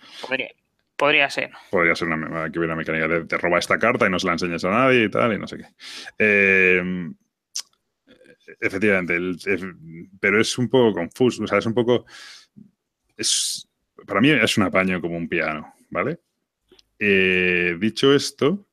[0.95, 1.29] Podría.
[1.29, 1.51] ser.
[1.69, 4.33] Podría ser una, que una mecánica de te roba esta carta y no se la
[4.33, 5.65] enseñas a nadie y tal, y no sé qué.
[6.17, 7.11] Eh,
[8.63, 9.19] Efectivamente,
[10.21, 12.05] pero es un poco confuso, o sea, es un poco...
[13.17, 13.67] Es,
[14.07, 16.21] para mí es un apaño como un piano, ¿vale?
[16.97, 18.65] Eh, dicho esto,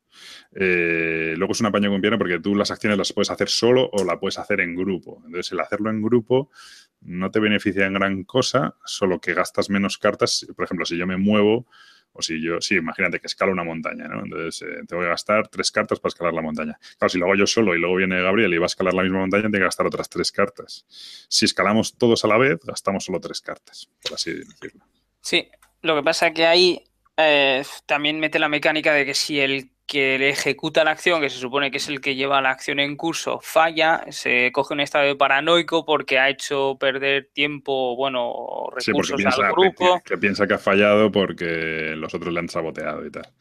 [0.54, 3.48] eh, luego es un apaño como un piano porque tú las acciones las puedes hacer
[3.48, 5.24] solo o la puedes hacer en grupo.
[5.26, 6.52] Entonces, el hacerlo en grupo
[7.00, 10.46] no te beneficia en gran cosa, solo que gastas menos cartas.
[10.54, 11.66] Por ejemplo, si yo me muevo
[12.12, 14.24] o si yo, sí, imagínate que escalo una montaña, ¿no?
[14.24, 16.78] Entonces eh, te voy a gastar tres cartas para escalar la montaña.
[16.98, 19.02] Claro, si lo hago yo solo y luego viene Gabriel y va a escalar la
[19.02, 20.84] misma montaña, tengo que gastar otras tres cartas.
[21.28, 24.84] Si escalamos todos a la vez, gastamos solo tres cartas, por así decirlo.
[25.20, 25.48] Sí,
[25.82, 26.84] lo que pasa es que ahí
[27.16, 31.28] eh, también mete la mecánica de que si el que le ejecuta la acción, que
[31.28, 34.78] se supone que es el que lleva la acción en curso, falla, se coge un
[34.78, 40.00] estado de paranoico porque ha hecho perder tiempo, bueno, recursos piensa, al grupo.
[40.04, 43.34] Que, piensa que ha fallado porque los otros le han saboteado y tal.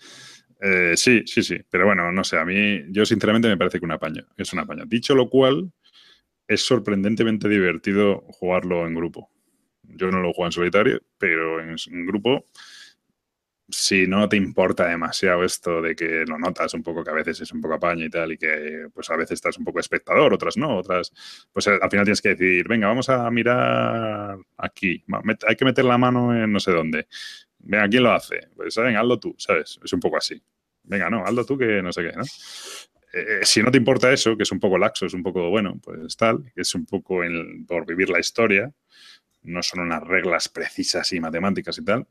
[0.60, 1.58] Eh, sí, sí, sí.
[1.70, 4.58] Pero bueno, no sé, a mí, yo sinceramente me parece que un apaño, es un
[4.58, 4.86] apaño.
[4.88, 5.72] Dicho lo cual,
[6.48, 9.30] es sorprendentemente divertido jugarlo en grupo.
[9.84, 12.48] Yo no lo juego en solitario, pero en grupo
[13.70, 17.42] si no te importa demasiado esto de que lo notas un poco que a veces
[17.42, 20.34] es un poco apaño y tal y que pues a veces estás un poco espectador,
[20.34, 21.12] otras no, otras
[21.52, 25.04] pues eh, al final tienes que decir, venga, vamos a mirar aquí,
[25.48, 27.08] hay que meter la mano en no sé dónde.
[27.60, 28.48] Venga, ¿quién lo hace?
[28.56, 29.80] Pues venga, hazlo tú, ¿sabes?
[29.84, 30.42] Es un poco así.
[30.84, 32.24] Venga, no, hazlo tú que no sé qué, ¿no?
[33.12, 35.80] Eh, si no te importa eso, que es un poco laxo, es un poco, bueno,
[35.84, 37.22] pues tal, es un poco
[37.68, 38.72] por vivir la historia,
[39.42, 42.08] no son unas reglas precisas y matemáticas y tal,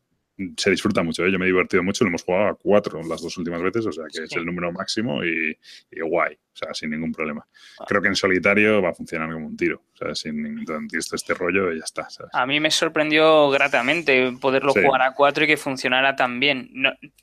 [0.56, 1.32] se disfruta mucho, ¿eh?
[1.32, 3.92] yo me he divertido mucho, lo hemos jugado a cuatro las dos últimas veces, o
[3.92, 5.56] sea que es el número máximo y,
[6.00, 7.44] guay, o sea, sin ningún problema.
[7.80, 7.84] Ah.
[7.88, 11.34] Creo que en solitario va a funcionar como un tiro, o sea, sin ningún este
[11.34, 12.06] rollo y ya está.
[12.32, 16.70] A mí me sorprendió gratamente poderlo jugar a cuatro y que funcionara tan bien,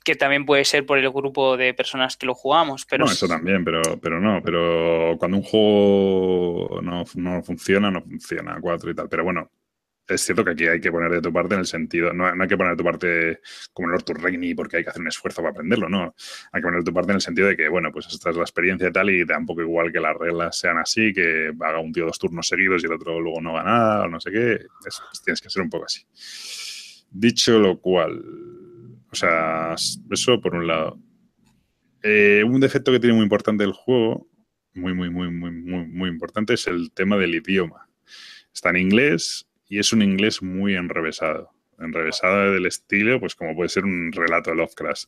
[0.04, 3.06] que también puede ser por el grupo de personas que lo jugamos, pero...
[3.06, 8.56] No, eso también, pero, pero no, pero cuando un juego no, no funciona, no funciona
[8.56, 9.50] a cuatro y tal, pero bueno,
[10.08, 12.48] es cierto que aquí hay que poner de tu parte en el sentido, no, hay
[12.48, 13.40] que poner de tu parte
[13.72, 16.14] como el Ortur Regni porque hay que hacer un esfuerzo para aprenderlo, no.
[16.52, 18.36] Hay que poner de tu parte en el sentido de que, bueno, pues esta es
[18.36, 21.52] la experiencia y tal, y da un poco igual que las reglas sean así, que
[21.60, 24.20] haga un tío dos turnos seguidos y el otro luego no va nada, o no
[24.20, 24.66] sé qué.
[25.24, 26.02] tienes que ser un poco así.
[27.10, 28.22] Dicho lo cual,
[29.10, 29.74] o sea,
[30.10, 31.00] eso por un lado.
[32.02, 34.28] Eh, un defecto que tiene muy importante el juego,
[34.74, 37.88] muy, muy, muy, muy, muy, muy importante, es el tema del idioma.
[38.52, 41.50] Está en inglés y es un inglés muy enrevesado.
[41.78, 45.04] Enrevesado del estilo, pues como puede ser un relato de Lovecraft.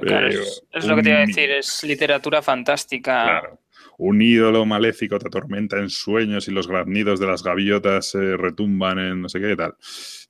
[0.00, 3.22] Claro, es, lo que te iba a decir, es literatura fantástica.
[3.24, 3.60] Claro.
[3.98, 8.98] Un ídolo maléfico te atormenta en sueños y los graznidos de las gaviotas se retumban
[8.98, 9.76] en no sé qué tal.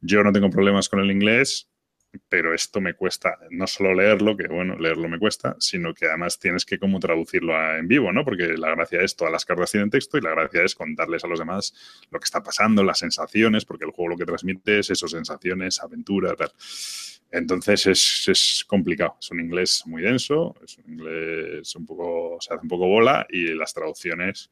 [0.02, 1.70] Yo no tengo problemas con el inglés,
[2.28, 6.38] pero esto me cuesta no solo leerlo, que bueno, leerlo me cuesta, sino que además
[6.38, 8.24] tienes que como traducirlo en vivo, ¿no?
[8.24, 11.28] Porque la gracia es, todas las cartas tienen texto y la gracia es contarles a
[11.28, 11.74] los demás
[12.10, 15.80] lo que está pasando, las sensaciones, porque el juego lo que transmite es eso, sensaciones,
[15.80, 16.52] aventura, tal.
[17.30, 22.54] Entonces es, es complicado, es un inglés muy denso, es un inglés un poco, se
[22.54, 24.50] hace un poco bola y las traducciones,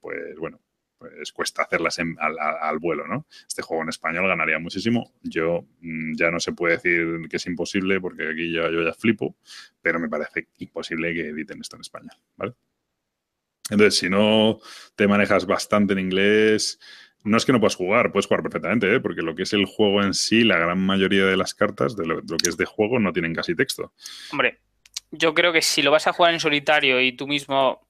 [0.00, 0.58] pues bueno,
[1.02, 3.26] pues cuesta hacerlas al, vuelo, ¿no?
[3.46, 5.12] Este juego en español ganaría muchísimo.
[5.22, 8.94] Yo mm, ya no se puede decir que es imposible porque aquí yo, yo ya
[8.94, 9.36] flipo,
[9.80, 12.54] pero me parece imposible que editen esto en español, ¿vale?
[13.70, 14.58] Entonces, si no
[14.96, 16.78] te manejas bastante en inglés,
[17.24, 19.00] no es que no puedas jugar, puedes jugar perfectamente, ¿eh?
[19.00, 22.06] porque lo que es el juego en sí, la gran mayoría de las cartas de
[22.06, 23.92] lo, que es de juego no tienen casi texto.
[24.32, 24.60] Hombre,
[25.10, 27.86] yo creo que si lo vas a jugar en solitario y tú mismo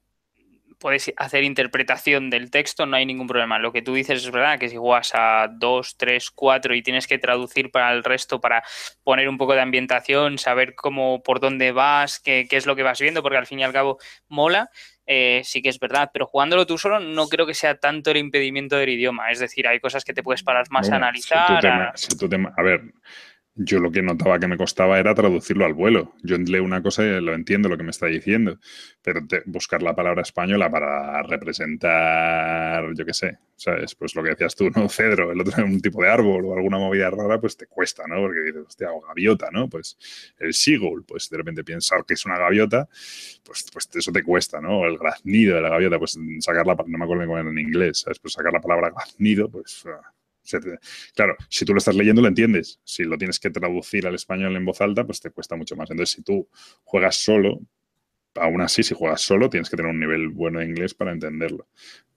[0.83, 3.59] puedes hacer interpretación del texto, no hay ningún problema.
[3.59, 7.07] Lo que tú dices es verdad, que si juegas a 2, 3, 4 y tienes
[7.07, 8.65] que traducir para el resto, para
[9.05, 12.83] poner un poco de ambientación, saber cómo, por dónde vas, qué, qué es lo que
[12.83, 13.99] vas viendo, porque al fin y al cabo
[14.29, 14.69] mola,
[15.07, 18.19] eh, sí que es verdad, pero jugándolo tú solo no creo que sea tanto el
[18.19, 19.31] impedimento del idioma.
[19.31, 21.65] Es decir, hay cosas que te puedes parar más a analizar.
[21.67, 22.83] a ver,
[23.55, 26.15] yo lo que notaba que me costaba era traducirlo al vuelo.
[26.23, 28.59] Yo leo una cosa y lo entiendo lo que me está diciendo,
[29.03, 33.95] pero buscar la palabra española para representar, yo qué sé, ¿sabes?
[33.95, 34.89] Pues lo que decías tú, ¿no?
[34.89, 38.23] Cedro, el otro un tipo de árbol o alguna movida rara, pues te cuesta, ¿no?
[38.23, 39.69] Porque dices, hostia, o gaviota, ¿no?
[39.69, 39.99] Pues
[40.39, 42.89] el seagull, pues de repente pensar que es una gaviota,
[43.45, 44.87] pues, pues eso te cuesta, ¿no?
[44.87, 48.01] El graznido de la gaviota, pues sacar la, no me acuerdo cómo era en inglés,
[48.01, 48.19] ¿sabes?
[48.19, 49.85] Pues sacar la palabra graznido, pues...
[49.87, 50.12] Ah,
[51.14, 52.81] claro, si tú lo estás leyendo lo entiendes.
[52.85, 55.90] Si lo tienes que traducir al español en voz alta, pues te cuesta mucho más.
[55.90, 56.48] Entonces, si tú
[56.85, 57.60] juegas solo,
[58.35, 61.69] aún así, si juegas solo, tienes que tener un nivel bueno de inglés para entenderlo.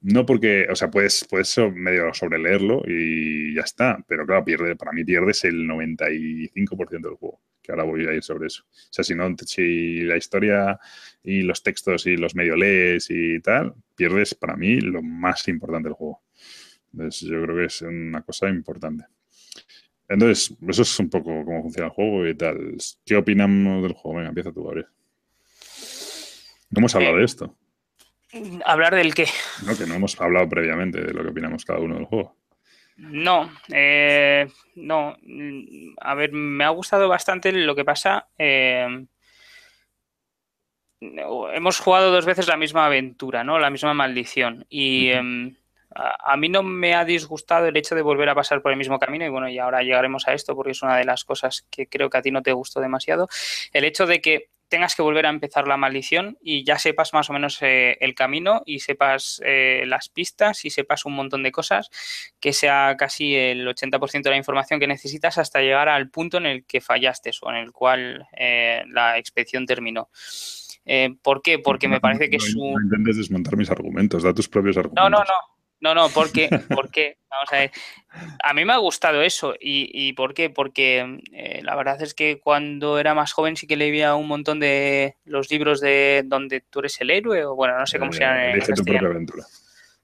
[0.02, 4.92] No porque, o sea, puedes, puedes medio sobreleerlo y ya está, pero claro, pierde, para
[4.92, 8.64] mí pierdes el 95% del juego, que ahora voy a ir sobre eso.
[8.64, 10.80] O sea, si, no, si la historia
[11.24, 15.90] y los textos y los medio lees y tal, pierdes para mí lo más importante
[15.90, 16.25] del juego.
[16.96, 19.06] Entonces, yo creo que es una cosa importante.
[20.08, 22.78] Entonces, eso es un poco cómo funciona el juego y tal.
[23.06, 24.18] ¿Qué opinamos del juego?
[24.18, 24.88] Venga, empieza tú, Gabriel.
[26.70, 27.58] No hemos hablado de eh, esto.
[28.66, 29.28] ¿Hablar del qué?
[29.66, 32.38] No, que no hemos hablado previamente de lo que opinamos cada uno del juego.
[32.98, 35.18] No, eh, no.
[36.00, 38.30] A ver, me ha gustado bastante lo que pasa.
[38.38, 39.06] Eh,
[41.02, 43.60] hemos jugado dos veces la misma aventura, ¿no?
[43.60, 44.66] La misma maldición.
[44.70, 45.12] Y
[45.96, 49.00] a mí no me ha disgustado el hecho de volver a pasar por el mismo
[49.00, 51.88] camino y bueno, y ahora llegaremos a esto porque es una de las cosas que
[51.88, 53.28] creo que a ti no te gustó demasiado.
[53.72, 57.30] El hecho de que tengas que volver a empezar la maldición y ya sepas más
[57.30, 61.52] o menos eh, el camino y sepas eh, las pistas y sepas un montón de
[61.52, 61.90] cosas,
[62.40, 66.46] que sea casi el 80% de la información que necesitas hasta llegar al punto en
[66.46, 70.10] el que fallaste o en el cual eh, la expedición terminó.
[71.24, 71.58] ¿Por qué?
[71.58, 72.74] Porque me parece que es un...
[72.74, 75.10] No intentes desmontar mis argumentos, da tus propios argumentos.
[75.10, 75.55] No, no, no.
[75.86, 77.72] No, no, porque, porque, vamos a ver,
[78.44, 79.54] a mí me ha gustado eso.
[79.54, 80.50] ¿Y, y por qué?
[80.50, 84.60] Porque eh, la verdad es que cuando era más joven sí que leía un montón
[84.60, 88.22] de los libros de donde tú eres el héroe, o bueno, no sé cómo se
[88.22, 88.48] llama.
[88.48, 89.44] Elige tu propia aventura.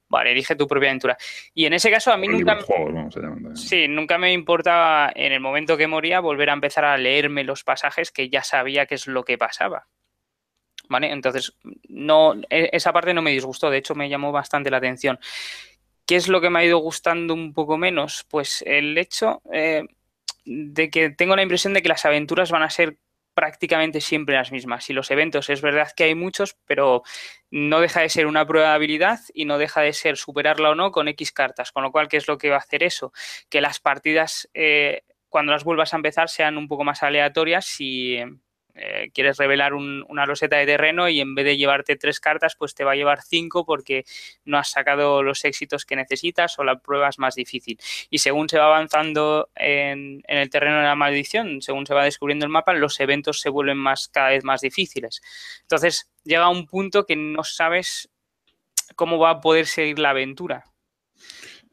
[0.08, 1.18] Vale, elige tu propia aventura.
[1.56, 2.60] Y en ese caso a mí nunca...
[3.56, 7.64] sí, nunca me importaba en el momento que moría volver a empezar a leerme los
[7.64, 9.88] pasajes que ya sabía qué es lo que pasaba.
[10.92, 11.12] ¿vale?
[11.12, 15.18] Entonces, no, e, esa parte no me disgustó, de hecho me llamó bastante la atención.
[16.12, 18.26] ¿Qué es lo que me ha ido gustando un poco menos?
[18.30, 19.86] Pues el hecho, eh,
[20.44, 22.98] de que tengo la impresión de que las aventuras van a ser
[23.34, 24.90] prácticamente siempre las mismas.
[24.90, 27.04] Y los eventos es verdad que hay muchos, pero
[27.50, 30.76] no deja de ser una prueba de habilidad y no deja de ser superarla o
[30.76, 31.72] no con X cartas.
[31.72, 33.14] Con lo cual, ¿qué es lo que va a hacer eso?
[33.48, 38.18] Que las partidas, eh, cuando las vuelvas a empezar, sean un poco más aleatorias y
[38.84, 42.74] eh, quieres revelar una loseta de terreno y en vez de llevarte tres cartas, pues
[42.74, 44.06] te va a llevar cinco porque
[44.44, 47.78] no has sacado los éxitos que necesitas o la prueba es más difícil.
[48.10, 52.46] Y según se va avanzando en, el terreno de la maldición, según se va descubriendo
[52.46, 55.22] el mapa, los eventos se vuelven más, cada vez más difíciles.
[55.62, 58.10] Entonces llega un punto que no sabes
[58.96, 60.64] cómo va a poder seguir la aventura.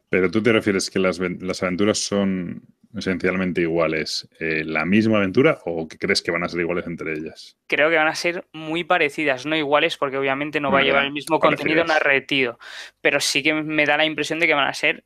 [0.09, 5.59] Pero tú te refieres que las, las aventuras son esencialmente iguales eh, la misma aventura
[5.65, 7.57] o que crees que van a ser iguales entre ellas?
[7.67, 11.05] Creo que van a ser muy parecidas, no iguales porque obviamente no va a llevar
[11.05, 12.57] el mismo contenido narrativo,
[13.01, 15.03] pero sí que me da la impresión de que van a ser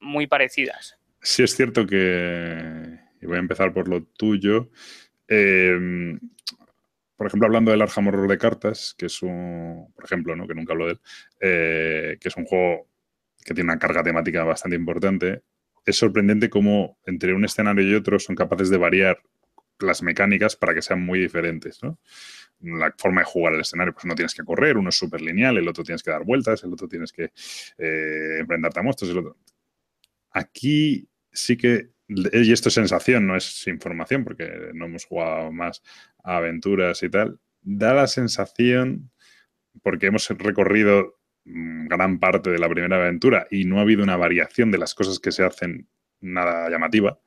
[0.00, 0.98] muy parecidas.
[1.20, 4.70] Sí es cierto que, y voy a empezar por lo tuyo,
[5.26, 6.20] em,
[7.16, 10.46] por ejemplo, hablando del Arkham Horror de cartas, que es un, por ejemplo, ¿no?
[10.46, 11.00] que nunca hablo de él,
[11.40, 12.88] eh, que es un juego
[13.44, 15.42] que tiene una carga temática bastante importante,
[15.84, 19.22] es sorprendente cómo entre un escenario y otro son capaces de variar
[19.80, 21.98] las mecánicas para que sean muy diferentes, ¿no?
[22.60, 25.58] La forma de jugar el escenario, pues no tienes que correr, uno es súper lineal,
[25.58, 27.32] el otro tienes que dar vueltas, el otro tienes que
[27.78, 29.34] eh, enfrentarte a monstruos.
[30.30, 35.82] Aquí sí que, y esto es sensación, no es información, porque no hemos jugado más
[36.22, 39.10] aventuras y tal, da la sensación,
[39.82, 44.70] porque hemos recorrido gran parte de la primera aventura y no ha habido una variación
[44.70, 45.88] de las cosas que se hacen
[46.20, 47.18] nada llamativa,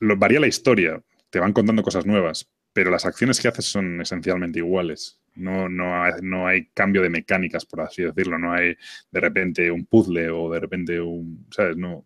[0.00, 4.00] lo, varía la historia, te van contando cosas nuevas, pero las acciones que haces son
[4.00, 5.20] esencialmente iguales.
[5.36, 8.38] No, no, hay, no hay cambio de mecánicas, por así decirlo.
[8.38, 8.76] No hay
[9.10, 11.46] de repente un puzzle o de repente un.
[11.50, 11.76] ¿Sabes?
[11.76, 12.04] No.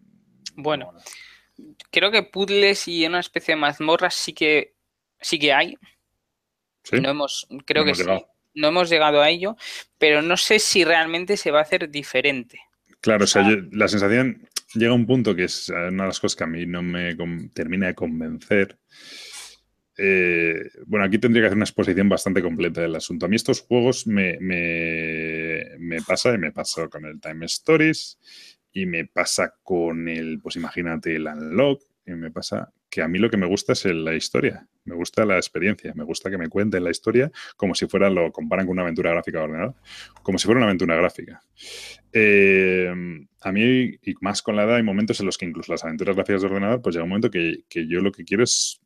[0.56, 0.94] Bueno,
[1.90, 4.74] creo que puzzles y una especie de mazmorras sí que
[5.20, 5.76] sí que hay.
[6.84, 7.00] ¿Sí?
[7.00, 8.04] No hemos, creo que sí
[8.58, 9.56] no hemos llegado a ello,
[9.98, 12.60] pero no sé si realmente se va a hacer diferente.
[13.00, 16.36] Claro, o sea, la sensación llega a un punto que es una de las cosas
[16.36, 17.16] que a mí no me
[17.54, 18.78] termina de convencer.
[19.96, 20.54] Eh,
[20.86, 23.26] bueno, aquí tendría que hacer una exposición bastante completa del asunto.
[23.26, 28.18] A mí estos juegos me, me, pasa y me pasó con el Time Stories
[28.72, 33.18] y me pasa con el, pues imagínate, el Unlock y me pasa que a mí
[33.18, 36.48] lo que me gusta es la historia, me gusta la experiencia, me gusta que me
[36.48, 39.74] cuenten la historia como si fuera, lo comparan con una aventura gráfica ordenada,
[40.22, 41.42] como si fuera una aventura gráfica.
[42.12, 42.92] Eh,
[43.40, 46.16] a mí, y más con la edad, hay momentos en los que incluso las aventuras
[46.16, 48.80] gráficas de ordenador, pues llega un momento que, que yo lo que quiero es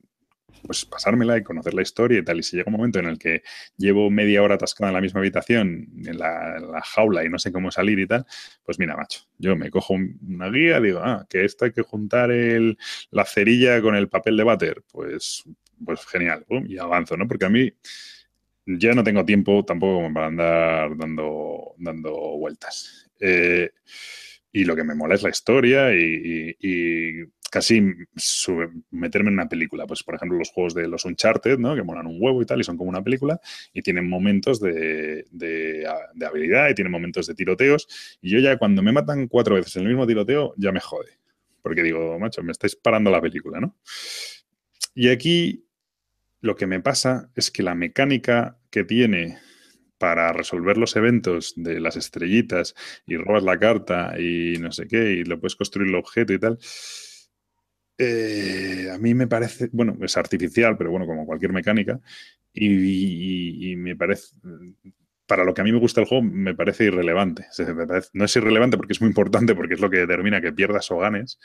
[0.63, 2.39] pues pasármela y conocer la historia y tal.
[2.39, 3.43] Y si llega un momento en el que
[3.77, 7.71] llevo media hora atascada en la misma habitación, en la, jaula y no sé cómo
[7.71, 8.27] salir y tal,
[8.65, 12.31] pues mira, macho, yo me cojo una guía, digo, ah, que esto hay que juntar
[12.31, 12.79] el,
[13.11, 15.45] la cerilla con el papel de váter, pues,
[15.85, 17.27] pues genial, y avanzo, ¿no?
[17.27, 17.73] Porque a mí
[18.67, 23.11] ya no tengo tiempo tampoco para andar dando, dando vueltas.
[23.21, 23.71] Eh,
[24.53, 27.83] y lo que me mola es la historia y casi
[28.91, 29.87] meterme en una película.
[29.87, 31.77] Pues, por ejemplo, los juegos de los Uncharted, ¿no?
[31.77, 33.39] Que molan un huevo y tal, y son como una película,
[33.75, 35.87] y tienen momentos de, de,
[36.27, 37.87] habilidad y tienen momentos de tiroteos.
[38.23, 41.19] Y yo ya cuando me matan cuatro veces en el mismo tiroteo, ya me jode.
[41.61, 43.77] Porque digo, macho, me estáis parando la película, ¿no?
[44.95, 45.67] Y aquí
[46.41, 49.37] lo que me pasa es que la mecánica que tiene
[50.03, 52.75] para resolver los eventos de las estrellitas
[53.07, 56.41] y robas la carta y no sé qué, y lo puedes construir el objeto y
[56.41, 56.59] tal,
[57.99, 62.01] eh, a mí me parece, bueno, es artificial, pero bueno, como cualquier mecánica,
[62.53, 64.35] y, me parece,
[65.25, 67.47] para lo que a mí me gusta el juego, me parece irrelevante.
[68.13, 70.99] no es irrelevante porque es muy importante, porque es lo que determina que pierdas o
[70.99, 71.39] ganes,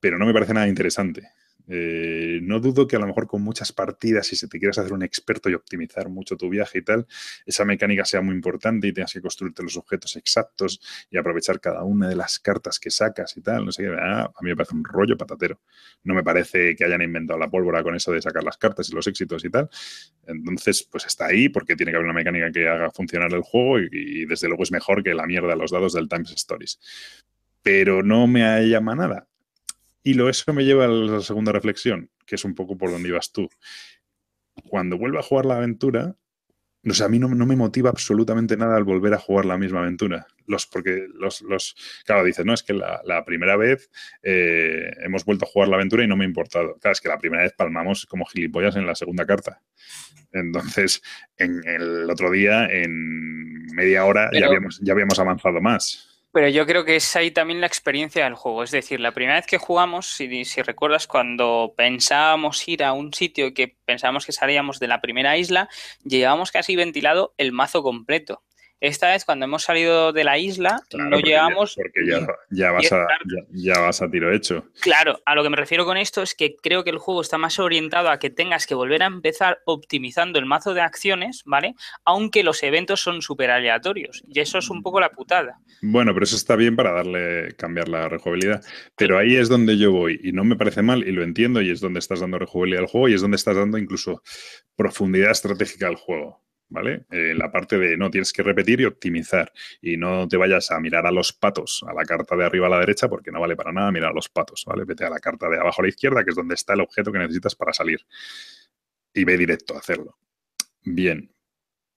[0.00, 1.22] pero no me parece nada interesante.
[1.68, 5.02] Eh, no dudo que a lo mejor con muchas partidas, si te quieres hacer un
[5.02, 7.06] experto y optimizar mucho tu viaje y tal,
[7.44, 10.80] esa mecánica sea muy importante y tengas que construirte los objetos exactos
[11.10, 13.64] y aprovechar cada una de las cartas que sacas y tal.
[13.64, 13.96] No sé qué.
[13.98, 15.60] Ah, a mí me parece un rollo patatero.
[16.04, 18.94] No me parece que hayan inventado la pólvora con eso de sacar las cartas y
[18.94, 19.68] los éxitos y tal.
[20.26, 23.80] Entonces, pues está ahí porque tiene que haber una mecánica que haga funcionar el juego
[23.80, 26.78] y, desde luego es mejor que la mierda de los dados del Times Stories.
[27.62, 29.26] Pero no me llama nada.
[30.06, 33.08] Y lo, eso me lleva a la segunda reflexión, que es un poco por donde
[33.08, 33.48] ibas tú.
[34.68, 36.14] Cuando vuelvo a jugar la aventura,
[36.84, 39.80] no sé, a mí no, me motiva absolutamente nada al volver a jugar la misma
[39.80, 40.28] aventura.
[40.46, 41.74] Los, porque los, los
[42.04, 43.90] claro, dices, no, es que la, primera vez
[44.22, 46.78] eh, hemos vuelto a jugar la aventura y no me ha importado.
[46.78, 49.60] Claro, es que la primera vez palmamos como gilipollas en la segunda carta.
[50.30, 51.02] Entonces,
[51.36, 56.15] en el otro día, en media hora, ya, habíamos, ya habíamos avanzado más.
[56.36, 58.62] Pero yo creo que es ahí también la experiencia del juego.
[58.62, 63.14] Es decir, la primera vez que jugamos, si, si recuerdas, cuando pensábamos ir a un
[63.14, 65.70] sitio que pensábamos que salíamos de la primera isla,
[66.04, 68.42] llevábamos casi ventilado el mazo completo.
[68.80, 71.74] Esta vez, cuando hemos salido de la isla, no llevamos.
[71.76, 72.06] Porque
[72.50, 73.06] ya, vas a,
[73.50, 74.66] ya, vas a tiro hecho.
[74.80, 77.38] Claro, a lo que me refiero con esto es que creo que el juego está
[77.38, 81.74] más orientado a que tengas que volver a empezar optimizando el mazo de acciones, ¿vale?
[82.04, 84.22] Aunque los eventos son súper aleatorios.
[84.28, 85.58] Y eso es un poco la putada.
[85.80, 88.62] Bueno, pero eso está bien para darle, cambiar la rejugabilidad.
[88.96, 90.20] Pero ahí es donde yo voy.
[90.22, 92.88] Y no me parece mal, y lo entiendo, y es donde estás dando rejugabilidad al
[92.88, 94.22] juego, y es donde estás dando incluso
[94.76, 96.45] profundidad estratégica al juego.
[96.68, 97.06] ¿Vale?
[97.10, 100.80] Eh, la parte de no tienes que repetir y optimizar y no te vayas a
[100.80, 103.56] mirar a los patos, a la carta de arriba a la derecha, porque no vale
[103.56, 104.84] para nada mirar a los patos, ¿vale?
[104.84, 107.12] Vete a la carta de abajo a la izquierda, que es donde está el objeto
[107.12, 108.00] que necesitas para salir
[109.14, 110.18] y ve directo a hacerlo.
[110.82, 111.32] Bien.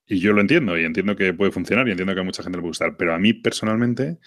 [0.06, 2.58] Y yo lo entiendo y entiendo que puede funcionar y entiendo que a mucha gente
[2.58, 4.18] le puede gustar, pero a mí personalmente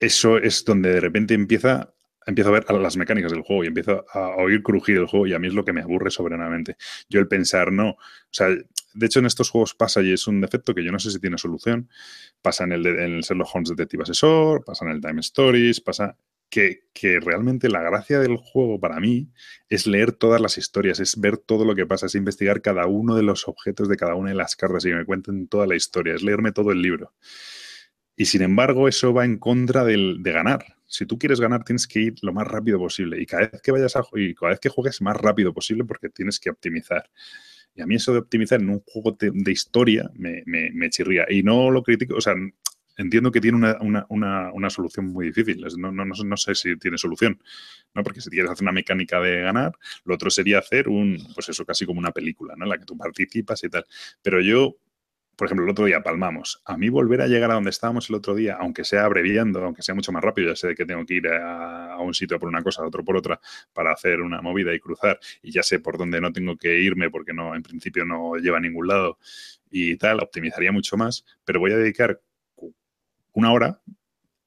[0.00, 1.94] eso es donde de repente empieza
[2.26, 5.34] empiezo a ver las mecánicas del juego y empiezo a oír crujir el juego y
[5.34, 6.76] a mí es lo que me aburre soberanamente.
[7.08, 7.98] Yo el pensar, no, o
[8.30, 11.10] sea, de hecho en estos juegos pasa y es un defecto que yo no sé
[11.10, 11.88] si tiene solución,
[12.40, 16.16] pasa en el, de, en Sherlock Holmes Detective Assessor, pasa en el Time Stories, pasa
[16.48, 19.30] que, que, realmente la gracia del juego para mí
[19.70, 23.16] es leer todas las historias, es ver todo lo que pasa, es investigar cada uno
[23.16, 25.76] de los objetos de cada una de las cartas y que me cuenten toda la
[25.76, 27.14] historia, es leerme todo el libro.
[28.16, 31.86] Y sin embargo, eso va en contra del, de ganar si tú quieres ganar, tienes
[31.86, 33.20] que ir lo más rápido posible.
[33.20, 36.10] Y cada vez que vayas a y cada vez que juegues, más rápido posible porque
[36.10, 37.08] tienes que optimizar.
[37.74, 41.24] Y a mí eso de optimizar en un juego de, historia me, me, chirría.
[41.30, 42.34] Y no lo critico, o sea,
[42.98, 43.78] entiendo que tiene una,
[44.10, 45.64] una, una, solución muy difícil.
[45.78, 47.42] No, no, no, sé si tiene solución,
[47.94, 48.02] ¿no?
[48.02, 49.72] Porque si quieres hacer una mecánica de ganar,
[50.04, 52.66] lo otro sería hacer un, pues eso, casi como una película, ¿no?
[52.66, 53.86] En la que tú participas y tal.
[54.20, 54.76] Pero yo
[55.42, 56.62] por ejemplo, el otro día palmamos.
[56.64, 59.82] A mí volver a llegar a donde estábamos el otro día, aunque sea abreviando, aunque
[59.82, 62.62] sea mucho más rápido, ya sé que tengo que ir a, un sitio por una
[62.62, 63.40] cosa, a otro por otra,
[63.72, 67.10] para hacer una movida y cruzar, y ya sé por dónde no tengo que irme
[67.10, 69.18] porque no, en principio no lleva a ningún lado
[69.68, 72.20] y tal, optimizaría mucho más, pero voy a dedicar
[73.32, 73.80] una hora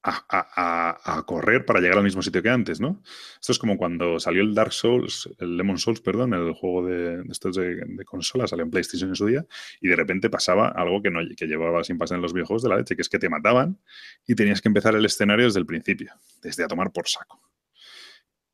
[0.05, 3.01] a, correr para llegar al mismo sitio que antes, ¿no?
[3.39, 7.23] Esto es como cuando salió el Dark Souls, el Lemon Souls, perdón, el juego de,
[7.29, 9.45] estos de, consola, salió en PlayStation en su día,
[9.81, 12.69] y de repente pasaba algo que, no, que llevaba sin pasar en los videojuegos de
[12.69, 13.79] la leche, que es que te mataban
[14.27, 17.41] y tenías que empezar el escenario desde el principio, desde a tomar por saco.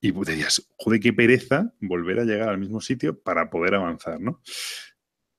[0.04, 4.20] Y te decías, joder, qué pereza volver a llegar al mismo sitio para poder avanzar,
[4.20, 4.42] ¿no?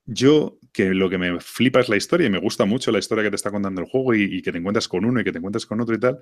[0.05, 3.23] Yo, que lo que me flipa es la historia y me gusta mucho la historia
[3.23, 5.37] que te está contando el juego y, que te encuentras con uno y que te
[5.37, 6.19] encuentras con otro y tal.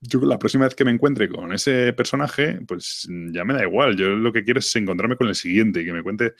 [0.00, 3.96] Yo la próxima vez que me encuentre con ese personaje, pues ya me da igual.
[3.96, 6.34] Yo lo que quiero es encontrarme con el siguiente y que me cuente.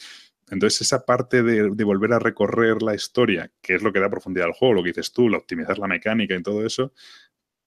[0.50, 4.46] Entonces, esa parte de, volver a recorrer la historia, que es lo que da profundidad
[4.48, 6.92] al juego, lo que dices tú, la optimizar la mecánica y todo eso,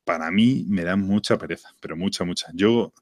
[0.03, 2.47] para mí me da mucha pereza, pero mucha, mucha.
[2.53, 2.93] Yo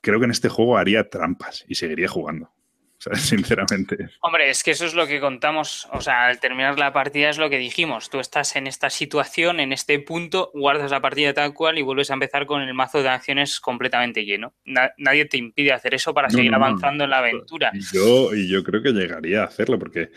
[0.00, 2.52] creo que en este juego haría trampas y seguiría jugando.
[3.14, 4.10] sinceramente.
[4.20, 7.38] Hombre, es que eso es lo que contamos, o sea, al terminar la partida es
[7.38, 11.54] lo que dijimos, tú estás en esta situación, en este punto, guardas la partida tal
[11.54, 14.54] cual y vuelves a empezar con el mazo de acciones completamente lleno.
[14.64, 17.70] nadie te impide hacer eso para seguir avanzando en la aventura.
[17.72, 20.10] Y yo, y yo creo que llegaría a hacerlo porque...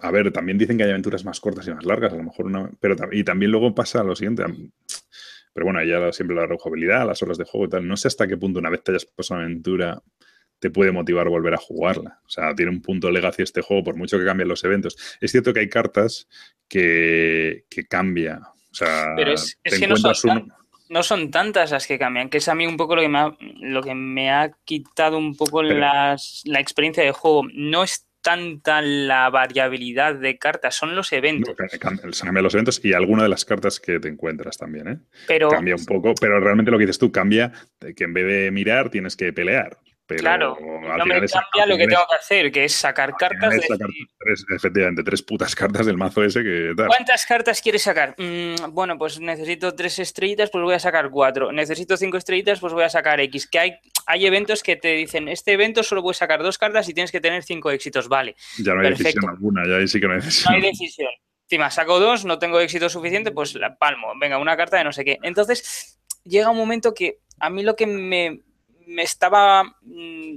[0.00, 2.46] A ver, también dicen que hay aventuras más cortas y más largas, a lo mejor
[2.46, 2.70] una.
[2.78, 4.44] Pero y también luego pasa lo siguiente.
[5.52, 7.88] Pero bueno, ya siempre la rejugabilidad, las horas de juego y tal.
[7.88, 10.00] No sé hasta qué punto una vez te hayas pasado una aventura
[10.58, 12.20] te puede motivar volver a jugarla.
[12.26, 14.96] O sea, tiene un punto legacy este juego, por mucho que cambien los eventos.
[15.20, 16.28] Es cierto que hay cartas
[16.68, 18.40] que, que cambia.
[18.70, 19.86] O sea, Pero es, que
[20.90, 23.18] no son, tantas las que cambian, que es a mí un poco lo que me
[23.18, 26.16] ha, lo que me ha quitado un poco la
[26.58, 27.44] experiencia de juego.
[27.52, 31.56] No es tanta la variabilidad de cartas, son los eventos.
[31.78, 34.98] cambian los eventos y alguna de las cartas que te encuentras también, ¿eh?
[35.26, 37.52] Pero, cambia un poco, pero realmente lo que dices tú cambia
[37.96, 39.78] que en vez de mirar tienes que pelear
[40.16, 43.54] claro, no me cambia lo que tengo que hacer, que es sacar cartas.
[43.54, 43.60] De...
[44.18, 48.14] tres, efectivamente, tres putas cartas del mazo ese que ¿Cuántas cartas quieres sacar?
[48.18, 51.52] Mm, bueno, pues necesito tres estrellitas, pues voy a sacar cuatro.
[51.52, 53.48] Necesito cinco estrellitas, pues voy a sacar X.
[53.48, 53.72] Que hay,
[54.06, 57.20] hay eventos que te dicen, este evento solo puedes sacar dos cartas y tienes que
[57.20, 58.08] tener cinco éxitos.
[58.08, 58.36] Vale.
[58.58, 60.52] Ya no hay decisión alguna, ya ahí sí que no hay decisión.
[60.52, 61.10] No hay decisión.
[61.44, 64.08] Encima, saco dos, no tengo éxito suficiente, pues la palmo.
[64.20, 65.18] Venga, una carta de no sé qué.
[65.22, 68.42] Entonces, llega un momento que a mí lo que me
[68.88, 70.36] me estaba mm,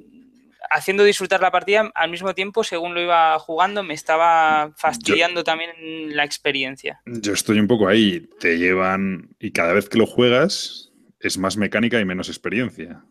[0.70, 5.72] haciendo disfrutar la partida al mismo tiempo, según lo iba jugando, me estaba fastidiando también
[6.16, 7.02] la experiencia.
[7.06, 11.58] Yo estoy un poco ahí, te llevan y cada vez que lo juegas es más
[11.58, 13.04] mecánica y menos experiencia.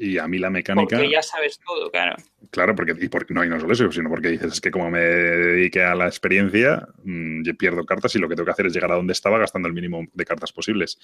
[0.00, 0.96] Y a mí la mecánica...
[0.96, 2.14] Porque ya sabes todo, claro.
[2.52, 4.88] Claro, porque, y porque no, y no solo eso, sino porque dices, es que como
[4.90, 8.66] me dedique a la experiencia, mm, yo pierdo cartas y lo que tengo que hacer
[8.66, 10.98] es llegar a donde estaba gastando el mínimo de cartas posibles.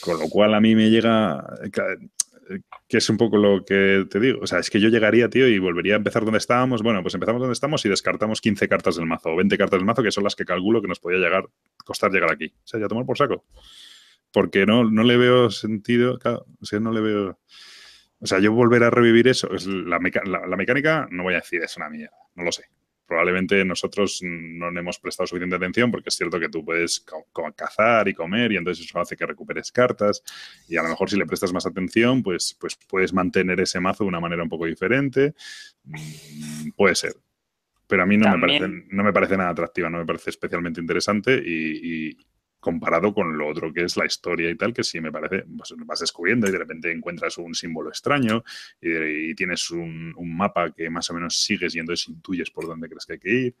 [0.00, 1.44] Con lo cual a mí me llega,
[2.88, 4.40] que es un poco lo que te digo.
[4.42, 6.82] O sea, es que yo llegaría, tío, y volvería a empezar donde estábamos.
[6.82, 9.86] Bueno, pues empezamos donde estamos y descartamos 15 cartas del mazo o 20 cartas del
[9.86, 11.44] mazo, que son las que calculo que nos podía llegar,
[11.84, 12.46] costar llegar aquí.
[12.46, 13.44] O sea, ya tomar por saco.
[14.32, 17.38] Porque no, no le veo sentido, o sea, no le veo...
[18.22, 21.62] O sea, yo volver a revivir eso, es la, la mecánica, no voy a decir
[21.62, 22.64] es una mierda, no lo sé
[23.10, 27.04] probablemente nosotros no le hemos prestado suficiente atención porque es cierto que tú puedes
[27.56, 30.22] cazar y comer y entonces eso hace que recuperes cartas
[30.68, 34.04] y a lo mejor si le prestas más atención pues, pues puedes mantener ese mazo
[34.04, 35.34] de una manera un poco diferente.
[35.82, 37.14] Mm, puede ser.
[37.88, 40.80] Pero a mí no me, parece, no me parece nada atractiva, no me parece especialmente
[40.80, 42.16] interesante y,
[42.60, 45.74] comparado con lo otro que es la historia y tal, que sí me parece, pues
[45.78, 48.44] vas descubriendo y de repente encuentras un símbolo extraño
[48.80, 53.06] y, tienes un, mapa que más o menos sigues y entonces intuyes por dónde crees
[53.06, 53.54] que hay que ir.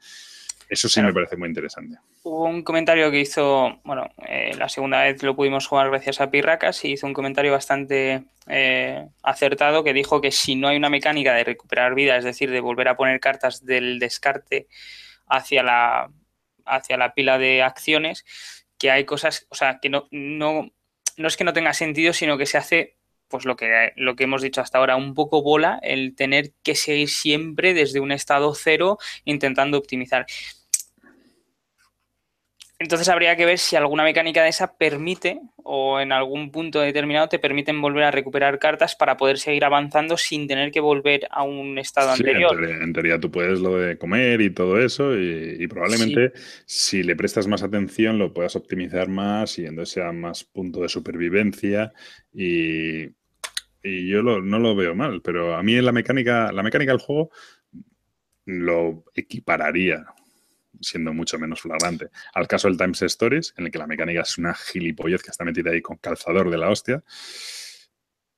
[0.68, 1.98] Eso sí me parece muy interesante.
[2.22, 6.30] Hubo un comentario que hizo, bueno, eh, la segunda vez lo pudimos jugar gracias a
[6.30, 10.88] Pirracas y hizo un comentario bastante eh, acertado que dijo que si no hay una
[10.88, 14.68] mecánica de recuperar vida, es decir, de volver a poner cartas del descarte
[15.26, 16.10] hacia la,
[16.66, 18.24] hacia la pila de acciones,
[18.80, 20.72] que hay cosas, o sea, que no, no,
[21.16, 22.96] no es que no tenga sentido, sino que se hace
[23.28, 26.74] pues lo que, lo que hemos dicho hasta ahora, un poco bola el tener que
[26.74, 30.26] seguir siempre desde un estado cero intentando optimizar.
[32.80, 37.28] Entonces habría que ver si alguna mecánica de esa permite o en algún punto determinado
[37.28, 41.42] te permiten volver a recuperar cartas para poder seguir avanzando sin tener que volver a
[41.42, 42.64] un estado anterior.
[42.64, 46.32] En teoría, tú puedes lo de comer y todo eso y, probablemente
[46.64, 50.88] si le prestas más atención lo puedas optimizar más y entonces sea más punto de
[50.88, 51.92] supervivencia
[52.32, 53.10] y,
[53.82, 57.30] yo no lo veo mal, pero a mí en la mecánica, la mecánica del juego
[58.46, 60.06] lo equipararía
[60.80, 62.08] siendo mucho menos flagrante.
[62.34, 65.44] Al caso del Times Stories, en el que la mecánica es una gilipollez que está
[65.44, 67.02] metida ahí con calzador de la hostia.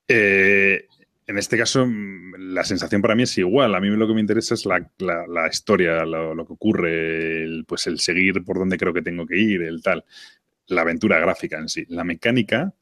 [0.07, 0.87] Eh,
[1.25, 3.73] en este caso, mm, la sensación para mí es igual.
[3.75, 4.79] A mí lo que me interesa es la,
[5.49, 9.61] historia, lo, que ocurre, el, pues el seguir por donde creo que tengo que ir,
[9.61, 10.05] el tal.
[10.67, 11.85] La aventura gráfica en sí.
[11.89, 12.73] La mecánica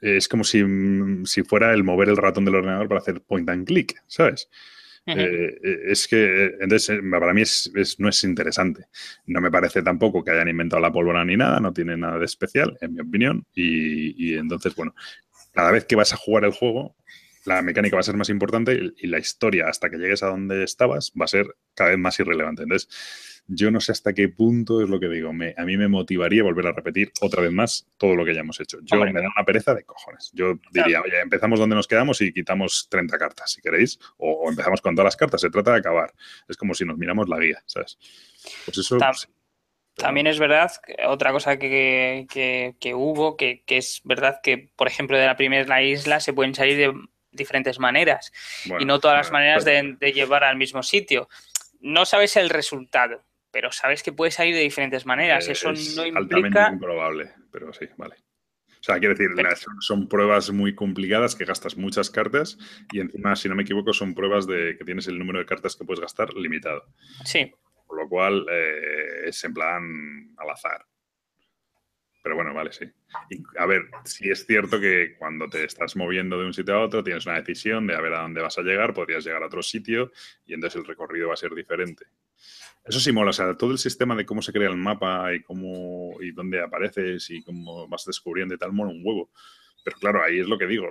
[0.00, 3.48] es como si, mm, si fuera el mover el ratón del ordenador para hacer point
[3.48, 4.48] and click, ¿sabes?
[5.06, 7.42] Eh, eh, es que, entonces, eh, para mí
[7.98, 8.86] no es interesante.
[9.26, 12.24] No me parece tampoco que hayan inventado la pólvora ni nada, no tiene nada de
[12.24, 13.46] especial, en mi opinión.
[13.54, 14.94] Y, entonces, bueno,
[15.52, 16.96] cada vez que vas a jugar el juego,
[17.44, 20.64] la mecánica va a ser más importante y la historia, hasta que llegues a donde
[20.64, 22.64] estabas, va a ser cada vez más irrelevante.
[22.64, 25.32] Entonces, yo no sé hasta qué punto es lo que digo.
[25.32, 28.40] Me, a mí me motivaría volver a repetir otra vez más todo lo que ya
[28.40, 28.78] hemos hecho.
[28.82, 30.30] Yo me da una pereza de cojones.
[30.34, 34.80] Yo diría, oye, empezamos donde nos quedamos y quitamos 30 cartas, si queréis, o, empezamos
[34.80, 35.40] con todas las cartas.
[35.40, 36.12] Se trata de acabar.
[36.48, 37.98] Es como si nos miramos la guía, ¿sabes?
[38.64, 38.98] Pues eso.
[39.96, 40.70] También es verdad,
[41.06, 42.26] otra cosa que,
[42.94, 46.92] hubo, que, es verdad que, por ejemplo, de la primera isla se pueden salir de
[47.30, 48.30] diferentes maneras
[48.78, 51.30] y no todas las maneras de, de, llevar al mismo sitio.
[51.80, 55.48] No sabes el resultado, pero sabes que puede salir de diferentes maneras.
[55.48, 56.18] Eso no implica.
[56.18, 58.16] Altamente improbable, pero sí, vale.
[58.80, 59.30] O sea, quiero decir,
[59.80, 62.56] son, pruebas muy complicadas que gastas muchas cartas
[62.92, 65.74] y encima, si no me equivoco, son pruebas de que tienes el número de cartas
[65.74, 66.84] que puedes gastar limitado.
[67.24, 67.52] Sí.
[67.84, 70.86] Por lo cual eh, es en plan al azar.
[72.22, 72.84] Pero bueno, vale, sí.
[73.30, 76.84] Y, a ver, sí es cierto que cuando te estás moviendo de un sitio a
[76.84, 79.46] otro, tienes una decisión de a ver a dónde vas a llegar, podrías llegar a
[79.46, 80.12] otro sitio
[80.44, 82.06] y entonces el recorrido va a ser diferente.
[82.86, 85.42] Eso sí mola, o sea, todo el sistema de cómo se crea el mapa y
[85.42, 89.30] cómo y dónde apareces y cómo vas descubriendo y tal, mola un huevo.
[89.86, 90.88] Pero claro, ahí es lo que digo,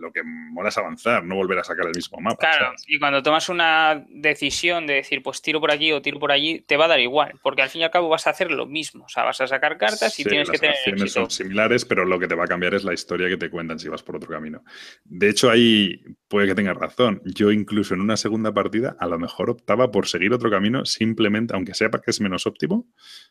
[0.00, 2.38] lo que mola es avanzar, no volver a sacar el mismo mapa.
[2.38, 6.32] Claro, y cuando tomas una decisión de decir, pues tiro por aquí o tiro por
[6.32, 8.50] allí, te va a dar igual, porque al fin y al cabo vas a hacer
[8.50, 9.04] lo mismo.
[9.04, 10.76] O sea, vas a sacar cartas y tienes que tener.
[11.08, 13.78] Son similares, pero lo que te va a cambiar es la historia que te cuentan
[13.78, 14.64] si vas por otro camino.
[15.04, 16.02] De hecho, ahí
[16.34, 17.22] puede que tengas razón.
[17.24, 21.54] Yo, incluso en una segunda partida, a lo mejor optaba por seguir otro camino simplemente,
[21.54, 22.88] aunque sepa que es menos óptimo,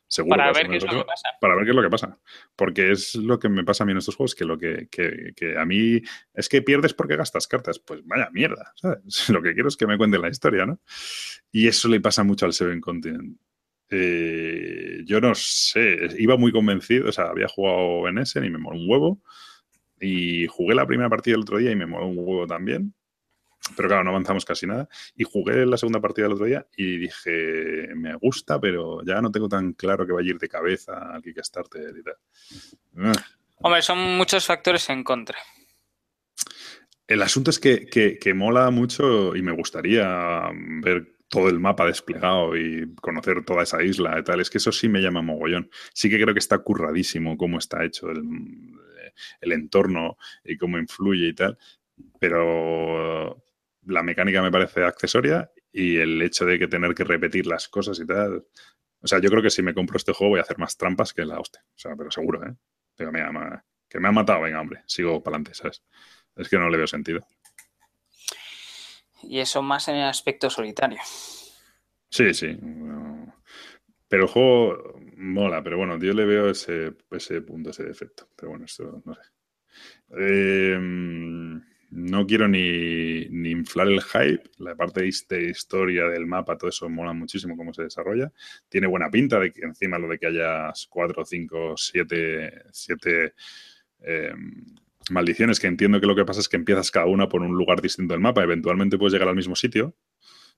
[0.07, 0.37] seguro.
[0.37, 1.27] Para ver qué es lo que pasa.
[1.41, 2.17] Para ver qué es lo que pasa.
[2.55, 5.57] Porque es lo que me pasa a mí en estos juegos, que lo que que,
[5.57, 6.01] a mí
[6.33, 7.77] es que pierdes porque gastas cartas.
[7.77, 9.03] Pues vaya mierda, ¿sabes?
[9.29, 10.79] Lo que quiero es que me cuenten la historia, ¿no?
[11.51, 13.37] Y eso le pasa mucho al Seven Continent.
[13.89, 18.59] Eh, yo no sé, iba muy convencido, o sea, había jugado en Essen y me
[18.59, 19.21] moló un huevo.
[20.03, 22.93] Y jugué la primera partida el otro día y me moló un huevo también.
[23.77, 24.89] Pero claro, no avanzamos casi nada.
[25.15, 29.31] Y jugué la segunda partida el otro día y dije, me gusta, pero ya no
[29.31, 33.13] tengo tan claro que vaya a ir de cabeza al Kickstarter y tal.
[33.59, 35.37] Hombre, son muchos factores en contra.
[37.07, 40.49] El asunto es que, que, mola mucho y me gustaría
[40.81, 44.41] ver todo el mapa desplegado y conocer toda esa isla y tal.
[44.41, 45.69] Es que eso sí me llama mogollón.
[45.93, 48.21] Sí que creo que está curradísimo cómo está hecho el,
[49.41, 51.57] el entorno y cómo influye y tal.
[52.19, 53.43] Pero
[53.85, 57.99] la mecánica me parece accesoria y el hecho de que tener que repetir las cosas
[57.99, 58.45] y tal.
[59.01, 61.13] O sea, yo creo que si me compro este juego voy a hacer más trampas
[61.13, 61.63] que la hostia.
[61.67, 62.55] O sea, pero seguro, ¿eh?
[62.95, 63.05] que
[63.99, 65.83] me ha matado, venga, hombre, sigo para adelante, ¿sabes?
[66.35, 67.25] Es que no le veo sentido.
[69.23, 70.99] Y eso más en el aspecto solitario.
[72.09, 72.57] Sí, sí.
[74.13, 78.29] Pero el juego mola, pero bueno, yo le veo ese, ese punto, ese defecto.
[78.35, 79.21] Pero bueno, esto no sé.
[80.19, 80.77] Eh,
[81.89, 84.43] no quiero ni, inflar el hype.
[84.59, 88.31] La parte de historia del mapa, todo eso mola muchísimo cómo se desarrolla.
[88.69, 93.33] Tiene buena pinta de que encima lo de que haya cuatro, cinco, siete, siete
[94.01, 94.63] em,
[95.09, 97.81] maldiciones, que entiendo que lo que pasa es que empiezas cada una por un lugar
[97.81, 98.43] distinto del mapa.
[98.43, 99.95] Eventualmente puedes llegar al mismo sitio,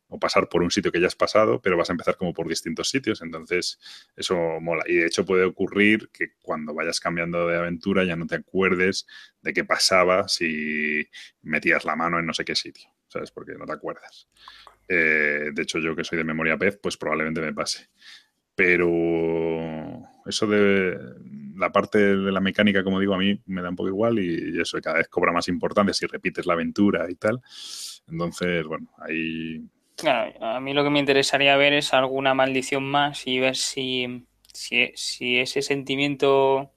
[0.08, 2.48] o pasar por un sitio que ya has pasado, pero vas a empezar como por
[2.48, 3.80] distintos sitios, entonces
[4.16, 4.84] eso mola.
[4.88, 9.08] Y de hecho puede ocurrir que cuando vayas cambiando de aventura ya no te acuerdes
[9.42, 11.08] de qué pasaba si
[11.42, 13.32] metías la mano en no sé qué sitio, ¿sabes?
[13.32, 14.30] Porque no te acuerdas.
[14.88, 17.90] Eh, de hecho, yo que soy de memoria pez, pues probablemente me pase.
[18.54, 20.98] Pero eso de
[21.56, 24.60] la parte de la mecánica, como digo, a mí me da un poco igual y
[24.60, 27.42] eso cada vez cobra más importancia si repites la aventura y tal.
[28.08, 29.64] Entonces, bueno, ahí
[30.06, 34.28] Claro, a mí lo que me interesaría ver es alguna maldición más y ver si,
[34.54, 36.76] si, ese sentimiento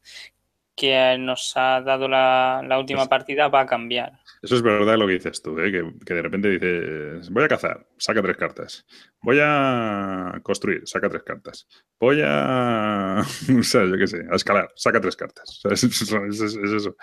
[0.75, 4.19] que nos ha dado la, última partida va a cambiar.
[4.41, 5.71] Eso es verdad lo que dices tú, ¿eh?
[6.07, 8.87] que, de repente dices, voy a cazar, saca tres cartas.
[9.21, 11.69] Voy a construir, saca tres cartas.
[12.01, 13.21] Voy a,
[13.59, 15.61] o sea, yo qué sé, a escalar, saca tres cartas.
[15.71, 16.97] Es, eso.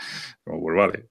[0.43, 1.09] Como, pues vale.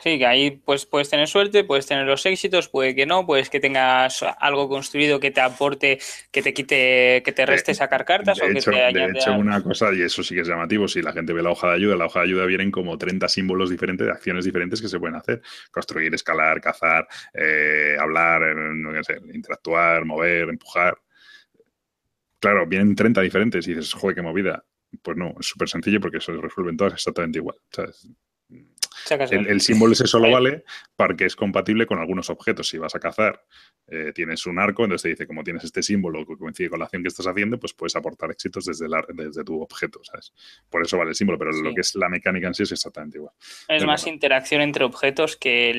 [0.00, 3.50] Sí, que ahí pues puedes tener suerte, puedes tener los éxitos, puede que no, puedes
[3.50, 5.98] que tengas algo construido que te aporte,
[6.30, 9.60] que te quite, que te reste sacar cartas de o que te De hecho, una
[9.62, 11.96] cosa, y eso sí que es llamativo, si la gente ve la hoja de ayuda,
[11.96, 15.16] la hoja de ayuda vienen como 30 símbolos diferentes de acciones diferentes que se pueden
[15.16, 15.42] hacer.
[15.72, 20.96] Construir, escalar, cazar, eh, hablar, eh, no sé, interactuar, mover, empujar.
[22.38, 24.64] Claro, vienen 30 diferentes y dices, joder, qué movida.
[25.02, 27.56] Pues no, es súper sencillo porque se resuelven todas exactamente igual.
[27.70, 28.08] ¿sabes?
[29.10, 30.64] El, símbolo ese solo vale
[30.96, 32.68] porque es compatible con algunos objetos.
[32.68, 33.42] Si vas a cazar,
[33.86, 36.86] eh, tienes un arco, entonces te dice, como tienes este símbolo que coincide con la
[36.86, 40.32] acción que estás haciendo, pues puedes aportar éxitos desde, desde tu objeto, ¿sabes?
[40.68, 43.18] Por eso vale el símbolo, pero lo que es la mecánica en sí es exactamente
[43.18, 43.32] igual.
[43.68, 45.72] Es más interacción entre objetos que,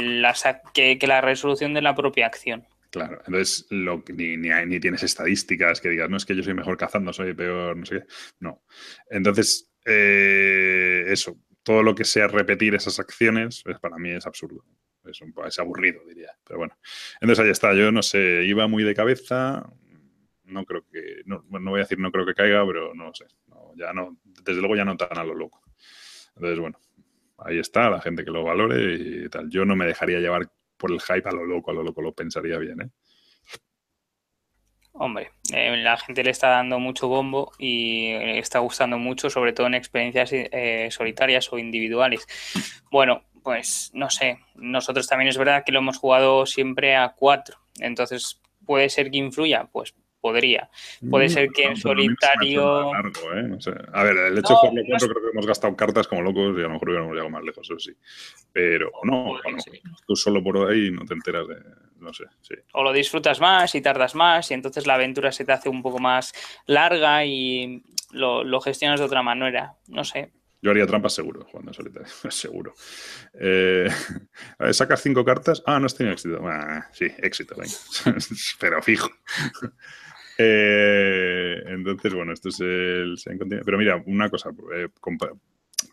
[0.73, 2.65] que, la resolución de la propia acción.
[2.91, 6.55] Claro, entonces lo, ni, ni, ni, tienes estadísticas que digas, no es que yo soy
[6.55, 8.05] mejor cazando, soy peor, no sé qué.
[8.39, 8.63] No.
[9.11, 11.37] Entonces, eh, eso,
[11.69, 14.65] todo lo que sea repetir esas acciones, pues para mí es absurdo.
[15.05, 16.31] Es, un, aburrido, diría.
[16.43, 16.75] Pero bueno.
[17.21, 17.75] Entonces ahí está.
[17.75, 19.71] Yo no sé, iba muy de cabeza.
[20.45, 21.21] No creo que.
[21.25, 23.25] No, voy a decir no creo que caiga, pero no lo sé.
[23.75, 25.61] ya no, desde luego ya no tan a lo loco.
[26.37, 26.79] Entonces, bueno,
[27.37, 29.47] ahí está, la gente que lo valore y tal.
[29.51, 32.13] Yo no me dejaría llevar por el hype a lo loco, a lo loco, lo
[32.13, 32.89] pensaría bien, ¿eh?
[34.93, 39.53] Hombre, eh, la gente le está dando mucho bombo y le está gustando mucho, sobre
[39.53, 42.27] todo en experiencias eh, solitarias o individuales.
[42.91, 47.57] Bueno, pues no sé, nosotros también es verdad que lo hemos jugado siempre a cuatro,
[47.79, 50.69] entonces puede ser que influya, pues podría.
[51.09, 52.91] Puede mm, ser que en solitario.
[52.91, 53.57] ¿eh?
[53.93, 56.59] A ver, el hecho de jugarlo cuatro creo que hemos gastado cartas como locos y
[56.59, 57.93] a lo mejor hubiéramos llegado más lejos, eso sí.
[58.51, 59.39] Pero no,
[60.05, 61.55] tú solo por ahí no te enteras de
[61.99, 62.55] no sé, sí.
[62.73, 65.81] O lo disfrutas más y tardas más y entonces la aventura se te hace un
[65.81, 66.33] poco más
[66.65, 70.31] larga y lo, gestionas de otra manera, no sé.
[70.61, 72.73] Yo haría trampas seguro, jugando solitario, seguro.
[73.33, 73.87] Eh,
[74.71, 75.63] ¿Sacas cinco cartas?
[75.65, 76.41] Ah, no has tenido éxito.
[76.91, 77.73] sí, éxito, venga.
[78.59, 79.09] Pero fijo.
[80.37, 83.15] Eh, entonces, bueno, esto es el...
[83.65, 84.89] Pero mira, una cosa, eh,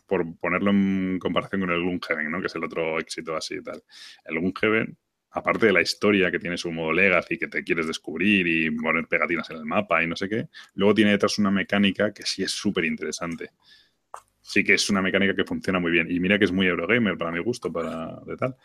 [0.05, 2.39] por ponerlo en comparación con el Gloomhaven, ¿no?
[2.41, 3.83] que es el otro éxito así y tal.
[4.25, 4.97] El Gloomhaven
[5.31, 9.07] aparte de la historia que tiene su modo legacy, que te quieres descubrir y poner
[9.07, 12.43] pegatinas en el mapa y no sé qué, luego tiene detrás una mecánica que sí
[12.43, 13.51] es súper interesante.
[14.41, 16.09] Sí que es una mecánica que funciona muy bien.
[16.09, 18.55] Y mira que es muy Eurogamer para mi gusto, para de tal.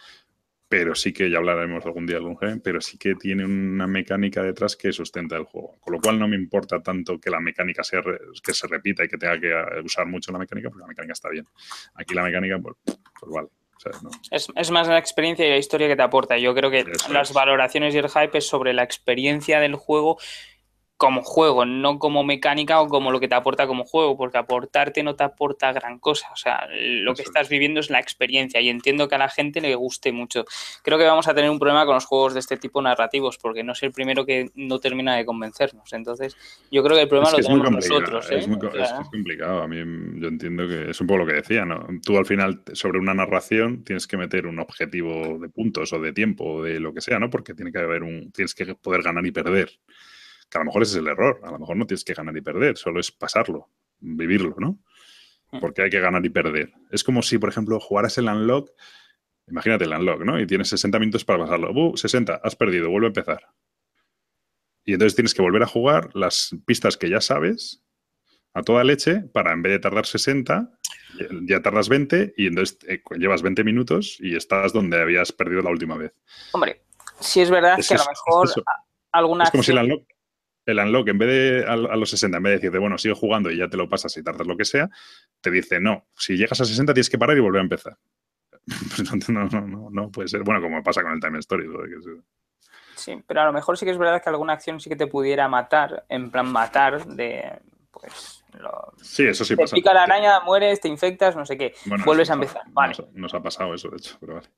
[0.68, 3.86] Pero sí que ya hablaremos algún día de algún game, pero sí que tiene una
[3.86, 5.76] mecánica detrás que sustenta el juego.
[5.80, 8.00] Con lo cual no me importa tanto que la mecánica sea
[8.42, 9.52] que se repita y que tenga que
[9.84, 11.46] usar mucho la mecánica, porque la mecánica está bien.
[11.94, 13.48] Aquí la mecánica, pues, pues vale
[14.30, 16.38] es, más la experiencia y la historia que te aporta.
[16.38, 20.18] Yo creo que las valoraciones y el hype es sobre la experiencia del juego
[21.02, 25.02] como juego, no como mecánica o como lo que te aporta como juego, porque aportarte
[25.02, 26.28] no te aporta gran cosa.
[26.32, 29.60] O sea, lo que estás viviendo es la experiencia y entiendo que a la gente
[29.60, 30.44] le guste mucho.
[30.84, 33.64] Creo que vamos a tener un problema con los juegos de este tipo narrativos, porque
[33.64, 35.92] no es el primero que no termina de convencernos.
[35.92, 36.36] Entonces,
[36.70, 38.30] yo creo que el problema lo tenemos nosotros.
[38.30, 38.48] Es, ¿eh?
[38.48, 38.58] muy,
[39.10, 39.62] complicado.
[39.62, 39.78] A mí
[40.20, 41.84] yo entiendo que es un poco lo que decía, ¿no?
[42.06, 46.12] Tú al final, sobre una narración, tienes que meter un objetivo de puntos o de
[46.12, 47.28] tiempo o de lo que sea, ¿no?
[47.28, 48.30] Porque tiene que haber un.
[48.30, 49.72] tienes que poder ganar y perder
[50.52, 51.40] que a lo mejor ese es el error.
[51.42, 53.70] A lo mejor no tienes que ganar y perder, solo es pasarlo,
[54.00, 54.78] vivirlo, ¿no?
[55.50, 55.60] Hmm.
[55.60, 56.72] Porque hay que ganar y perder.
[56.90, 58.70] Es como si, por ejemplo, jugaras el unlock.
[59.48, 60.38] Imagínate el unlock, ¿no?
[60.38, 61.72] Y tienes 60 minutos para pasarlo.
[61.72, 61.96] ¡Uh!
[61.96, 63.48] 60, has perdido, vuelve a empezar.
[64.84, 67.82] Y entonces tienes que volver a jugar las pistas que ya sabes
[68.52, 70.70] a toda leche para en vez de tardar 60,
[71.48, 75.70] ya tardas 20 y entonces eh, llevas 20 minutos y estás donde habías perdido la
[75.70, 76.12] última vez.
[76.52, 76.82] Hombre,
[77.20, 78.64] si es verdad que a lo mejor
[79.12, 79.44] alguna...
[79.44, 80.12] Es como si el unlock
[80.66, 83.50] el unlock, en vez de a, los 60, en vez de decirte, bueno, sigue jugando
[83.50, 84.88] y ya te lo pasas y tardas lo que sea,
[85.40, 87.96] te dice, no, si llegas a 60 tienes que parar y volver a empezar.
[88.96, 90.42] Pues no, no, no, no, puede ser.
[90.42, 91.66] Bueno, como pasa con el Time Story.
[92.94, 95.08] Sí, pero a lo mejor sí que es verdad que alguna acción sí que te
[95.08, 97.58] pudiera matar, en plan matar de,
[97.90, 98.44] pues...
[99.02, 101.74] sí, eso sí te pica la araña, mueres, te infectas, no sé qué.
[102.04, 102.62] Vuelves a empezar.
[102.68, 102.94] Vale.
[103.14, 104.48] Nos, ha pasado eso, de hecho, pero vale.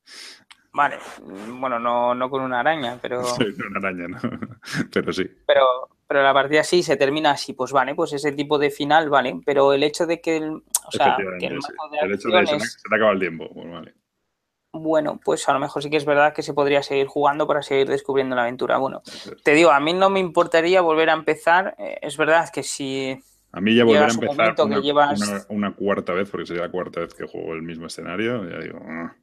[0.72, 3.22] Vale, bueno, no, no con una araña, pero...
[3.38, 4.18] Sí, una araña, ¿no?
[4.92, 5.24] pero sí.
[5.46, 9.08] Pero, pero la partida sí se termina así, pues vale, pues ese tipo de final,
[9.08, 12.44] vale, pero el hecho de que el, o sea, que el, de el hecho de
[12.44, 13.94] que se te acaba el tiempo, pues vale.
[14.72, 17.62] Bueno, pues a lo mejor sí que es verdad que se podría seguir jugando para
[17.62, 18.76] seguir descubriendo la aventura.
[18.78, 19.02] Bueno,
[19.44, 21.76] te digo, a mí no me importaría volver a empezar.
[21.78, 23.16] Eh, es verdad que si.
[23.52, 27.14] A mí ya volver a empezar una, una, cuarta vez, porque sería la cuarta vez
[27.14, 28.80] que juego el mismo escenario, ya digo.
[28.84, 29.14] Ah".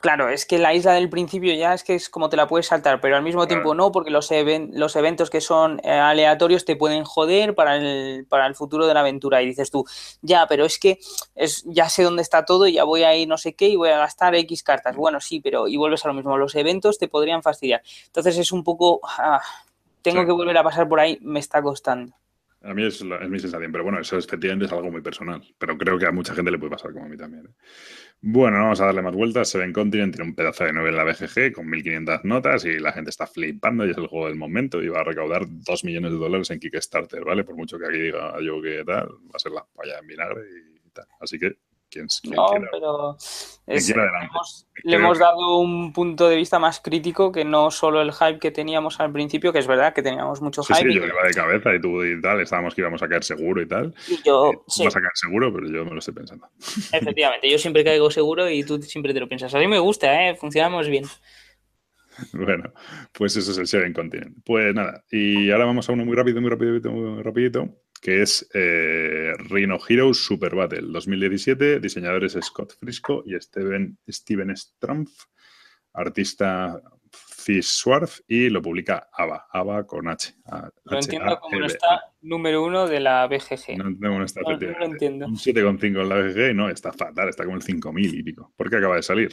[0.00, 2.66] Claro, es que la isla del principio ya es que es como te la puedes
[2.66, 4.28] saltar, pero al mismo tiempo no, porque los,
[4.72, 8.94] los eventos que son eh, aleatorios te pueden joder para el, para el futuro de
[8.94, 9.42] la aventura.
[9.42, 9.84] Y dices tú,
[10.22, 10.98] ya, pero es que
[11.36, 13.76] es, ya sé dónde está todo y ya voy a ir no sé qué y
[13.76, 14.96] voy a gastar X cartas.
[14.96, 16.36] Bueno, sí, pero y vuelves a lo mismo.
[16.36, 17.82] Los eventos te podrían fastidiar.
[18.06, 19.40] Entonces es un poco, ah,
[20.02, 22.19] tengo que volver a pasar por ahí, me está costando.
[22.62, 25.42] A mí es, mi sensación, pero bueno, eso efectivamente es algo muy personal.
[25.58, 27.46] Pero creo que a mucha gente le puede pasar como a mí también.
[27.46, 27.54] ¿eh?
[28.20, 29.48] Bueno, vamos a darle más vueltas.
[29.48, 32.92] Seven Continent tiene un pedazo de 9 en la BGG con 1500 notas y la
[32.92, 36.12] gente está flipando y es el juego del momento y va a recaudar 2 millones
[36.12, 37.44] de dólares en Kickstarter, ¿vale?
[37.44, 40.42] Por mucho que aquí diga yo que tal, va a ser la paya en vinagre
[40.84, 41.06] y tal.
[41.18, 41.56] Así que
[42.24, 43.16] no, pero
[44.84, 48.50] le hemos dado un punto de vista más crítico que no solo el hype que
[48.50, 50.78] teníamos al principio, que es verdad que teníamos mucho hype.
[50.78, 53.60] Sí, yo iba de cabeza y tú y tal, estábamos que íbamos a caer seguro
[53.60, 53.94] y tal.
[54.08, 54.84] Y yo, eh, sí.
[54.84, 56.48] Vas a caer seguro, pero yo me lo estoy pensando.
[56.92, 59.54] Efectivamente, yo siempre caigo seguro y tú siempre te lo piensas.
[59.54, 60.36] A mí me gusta, ¿eh?
[60.36, 61.04] funcionamos bien.
[62.32, 62.72] Bueno,
[63.12, 64.36] pues eso es el Seven Continent.
[64.44, 68.48] Pues nada, y ahora vamos a uno muy rápido, muy rápido, muy rapidito, que es
[68.54, 75.24] eh, Rhino Heroes Super Battle 2017, diseñadores Scott Frisco y Steven, Steven Strumpf,
[75.92, 76.80] artista
[77.62, 80.34] Swarf y lo publica ABA, ABA con H.
[80.84, 83.78] lo entiendo como no está número uno de la BGG.
[83.78, 85.26] No, no, está, no, no lo entiendo.
[85.26, 88.52] Un 7,5 en la BGG no, está fatal, está como el 5.000 y pico.
[88.56, 89.30] ¿Por qué acaba de salir?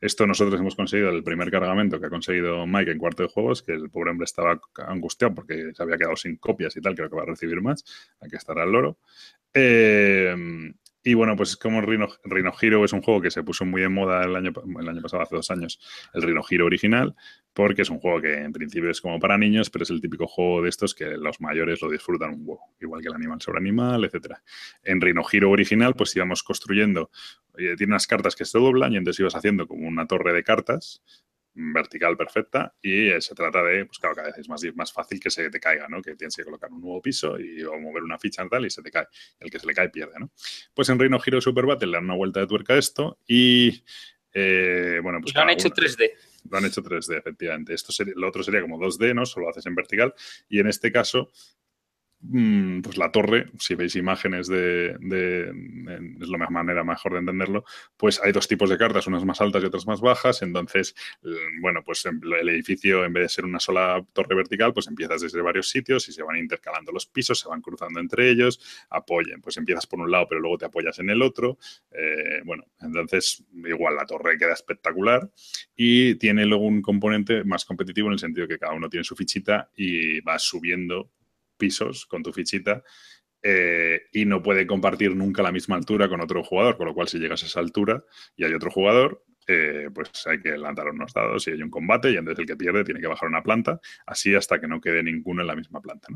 [0.00, 3.62] Esto nosotros hemos conseguido el primer cargamento que ha conseguido Mike en cuarto de juegos,
[3.62, 7.10] que el pobre hombre estaba angustiado porque se había quedado sin copias y tal, creo
[7.10, 7.84] que va a recibir más.
[8.20, 8.98] Aquí estará el loro.
[9.52, 10.34] Eh,
[11.04, 13.92] y bueno, pues como Rhino, Rhino Hero es un juego que se puso muy en
[13.92, 15.78] moda el año, el año pasado, hace dos años,
[16.14, 17.14] el Rhino Hero original,
[17.52, 20.26] porque es un juego que en principio es como para niños, pero es el típico
[20.26, 23.58] juego de estos que los mayores lo disfrutan un huevo, igual que el animal sobre
[23.58, 24.36] animal, etc.
[24.82, 27.10] En Rhino Hero original, pues íbamos construyendo,
[27.58, 30.42] eh, tiene unas cartas que se doblan y entonces ibas haciendo como una torre de
[30.42, 31.02] cartas
[31.54, 35.20] vertical perfecta y eh, se trata de, pues claro, cada vez es más, más fácil
[35.20, 36.02] que se te caiga, ¿no?
[36.02, 38.70] Que tienes que colocar un nuevo piso y o mover una ficha y tal y
[38.70, 39.06] se te cae.
[39.38, 40.30] El que se le cae pierde, ¿no?
[40.74, 43.84] Pues en Reino Hero Super Battle le dan una vuelta de tuerca a esto y,
[44.32, 45.34] eh, bueno, pues...
[45.34, 46.10] Lo han hecho 3D.
[46.50, 47.74] Lo han hecho 3D, efectivamente.
[47.74, 49.24] Esto sería, lo otro sería como 2D, ¿no?
[49.24, 50.14] Solo haces en vertical
[50.48, 51.30] y en este caso
[52.82, 54.96] pues la torre, si veis imágenes de,
[56.20, 57.64] es la manera mejor de entenderlo,
[57.96, 60.94] pues hay dos tipos de cartas, unas más altas y otras más bajas, entonces,
[61.60, 65.42] bueno, pues el edificio en vez de ser una sola torre vertical, pues empiezas desde
[65.42, 69.56] varios sitios y se van intercalando los pisos, se van cruzando entre ellos, apoyen, pues
[69.58, 71.58] empiezas por un lado pero luego te apoyas en el otro,
[71.90, 75.30] eh, bueno, entonces igual la torre queda espectacular
[75.76, 79.14] y tiene luego un componente más competitivo en el sentido que cada uno tiene su
[79.14, 81.10] fichita y va subiendo
[81.64, 82.82] pisos con tu fichita
[83.42, 87.08] eh, y no puede compartir nunca la misma altura con otro jugador, con lo cual
[87.08, 88.04] si llegas a esa altura
[88.36, 92.10] y hay otro jugador, eh, pues hay que lanzar unos dados y hay un combate
[92.10, 95.02] y entonces el que pierde tiene que bajar una planta, así hasta que no quede
[95.02, 96.08] ninguno en la misma planta.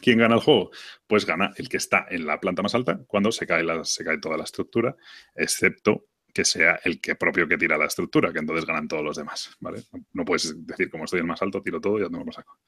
[0.00, 0.70] ¿Quién gana el juego?
[1.08, 4.04] Pues gana el que está en la planta más alta cuando se cae, la, se
[4.04, 4.96] cae toda la estructura,
[5.34, 9.16] excepto que sea el que propio que tira la estructura, que entonces ganan todos los
[9.16, 9.84] demás, ¿vale?
[10.12, 12.32] No, puedes decir, como estoy el más alto, tiro todo y ya no me lo
[12.32, 12.58] saco.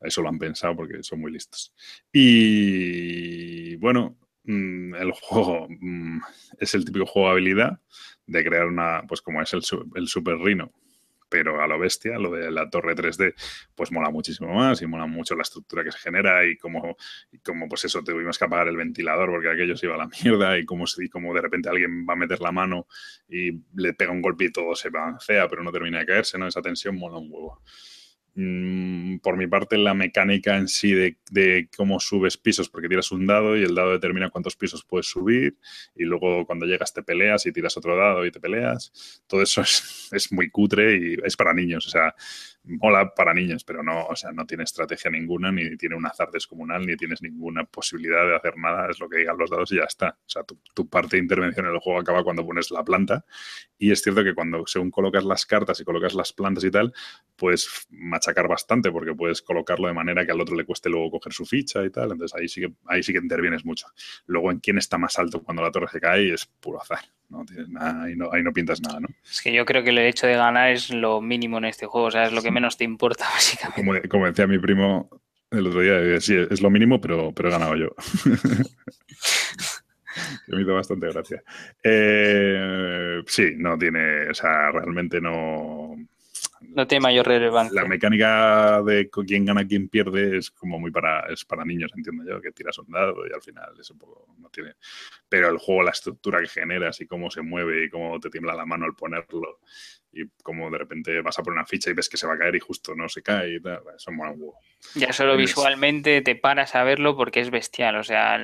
[0.00, 1.74] Eso lo han pensado porque son muy listos.
[2.12, 6.20] Y bueno, mm, el juego mm,
[6.58, 7.80] es el típico juego de habilidad
[8.26, 9.62] de crear una, pues como es el,
[10.06, 10.72] Super Rhino,
[11.30, 13.34] pero a lo bestia, lo de la torre 3D,
[13.74, 16.96] pues mola muchísimo más y mola mucho la estructura que se genera y cómo,
[17.32, 20.08] y cómo pues eso, tuvimos que apagar el ventilador porque aquello se iba a la
[20.22, 22.86] mierda y cómo, y como de repente alguien va a meter la mano
[23.28, 26.46] y le pega un golpe y todo se balancea, pero no termina de caerse, ¿no?
[26.46, 27.62] Esa tensión mola un huevo.
[28.40, 33.26] Mm, por mi parte, la mecánica en sí de, cómo subes pisos, porque tiras un
[33.26, 35.56] dado y el dado determina cuántos pisos puedes subir,
[35.96, 38.92] y luego cuando llegas te peleas y tiras otro dado y te peleas.
[39.26, 41.84] Todo eso es, es muy cutre y es para niños.
[41.88, 42.14] O sea,
[42.68, 46.30] mola para niños, pero no, o sea, no tiene estrategia ninguna, ni tiene un azar
[46.30, 49.76] descomunal, ni tienes ninguna posibilidad de hacer nada, es lo que digan los dados y
[49.76, 50.10] ya está.
[50.10, 53.24] O sea, tu, tu, parte de intervención en el juego acaba cuando pones la planta.
[53.78, 56.92] Y es cierto que cuando, según colocas las cartas y colocas las plantas y tal,
[57.36, 61.32] puedes machacar bastante, porque puedes colocarlo de manera que al otro le cueste luego coger
[61.32, 62.12] su ficha y tal.
[62.12, 63.86] Entonces ahí sí que, ahí sí que intervienes mucho.
[64.26, 67.44] Luego, en quién está más alto cuando la torre se cae es puro azar no
[67.44, 69.08] tienes nada, ahí no, ahí no pintas nada, ¿no?
[69.30, 72.06] Es que yo creo que el hecho de ganar es lo mínimo en este juego,
[72.06, 73.80] o sea, es lo que menos te importa, básicamente.
[73.80, 75.10] Como, como decía mi primo
[75.50, 77.94] el otro día, sí, es lo mínimo, pero, pero he ganado yo.
[80.46, 81.42] que me hizo bastante gracia.
[81.82, 85.87] Eh, sí, no tiene, o sea, realmente no,
[86.60, 87.82] no tiene mayor relevancia.
[87.82, 92.24] La mecánica de quién gana, quién pierde es como muy para, es para niños, entiendo
[92.28, 94.74] yo, que tiras un dado y al final es un poco, no tiene.
[95.28, 98.54] Pero el juego, la estructura que generas y cómo se mueve y cómo te tiembla
[98.54, 99.60] la mano al ponerlo
[100.12, 102.38] y cómo de repente vas a poner una ficha y ves que se va a
[102.38, 104.58] caer y justo no se cae y tal, eso mola un huevo.
[104.94, 108.40] Ya solo visualmente te paras a verlo porque es bestial, o sea,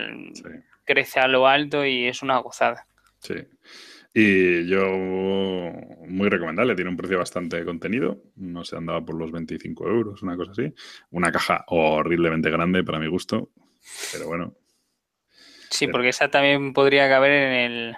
[0.85, 2.86] crece a lo alto y es una gozada.
[3.19, 3.35] Sí.
[4.16, 4.86] Y yo,
[6.07, 10.36] muy recomendable, tiene un precio bastante contenido, no se andaba por los 25 euros, una
[10.36, 10.73] cosa así.
[11.11, 13.51] Una caja horriblemente grande para mi gusto,
[14.12, 14.55] pero bueno.
[15.69, 17.97] Sí, porque esa también podría caber en el...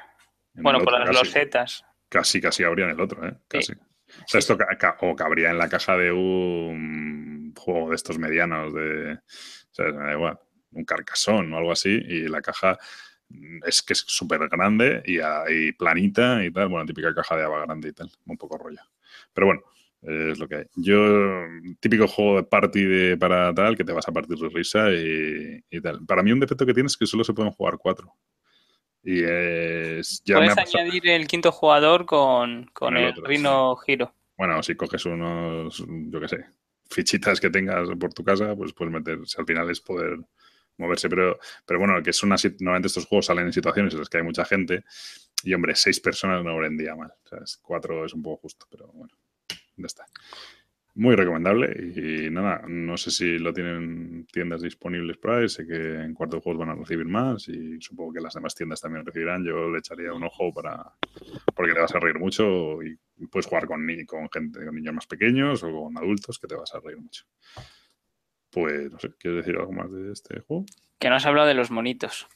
[0.55, 1.84] bueno, por las losetas.
[2.09, 3.36] Casi, casi habría en el otro, ¿eh?
[3.47, 3.74] Casi.
[3.74, 4.56] O sea, esto
[5.01, 9.12] o cabría en la caja de un juego de estos medianos, de...
[9.12, 10.38] O sea, me da igual,
[10.70, 12.78] un carcasón o algo así, y la caja
[13.65, 16.69] es que es súper grande y, planita y tal.
[16.69, 18.11] Bueno, típica caja de agua grande y tal.
[18.27, 18.81] Un poco rollo.
[19.32, 19.62] Pero bueno,
[20.03, 20.65] es lo que hay.
[20.77, 21.44] Yo,
[21.81, 25.81] típico juego de party de, para tal, que te vas a partir de risa y,
[25.81, 26.05] tal.
[26.07, 28.12] Para mí un defecto que tienes es que solo se pueden jugar cuatro.
[29.03, 34.12] Y es, ya Puedes añadir el quinto jugador con, el, Rino Giro.
[34.36, 36.47] Bueno, si coges unos, yo qué sé,
[36.90, 40.19] fichitas que tengas por tu casa, pues puedes meter, si al final es poder
[40.78, 44.09] moverse, pero, pero bueno, que es una, normalmente estos juegos salen en situaciones en las
[44.09, 44.85] que hay mucha gente
[45.43, 48.89] y hombre, seis personas no vendría mal, o sea, cuatro es un poco justo, pero
[48.93, 49.15] bueno,
[49.77, 50.07] ya está.
[50.98, 55.77] Muy recomendable y nada, no sé si lo tienen tiendas disponibles por ahí, sé que
[55.77, 59.44] en cuarto juegos van a recibir más y supongo que las demás tiendas también recibirán.
[59.44, 60.94] Yo le echaría un ojo para
[61.55, 65.07] porque te vas a reír mucho y puedes jugar con, con gente, con niños más
[65.07, 67.27] pequeños o con adultos que te vas a reír mucho.
[68.56, 70.64] Pues no sé, ¿quieres decir algo más de este juego?
[70.98, 72.26] Que no has hablado de los monitos.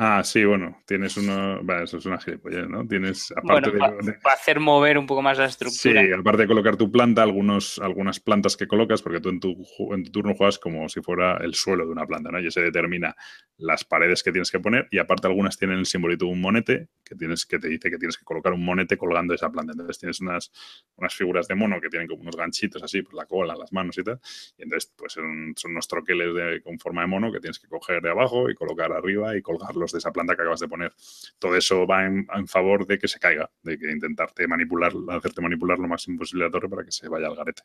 [0.00, 1.60] Ah, sí, bueno, tienes uno.
[1.64, 2.86] Bueno, eso es una gilipollez, ¿no?
[2.86, 3.32] Tienes.
[3.36, 3.96] Aparte para,
[4.32, 6.02] hacer mover un poco más la estructura.
[6.02, 9.56] Sí, aparte de colocar tu planta, algunos, algunas plantas que colocas, porque tú en tu,
[9.92, 12.38] en tu turno juegas como si fuera el suelo de una planta, ¿no?
[12.38, 13.16] Y se determina
[13.56, 16.90] las paredes que tienes que poner, y aparte algunas tienen el simbolito de un monete,
[17.04, 19.72] que, tienes, que te dice que tienes que colocar un monete colgando esa planta.
[19.72, 20.52] Entonces tienes unas,
[20.94, 23.98] unas figuras de mono que tienen como unos ganchitos así, por la cola, las manos
[23.98, 24.20] y tal.
[24.56, 27.66] Y entonces, pues son, son unos troqueles de, con forma de mono que tienes que
[27.66, 30.92] coger de abajo y colocar arriba y colgarlos de esa planta que acabas de poner.
[31.38, 35.78] Todo eso va en, favor de que se caiga, de que intentarte manipular, hacerte manipular
[35.78, 37.62] lo máximo posible la torre para que se vaya al garete.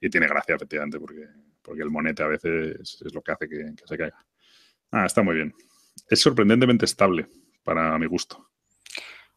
[0.00, 1.26] Y tiene gracia, efectivamente, porque,
[1.62, 4.24] porque el monete a veces es lo que hace que, se caiga.
[4.90, 5.54] Ah, está muy bien.
[6.08, 7.28] Es sorprendentemente estable,
[7.62, 8.48] para mi gusto.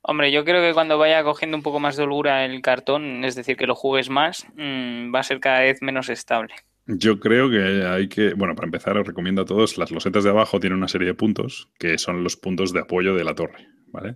[0.01, 3.35] Hombre, yo creo que cuando vaya cogiendo un poco más de holgura el cartón, es
[3.35, 6.55] decir, que lo juegues más, mm, va a ser cada vez menos estable.
[6.91, 10.31] Yo creo que hay que, bueno, para empezar os recomiendo a todos, las losetas de
[10.31, 13.67] abajo tienen una serie de puntos que son los puntos de apoyo de la torre,
[13.87, 14.15] ¿vale?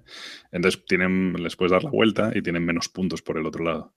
[0.52, 3.94] Entonces tienen, les puedes dar la vuelta y tienen menos puntos por el otro lado.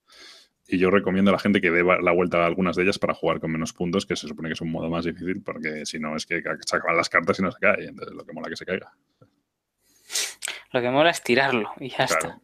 [0.68, 3.14] Y yo recomiendo a la gente que dé la vuelta a algunas de ellas para
[3.14, 5.98] jugar con menos puntos, que se supone que es un modo más difícil, porque si
[5.98, 8.50] no es que se acaban las cartas y no se cae, entonces lo que mola
[8.50, 8.92] que se caiga.
[10.72, 12.42] Lo que mola es tirarlo y ya está.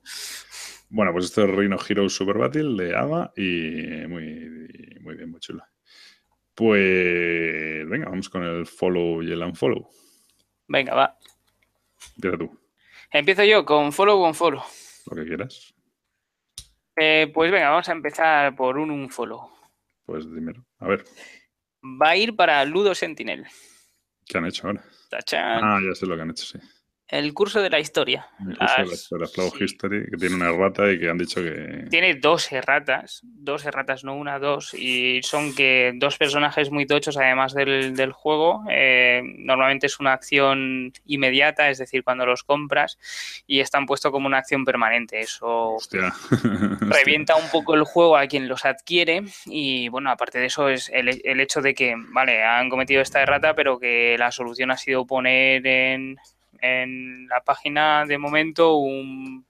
[0.89, 5.41] Bueno, pues esto es Reino Heroes Super Battle de Ava y muy, muy bien, muy
[5.41, 5.63] chulo.
[6.55, 9.89] Pues venga, vamos con el follow y el unfollow.
[10.69, 11.19] Venga, va.
[12.17, 12.61] Empieza tú.
[13.11, 14.63] Empiezo yo con follow o unfollow.
[15.11, 15.75] Lo que quieras.
[16.97, 19.51] Eh, pues venga, vamos a empezar por un unfollow.
[20.05, 20.65] Pues dímelo.
[20.79, 21.05] A ver.
[21.83, 23.47] Va a ir para Ludo Sentinel.
[24.27, 24.85] ¿Qué han hecho ahora?
[25.09, 25.61] Tachán.
[25.63, 26.59] Ah, ya sé lo que han hecho, sí.
[27.13, 28.27] El curso de la historia.
[28.41, 29.65] El curso de la historia, Flow sí.
[29.65, 31.85] History, que tiene una errata y que han dicho que.
[31.91, 37.19] Tiene dos erratas, dos erratas, no una, dos, y son que dos personajes muy tochos,
[37.19, 38.65] además del, del juego.
[38.71, 42.97] eh, normalmente es una acción inmediata, es decir, cuando los compras,
[43.47, 45.21] y están puesto como una acción permanente.
[45.21, 46.15] Eso Hostia.
[46.81, 50.89] revienta un poco el juego a quien los adquiere y bueno, aparte de eso es
[50.89, 54.79] el, el hecho de que, vale, han cometido esta errata, pero que la solución ha
[54.79, 56.17] sido poner en,
[56.63, 59.45] en la página de momento un-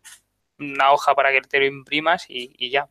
[0.59, 2.89] una hoja para que te lo imprimas y, y ya.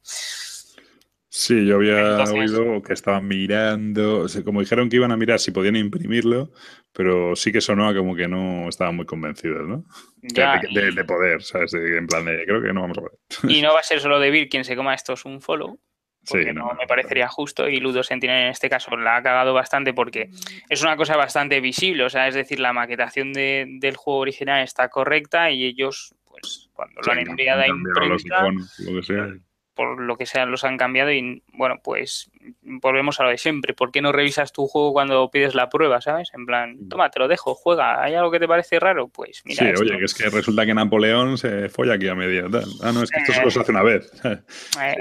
[1.34, 5.18] Sí, yo había Entonces- oído que estaban mirando, o sea, como dijeron que iban a
[5.18, 6.52] mirar si podían imprimirlo,
[6.92, 9.86] pero sí que sonó como que no estaban muy convencidos, ¿no?
[10.22, 11.72] De- Ya, de, de- de poder, ¿sabes?
[11.72, 13.18] De- en plan de, creo que no vamos a poder.
[13.48, 15.80] y, no va a ser solo de Vir quien se coma esto es un follow,
[16.28, 19.54] porque Sí, no, me parecería justo y Ludo Sentinel en este caso la ha cagado
[19.54, 20.30] bastante porque
[20.70, 24.62] es una cosa bastante visible, o sea, es decir, la maquetación de- del juego original
[24.64, 27.78] está correcta y ellos, pues, cuando Sí, lo han enviado a los
[28.24, 29.28] imprenta, iconos, lo que sea.
[29.74, 32.30] Por lo que sea, los han cambiado y, bueno, pues,
[32.62, 33.74] volvemos a lo de siempre.
[33.74, 36.30] ¿Por qué no revisas tu juego cuando pides la prueba, sabes?
[36.34, 38.04] En plan, toma, te lo dejo, juega.
[38.04, 39.08] ¿Hay algo que te parece raro?
[39.08, 39.82] Pues, mira, Sí, esto.
[39.84, 42.46] oye, que es que resulta que Napoleón se folla aquí a media.
[42.84, 44.12] Ah, no, es que esto solo se hace una vez.
[44.26, 44.96] Eh,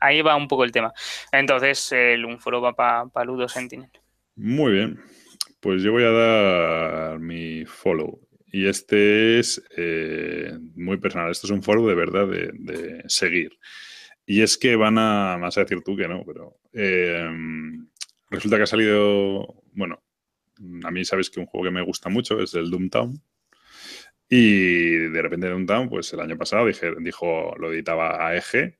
[0.00, 0.92] ahí va un poco el tema.
[1.30, 3.90] Entonces, el Unforo va para Ludo Sentinel.
[4.36, 5.00] Muy bien.
[5.60, 8.20] Pues yo voy a dar mi follow.
[8.52, 11.30] Y este es eh, muy personal.
[11.30, 13.58] Esto es un follow de verdad de, de seguir.
[14.26, 15.36] Y es que van a.
[15.38, 16.58] Vas a decir tú que no, pero.
[16.72, 17.30] eh,
[18.30, 19.62] resulta que ha salido.
[19.72, 20.02] Bueno,
[20.84, 23.20] a mí sabes que un juego que me gusta mucho es el Doomtown.
[24.28, 28.78] Y de repente Doomtown, pues el año pasado dije, dijo, lo editaba AEG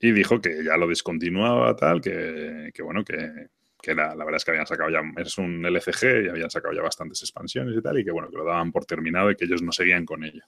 [0.00, 3.48] y dijo que ya lo descontinuaba, tal, que, que bueno, que,
[3.86, 6.82] que la, verdad es que habían sacado ya, es un LCG y habían sacado ya
[6.82, 9.62] bastantes expansiones y tal, y que bueno, que lo daban por terminado y que ellos
[9.62, 10.42] no seguían con ello.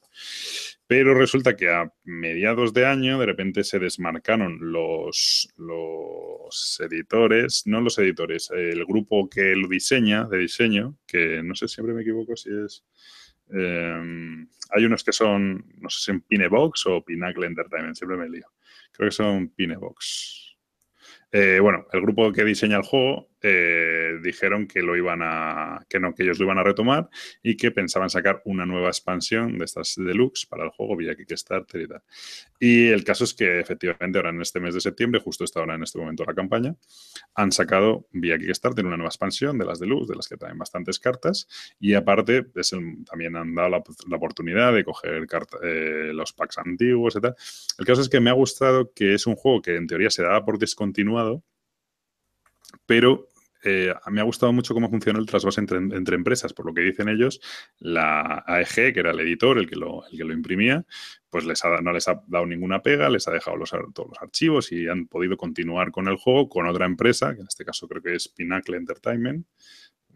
[0.88, 7.80] Pero resulta que a mediados de año de repente se desmarcaron los, los editores, no
[7.80, 12.34] los editores, el grupo que lo diseña, de diseño, que no sé, siempre me equivoco
[12.34, 12.84] si es...
[13.54, 18.28] eh, hay unos que son, no sé si en Pinebox o Pinacle Entertainment, siempre me
[18.28, 18.48] lío.
[18.90, 20.47] Creo que son Pinebox.
[21.32, 25.84] Eh, bueno, el grupo que diseña el juego eh, dijeron que lo iban a.
[25.88, 27.08] que no, que ellos lo iban a retomar
[27.42, 31.80] y que pensaban sacar una nueva expansión de estas deluxe para el juego vía Kickstarter
[31.80, 32.02] y tal.
[32.60, 35.74] Y el caso es que efectivamente ahora en este mes de septiembre, justo está ahora
[35.74, 36.74] en este momento la campaña,
[37.34, 40.98] han sacado vía Kickstarter una nueva expansión de las deluxe, de las que traen bastantes
[40.98, 41.48] cartas,
[41.78, 42.74] y aparte es
[43.04, 45.26] también han dado la, oportunidad de coger
[45.62, 47.34] eh, los packs antiguos y tal.
[47.78, 50.22] El caso es que me ha gustado que es un juego que en teoría se
[50.22, 51.42] daba por descontinuado,
[52.86, 53.28] pero
[53.64, 56.52] eh, me ha gustado mucho cómo funciona el trasvase entre, entre empresas.
[56.52, 57.40] Por lo que dicen ellos,
[57.78, 60.84] la AEG, que era el editor, el que lo, el que lo imprimía,
[61.30, 64.72] pues les no les ha dado ninguna pega, les ha dejado los, todos los archivos
[64.72, 68.02] y han podido continuar con el juego con otra empresa, que en este caso creo
[68.02, 69.46] que es Pinacle Entertainment.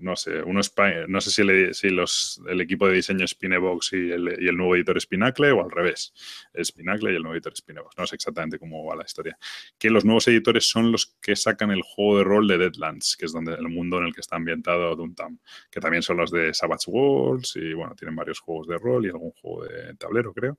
[0.03, 0.61] No sé, uno
[1.09, 4.49] no sé si, le- si los, el equipo de diseño es Pinebox y el, y
[4.49, 6.13] el nuevo editor es Pinacle o al revés.
[6.53, 7.97] Es Pinacle y el nuevo editor es Pinebox.
[7.97, 9.39] No sé exactamente cómo va la historia
[9.79, 13.27] que los nuevos editores son los que sacan el juego de rol de Deadlands, que
[13.27, 16.53] es donde el mundo en el que está ambientado Downtown, que también son los de
[16.55, 20.59] Savage Worlds y bueno, tienen varios juegos de rol y algún juego de tablero, creo.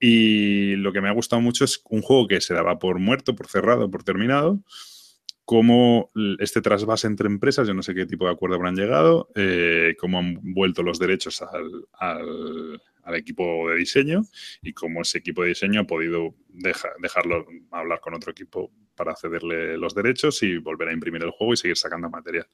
[0.00, 3.34] Y lo que me ha gustado mucho es un juego que se daba por muerto,
[3.36, 4.60] por cerrado, por terminado,
[5.52, 9.94] cómo este trasvase entre empresas, yo no sé qué tipo de acuerdo habrán llegado, eh,
[10.00, 11.42] cómo han vuelto los derechos
[13.02, 14.22] al equipo de diseño
[14.62, 19.14] y cómo ese equipo de diseño ha podido deja- dejarlo hablar con otro equipo para
[19.14, 22.46] cederle los derechos y volver a imprimir el juego y seguir sacando material.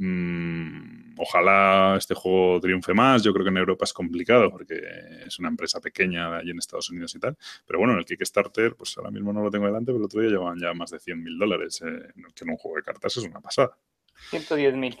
[0.00, 3.22] Mm, ojalá este juego triunfe más.
[3.24, 4.80] Yo creo que en Europa es complicado porque
[5.26, 7.36] es una empresa pequeña allí en Estados Unidos y tal.
[7.66, 10.20] Pero bueno, en el Kickstarter, pues ahora mismo no lo tengo delante, pero el otro
[10.20, 13.16] día llevaban ya más de 100 mil dólares, eh, que en un juego de cartas
[13.16, 13.76] es una pasada.
[14.30, 14.98] 110.000.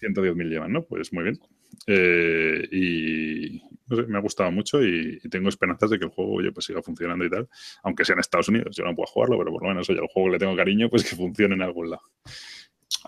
[0.00, 0.84] 110.000 llevan, ¿no?
[0.84, 1.40] Pues muy bien.
[1.86, 6.10] Eh, y no sé, me ha gustado mucho y, y tengo esperanzas de que el
[6.10, 7.48] juego oye, pues siga funcionando y tal,
[7.82, 8.76] aunque sea en Estados Unidos.
[8.76, 11.08] Yo no puedo jugarlo, pero por lo menos oye, el juego le tengo cariño, pues
[11.08, 12.02] que funcione en algún lado.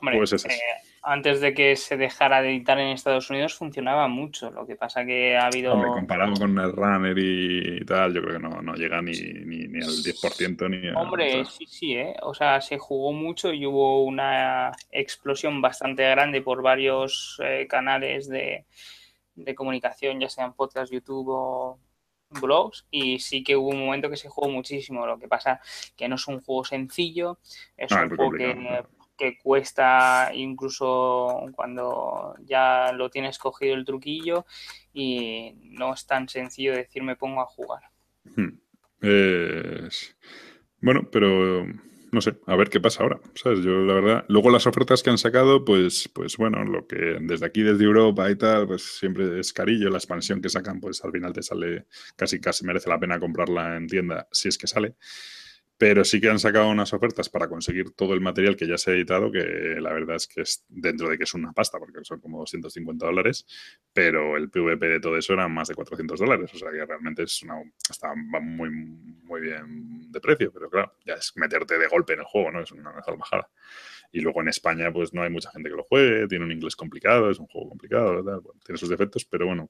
[0.01, 0.45] Hombre, Pues es.
[0.47, 0.51] eh,
[1.09, 4.51] antes de que se dejara de editar en Estados Unidos funcionaba mucho.
[4.51, 5.74] Lo que pasa que ha habido.
[5.74, 9.69] Hombre, comparado con el Runner y tal, yo creo que no, no llega ni, ni,
[9.69, 12.16] ni al 10% ni a, Hombre, sí, sí, ¿eh?
[12.23, 18.28] O sea, se jugó mucho y hubo una explosión bastante grande por varios eh, canales
[18.28, 18.65] de,
[19.37, 21.78] de comunicación, ya sean podcast, YouTube o
[22.28, 25.07] blogs y sí que hubo un momento que se jugó muchísimo.
[25.07, 25.61] Lo que pasa
[25.97, 27.39] que no es un juego sencillo,
[27.77, 28.85] es Ah, un juego que.
[29.17, 34.47] Que cuesta incluso cuando ya lo tienes cogido el truquillo
[34.93, 37.83] y no es tan sencillo decir me pongo a jugar.
[38.37, 38.59] Hmm.
[39.01, 40.17] Es-
[40.81, 41.67] Bueno, pero
[42.13, 43.61] no sé, a ver qué pasa ahora, ¿sabes?
[43.65, 47.47] Yo, la verdad, luego las ofertas que han sacado, pues, pues bueno, lo que desde
[47.47, 51.13] aquí, desde Europa y tal, pues siempre es carillo, la expansión que sacan, pues al
[51.13, 51.87] final te sale,
[52.17, 54.97] casi casi merece la pena comprarla en tienda, si es que sale.
[55.78, 58.90] Pero sí que han sacado unas ofertas para conseguir todo el material que ya se
[58.90, 62.03] ha editado, que la verdad es que es dentro de que es una pasta, porque
[62.03, 63.47] son como 250 dólares,
[63.93, 67.24] pero el PVP de todo eso eran más de 400 dólares, o sea que realmente
[67.24, 67.57] es una,
[67.90, 72.24] está muy, muy bien de precio, pero claro, ya es meterte de golpe en el
[72.24, 72.61] juego, ¿no?
[72.62, 73.51] Es una salvajada.
[74.12, 76.74] Y luego en España, pues no hay mucha gente que lo juegue, tiene un inglés
[76.74, 79.66] complicado, es un juego complicado, tal, tiene sus defectos, pero bueno,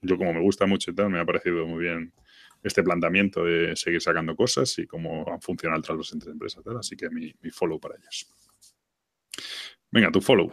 [0.00, 2.12] yo como me gusta mucho y tal, me ha parecido muy bien
[2.66, 6.78] este planteamiento de seguir sacando cosas y cómo han funcionado el tratos entre empresas, tal,
[6.78, 8.28] así que mi, mi follow para ellos.
[9.90, 10.52] Venga, tu follow.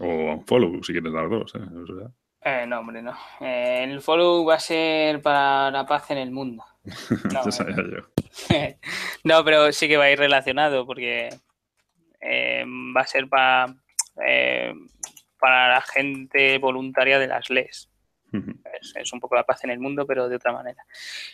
[0.00, 1.58] O unfollow, si quieres dar dos, ¿eh?
[1.58, 2.10] O sea,
[2.40, 3.16] Eh, no, hombre, no.
[3.40, 6.64] Eh, el follow va a ser para la paz en el mundo.
[7.32, 8.08] No, yo.
[9.24, 11.28] no, pero sí que va a ir relacionado porque
[12.20, 12.64] eh,
[12.96, 13.74] va a ser para,
[14.26, 14.72] eh,
[15.38, 17.90] para la gente voluntaria de las LES.
[18.80, 20.84] Es, es un poco la paz en el mundo, pero de otra manera.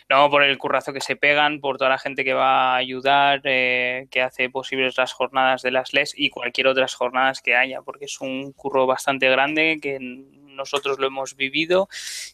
[0.09, 3.41] No por el currazo que se pegan, por toda la gente que va a ayudar,
[3.43, 7.81] eh, que hace posibles las jornadas de las LES y cualquier otras jornadas que haya,
[7.81, 11.89] porque es un curro bastante grande que nosotros lo hemos vivido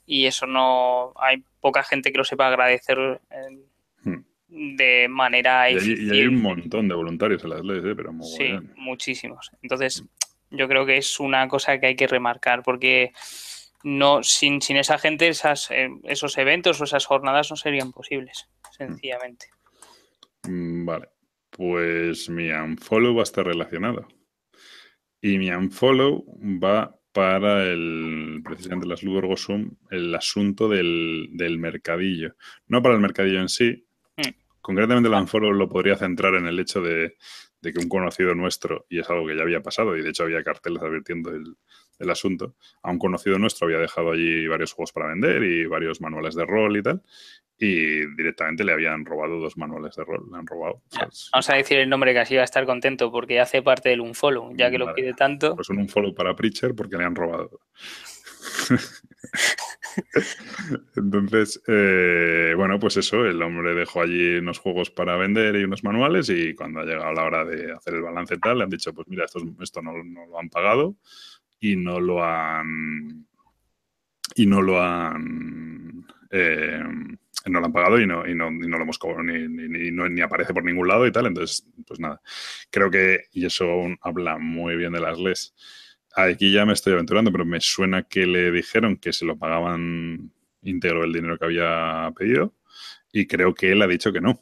[0.06, 3.58] y eso no hay poca gente que lo sepa agradecer eh,
[4.04, 4.24] Hmm.
[4.48, 7.94] de manera Y hay, y hay un montón de voluntarios en las leyes, ¿eh?
[7.96, 8.74] pero Sí, mogollón.
[8.76, 9.52] muchísimos.
[9.62, 10.04] Entonces,
[10.50, 13.14] yo creo que es una cosa que hay que remarcar porque
[13.84, 18.48] no sin, sin esa gente esas, eh, esos eventos o esas jornadas no serían posibles,
[18.72, 19.48] sencillamente.
[20.44, 21.10] Mm, Vale,
[21.50, 24.08] pues mi unfollow va a estar relacionado.
[25.22, 32.36] Y mi unfollow va para el, precisamente las Ludorgosum, el asunto del, del mercadillo.
[32.68, 33.86] No para el mercadillo en sí.
[34.18, 34.30] Mm.
[34.62, 37.18] Concretamente el unfollow lo podría centrar en el hecho de,
[37.62, 40.24] de que un conocido nuestro, y es algo que ya había pasado, y de hecho
[40.24, 41.56] había carteles advirtiendo el,
[42.00, 46.02] el asunto, a un conocido nuestro había dejado allí varios juegos para vender y varios
[46.02, 47.02] manuales de rol y tal,
[47.58, 50.82] y directamente le habían robado dos manuales de rol, le han robado.
[50.88, 51.30] ¿sabes?
[51.32, 54.02] Vamos a decir el nombre que así va a estar contento porque hace parte del
[54.02, 54.96] unfollow, ya que lo Vale.
[54.96, 55.56] pide tanto.
[55.56, 57.60] Pues un unfollow para Preacher porque le han robado.
[60.96, 65.84] Entonces, eh, bueno, pues eso, el hombre dejó allí unos juegos para vender y unos
[65.84, 68.70] manuales y cuando ha llegado la hora de hacer el balance y tal, le han
[68.72, 70.96] dicho, pues mira, esto, esto no, no lo han pagado
[71.62, 73.26] y no lo han...
[74.36, 76.06] Y no lo han...
[76.32, 76.84] eh,
[77.46, 79.68] no lo han pagado y no, y no, y no lo hemos cobrado, ni, ni,
[79.68, 81.26] ni, ni aparece por ningún lado y tal.
[81.26, 82.22] Entonces, pues nada.
[82.70, 83.66] Creo que, y eso
[84.02, 85.54] habla muy bien de las LES,
[86.14, 90.32] Aquí ya me estoy aventurando, pero me suena que le dijeron que se lo pagaban
[90.62, 92.54] íntegro el dinero que había pedido
[93.14, 94.42] y creo que él ha dicho que no.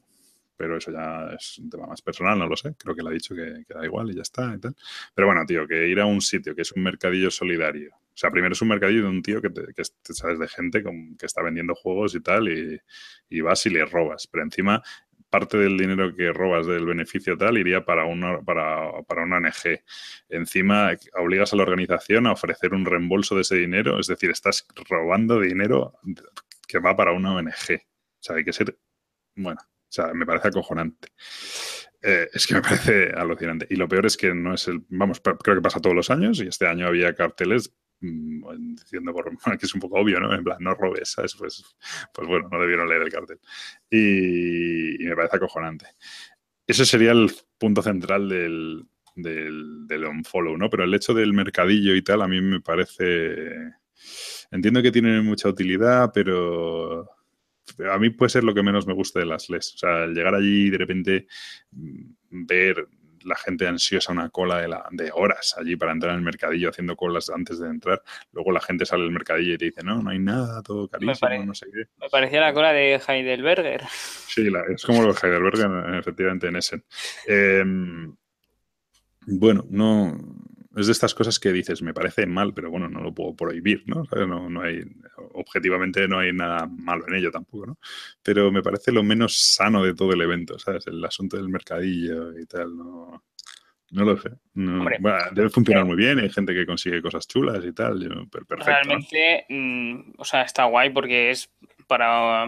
[0.60, 2.76] Pero eso ya es un tema más personal, no lo sé.
[2.78, 4.76] Creo que le ha dicho que, da igual y ya está y tal.
[5.16, 7.92] Pero bueno, tío, que ir a un sitio que es un mercadillo solidario.
[7.96, 10.84] O sea, primero es un mercadillo de un tío que, te, que sabes de gente
[11.18, 12.78] que está vendiendo juegos y tal y,
[13.30, 14.28] y vas y le robas.
[14.28, 14.84] Pero encima
[15.30, 19.82] parte del dinero que robas del beneficio tal iría para una, para, para una ONG.
[20.28, 24.68] Encima obligas a la organización a ofrecer un reembolso de ese dinero, es decir, estás
[24.90, 25.94] robando dinero
[26.68, 27.48] que va para una ONG.
[27.50, 28.78] O sea, hay que ser,
[29.38, 31.10] bueno, o sea, me parece acojonante.
[32.02, 33.68] Eh, es que me parece alucinante.
[33.70, 36.40] Y lo peor es que no es el, vamos, creo que pasa todos los años
[36.40, 40.34] y este año había carteles mm, diciendo por, que es un poco obvio, ¿no?
[40.34, 41.36] En plan, no robes, ¿sabes?
[41.36, 41.64] Pues,
[42.14, 43.40] pues bueno, no debieron leer el cartel.
[43.90, 45.88] Y, y me parece acojonante.
[46.68, 48.86] Ese sería el punto central del,
[49.16, 50.70] del, del unfollow, ¿no?
[50.70, 53.74] Pero el hecho del mercadillo y tal, a mí me parece.
[54.52, 57.08] Entiendo que tiene mucha utilidad, pero
[57.92, 59.76] a mí puede ser lo que menos me gusta de las LES.
[59.76, 61.28] O sea, el llegar allí y de repente
[61.72, 62.12] mm,
[62.46, 62.88] ver
[63.24, 66.70] la gente ansiosa una cola de, la, de, horas allí para entrar en el mercadillo
[66.70, 68.02] haciendo colas antes de entrar.
[68.32, 71.16] Luego la gente sale del mercadillo y te dice, no, no hay nada, todo carísimo,
[71.20, 71.46] pare...
[71.46, 71.86] no sé qué.
[71.98, 73.84] Me parecía la cola de Heidelberger.
[73.90, 76.84] Sí, la, es como lo de Heidelberger, efectivamente, en Essen.
[77.28, 77.64] Eh,
[79.26, 80.18] bueno, no.
[80.76, 83.84] Es de estas cosas que dices, me parece mal, pero bueno, no lo puedo prohibir,
[83.88, 84.04] ¿no?
[84.28, 84.84] No, no hay,
[85.34, 87.80] objetivamente no hay nada malo en ello tampoco, ¿no?
[88.22, 90.86] Pero me parece lo menos sano de todo el evento, ¿sabes?
[90.88, 93.24] El asunto del mercadillo y tal, no,
[93.92, 94.30] no lo sé.
[94.54, 98.66] debe funcionar muy bien, hay gente que consigue cosas chulas y tal, perfecto.
[98.66, 101.52] Realmente, mm, o sea, está guay porque es
[101.88, 102.48] para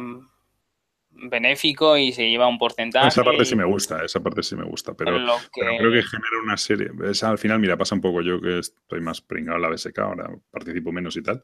[1.14, 3.08] benéfico y se lleva un porcentaje.
[3.08, 5.18] Esa parte sí me gusta, esa parte sí me gusta, pero,
[5.52, 6.92] creo que genera una serie.
[7.24, 10.30] al final, mira, pasa un poco yo que estoy más pringado en la BSK, ahora
[10.50, 11.44] participo menos y tal.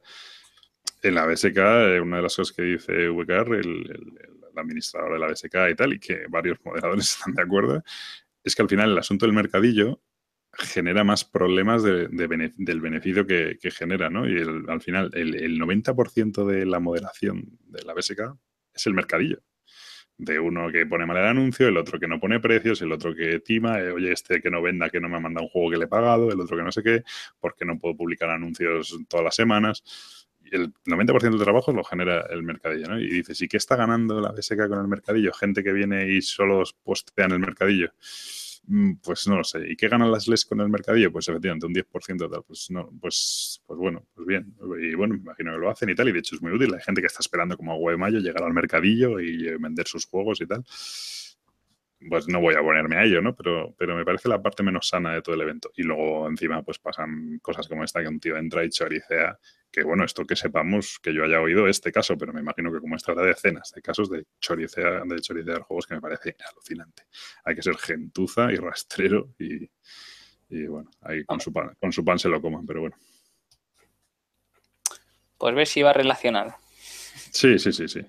[1.01, 4.19] En la BSK, eh, una de las cosas que dice VKR, el,
[4.55, 7.83] administrador de la BSK y tal, y que varios moderadores están de acuerdo,
[8.43, 10.01] es que al final el asunto del mercadillo
[10.53, 14.27] genera más problemas del beneficio que, genera, ¿no?
[14.27, 18.21] Y al final, el, el 90% de la moderación de la BSK
[18.73, 19.43] es el mercadillo
[20.17, 23.13] de uno que pone mal el anuncio, el otro que no pone precios, el otro
[23.13, 25.71] que tima, eh, oye, este que no venda, que no me ha mandado un juego
[25.71, 27.03] que le he pagado, el otro que no sé qué,
[27.39, 29.83] porque no puedo publicar anuncios todas las semanas.
[30.49, 32.99] El 90% del trabajo lo genera el mercadillo, ¿no?
[32.99, 35.33] Y dices, ¿y qué está ganando la BSK con el mercadillo?
[35.33, 37.91] Gente que viene y solo postea en el mercadillo.
[38.69, 39.59] Mm, pues no lo sé.
[39.69, 41.11] ¿Y qué ganan las LES con el mercadillo?
[41.11, 42.43] Pues efectivamente un 10% tal.
[42.45, 44.53] Pues no, pues, pues bueno, pues bien.
[44.81, 46.09] Y bueno, me imagino que lo hacen y tal.
[46.09, 46.73] Y de hecho es muy útil.
[46.73, 49.87] Hay gente que está esperando como agua de mayo llegar al mercadillo y eh, vender
[49.87, 50.63] sus juegos y tal.
[52.09, 53.35] Pues no voy a ponerme a ello, ¿no?
[53.35, 55.71] Pero, pero me parece la parte menos sana de todo el evento.
[55.75, 59.37] Y luego encima pues pasan cosas como esta que un tío entra y choricea
[59.71, 62.79] que bueno, esto que sepamos, que yo haya oído este caso, pero me imagino que
[62.79, 67.03] como esta habrá decenas de casos de choricear, de choricear juegos que me parece alucinante.
[67.43, 72.17] Hay que ser gentuza y rastrero y, bueno, ahí con su, pan, con su pan
[72.17, 72.95] se lo coman, pero bueno.
[75.37, 76.55] Pues ver si va relacionado.
[77.31, 78.01] Sí, sí, sí, sí.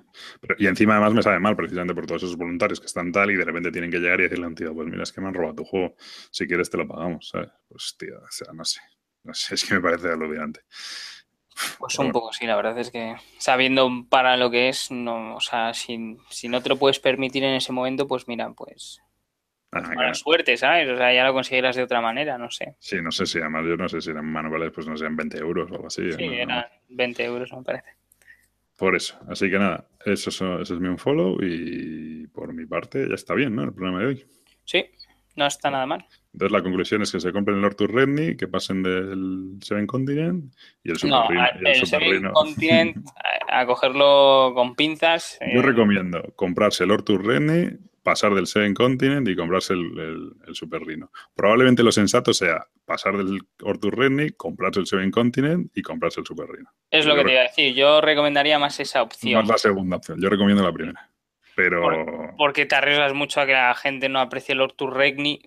[0.59, 3.36] y encima además me sabe mal precisamente por todos esos voluntarios que están tal y
[3.36, 5.28] de repente tienen que llegar y decirle a un tío, pues mira, es que me
[5.28, 5.94] han robado tu juego,
[6.30, 7.51] si quieres te lo pagamos, ¿sabes?
[7.68, 8.80] Pues tío, o sea, no sé,
[9.24, 10.60] no sé, es que me parece alucinante.
[11.78, 15.40] Pues un poco sí, la verdad es que sabiendo para lo que es, no, o
[15.40, 19.01] sea, si, si no te lo puedes permitir en ese momento, pues mira, pues
[19.72, 20.89] ah, suerte, ¿sabes?
[20.89, 22.76] O sea, ya lo conseguirás de otra manera, no sé.
[22.78, 25.39] Sí, no sé si además yo no sé si eran manuales, pues no sean 20
[25.39, 26.12] euros o algo así.
[26.12, 27.97] Sí, eran 20 euros, me parece.
[28.78, 33.16] Por eso, así que nada, eso, eso es mi unfollow y por mi parte ya
[33.16, 33.64] está bien, ¿no?
[33.64, 34.24] El programa de hoy.
[34.64, 34.86] Sí,
[35.34, 36.06] no está nada mal.
[36.32, 40.55] Entonces la conclusión es que se compren el Lord Redney, que pasen del Seven Continent
[40.84, 42.96] y el Super no, el, Seven Continent
[43.48, 45.40] a, cogerlo con pinzas.
[45.52, 45.62] Yo eh.
[45.62, 47.78] recomiendo comprarse el Lord Redney,
[48.09, 51.10] pasar del Seven Continent y comprarse el, Super Rhino.
[51.35, 56.26] Probablemente lo sensato sea pasar del Ortur Redney, comprarse el Seven Continent y comprarse el
[56.26, 56.70] Super Rhino.
[56.90, 57.74] Es lo que te iba a decir.
[57.74, 59.43] Yo recomendaría más esa opción.
[59.43, 60.18] Más la segunda opción.
[60.22, 61.10] Yo recomiendo la primera
[61.59, 62.35] pero...
[62.39, 65.43] porque te arriesgas mucho a que la gente no aprecie el Ortur Regni.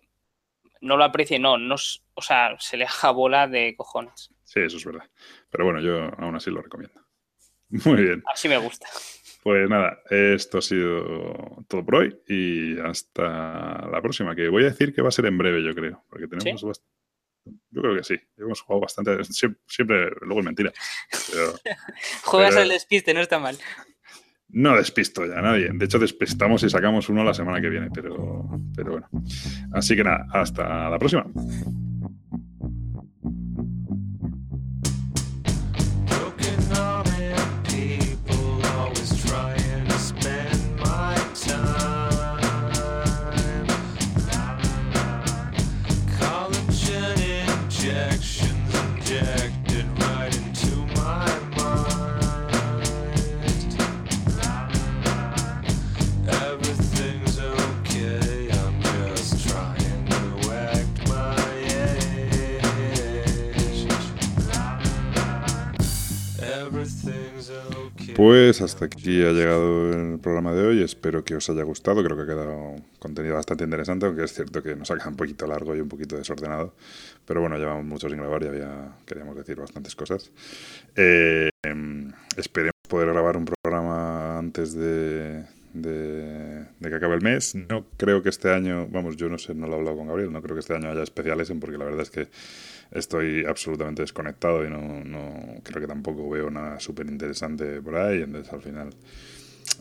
[0.82, 4.30] No lo aprecie, no, no, o sea, se le haga bola de cojones.
[4.44, 5.10] Sí, eso es verdad.
[5.50, 7.00] Pero bueno, yo aún así lo recomiendo.
[7.70, 8.24] Muy bien.
[8.32, 8.88] Así me gusta.
[9.42, 14.70] Pues nada, esto ha sido todo por hoy y hasta la próxima, que voy a
[14.70, 16.62] decir que va a ser en breve, yo creo, porque tenemos
[17.72, 19.18] Yo creo que sí, hemos jugado bastante,
[19.68, 20.72] siempre, luego es mentira.
[22.24, 23.58] Juegas al despiste, no está mal.
[24.50, 25.70] No despisto ya a nadie.
[25.74, 29.10] De hecho, despistamos y sacamos uno la semana que viene, pero, pero bueno.
[29.74, 31.26] Así que nada, hasta la próxima.
[68.22, 70.84] Pues hasta aquí ha llegado el programa de hoy.
[70.84, 72.03] Espero que os haya gustado.
[72.03, 75.15] Creo que ha quedado contenido bastante interesante, aunque es cierto que nos ha quedado un
[75.15, 76.76] poquito largo y un poquito desordenado.
[77.26, 80.30] Pero bueno, llevamos mucho sin grabar y había, queríamos decir bastantes cosas.
[80.95, 81.49] Eh,
[82.38, 85.43] esperemos poder grabar un programa antes de,
[85.73, 87.56] de, que acabe el mes.
[87.56, 90.31] No creo que este año, vamos, yo no sé, no lo he hablado con Gabriel,
[90.31, 92.27] no creo que este año haya especiales, porque la verdad es que
[92.91, 98.22] estoy absolutamente desconectado y no, no creo que tampoco veo nada súper interesante por ahí.
[98.22, 98.89] Entonces al final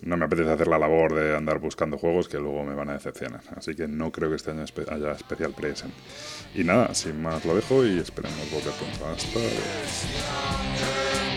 [0.03, 2.95] no me apetece hacer la labor de andar buscando juegos que luego me van a
[2.95, 3.43] decepcionar.
[3.57, 5.93] Así que no creo que este año haya especial present.
[6.55, 9.07] Y nada, sin más lo dejo y esperemos volver pronto.
[9.07, 11.30] Hasta luego.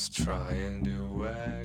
[0.00, 1.59] Just try and do well.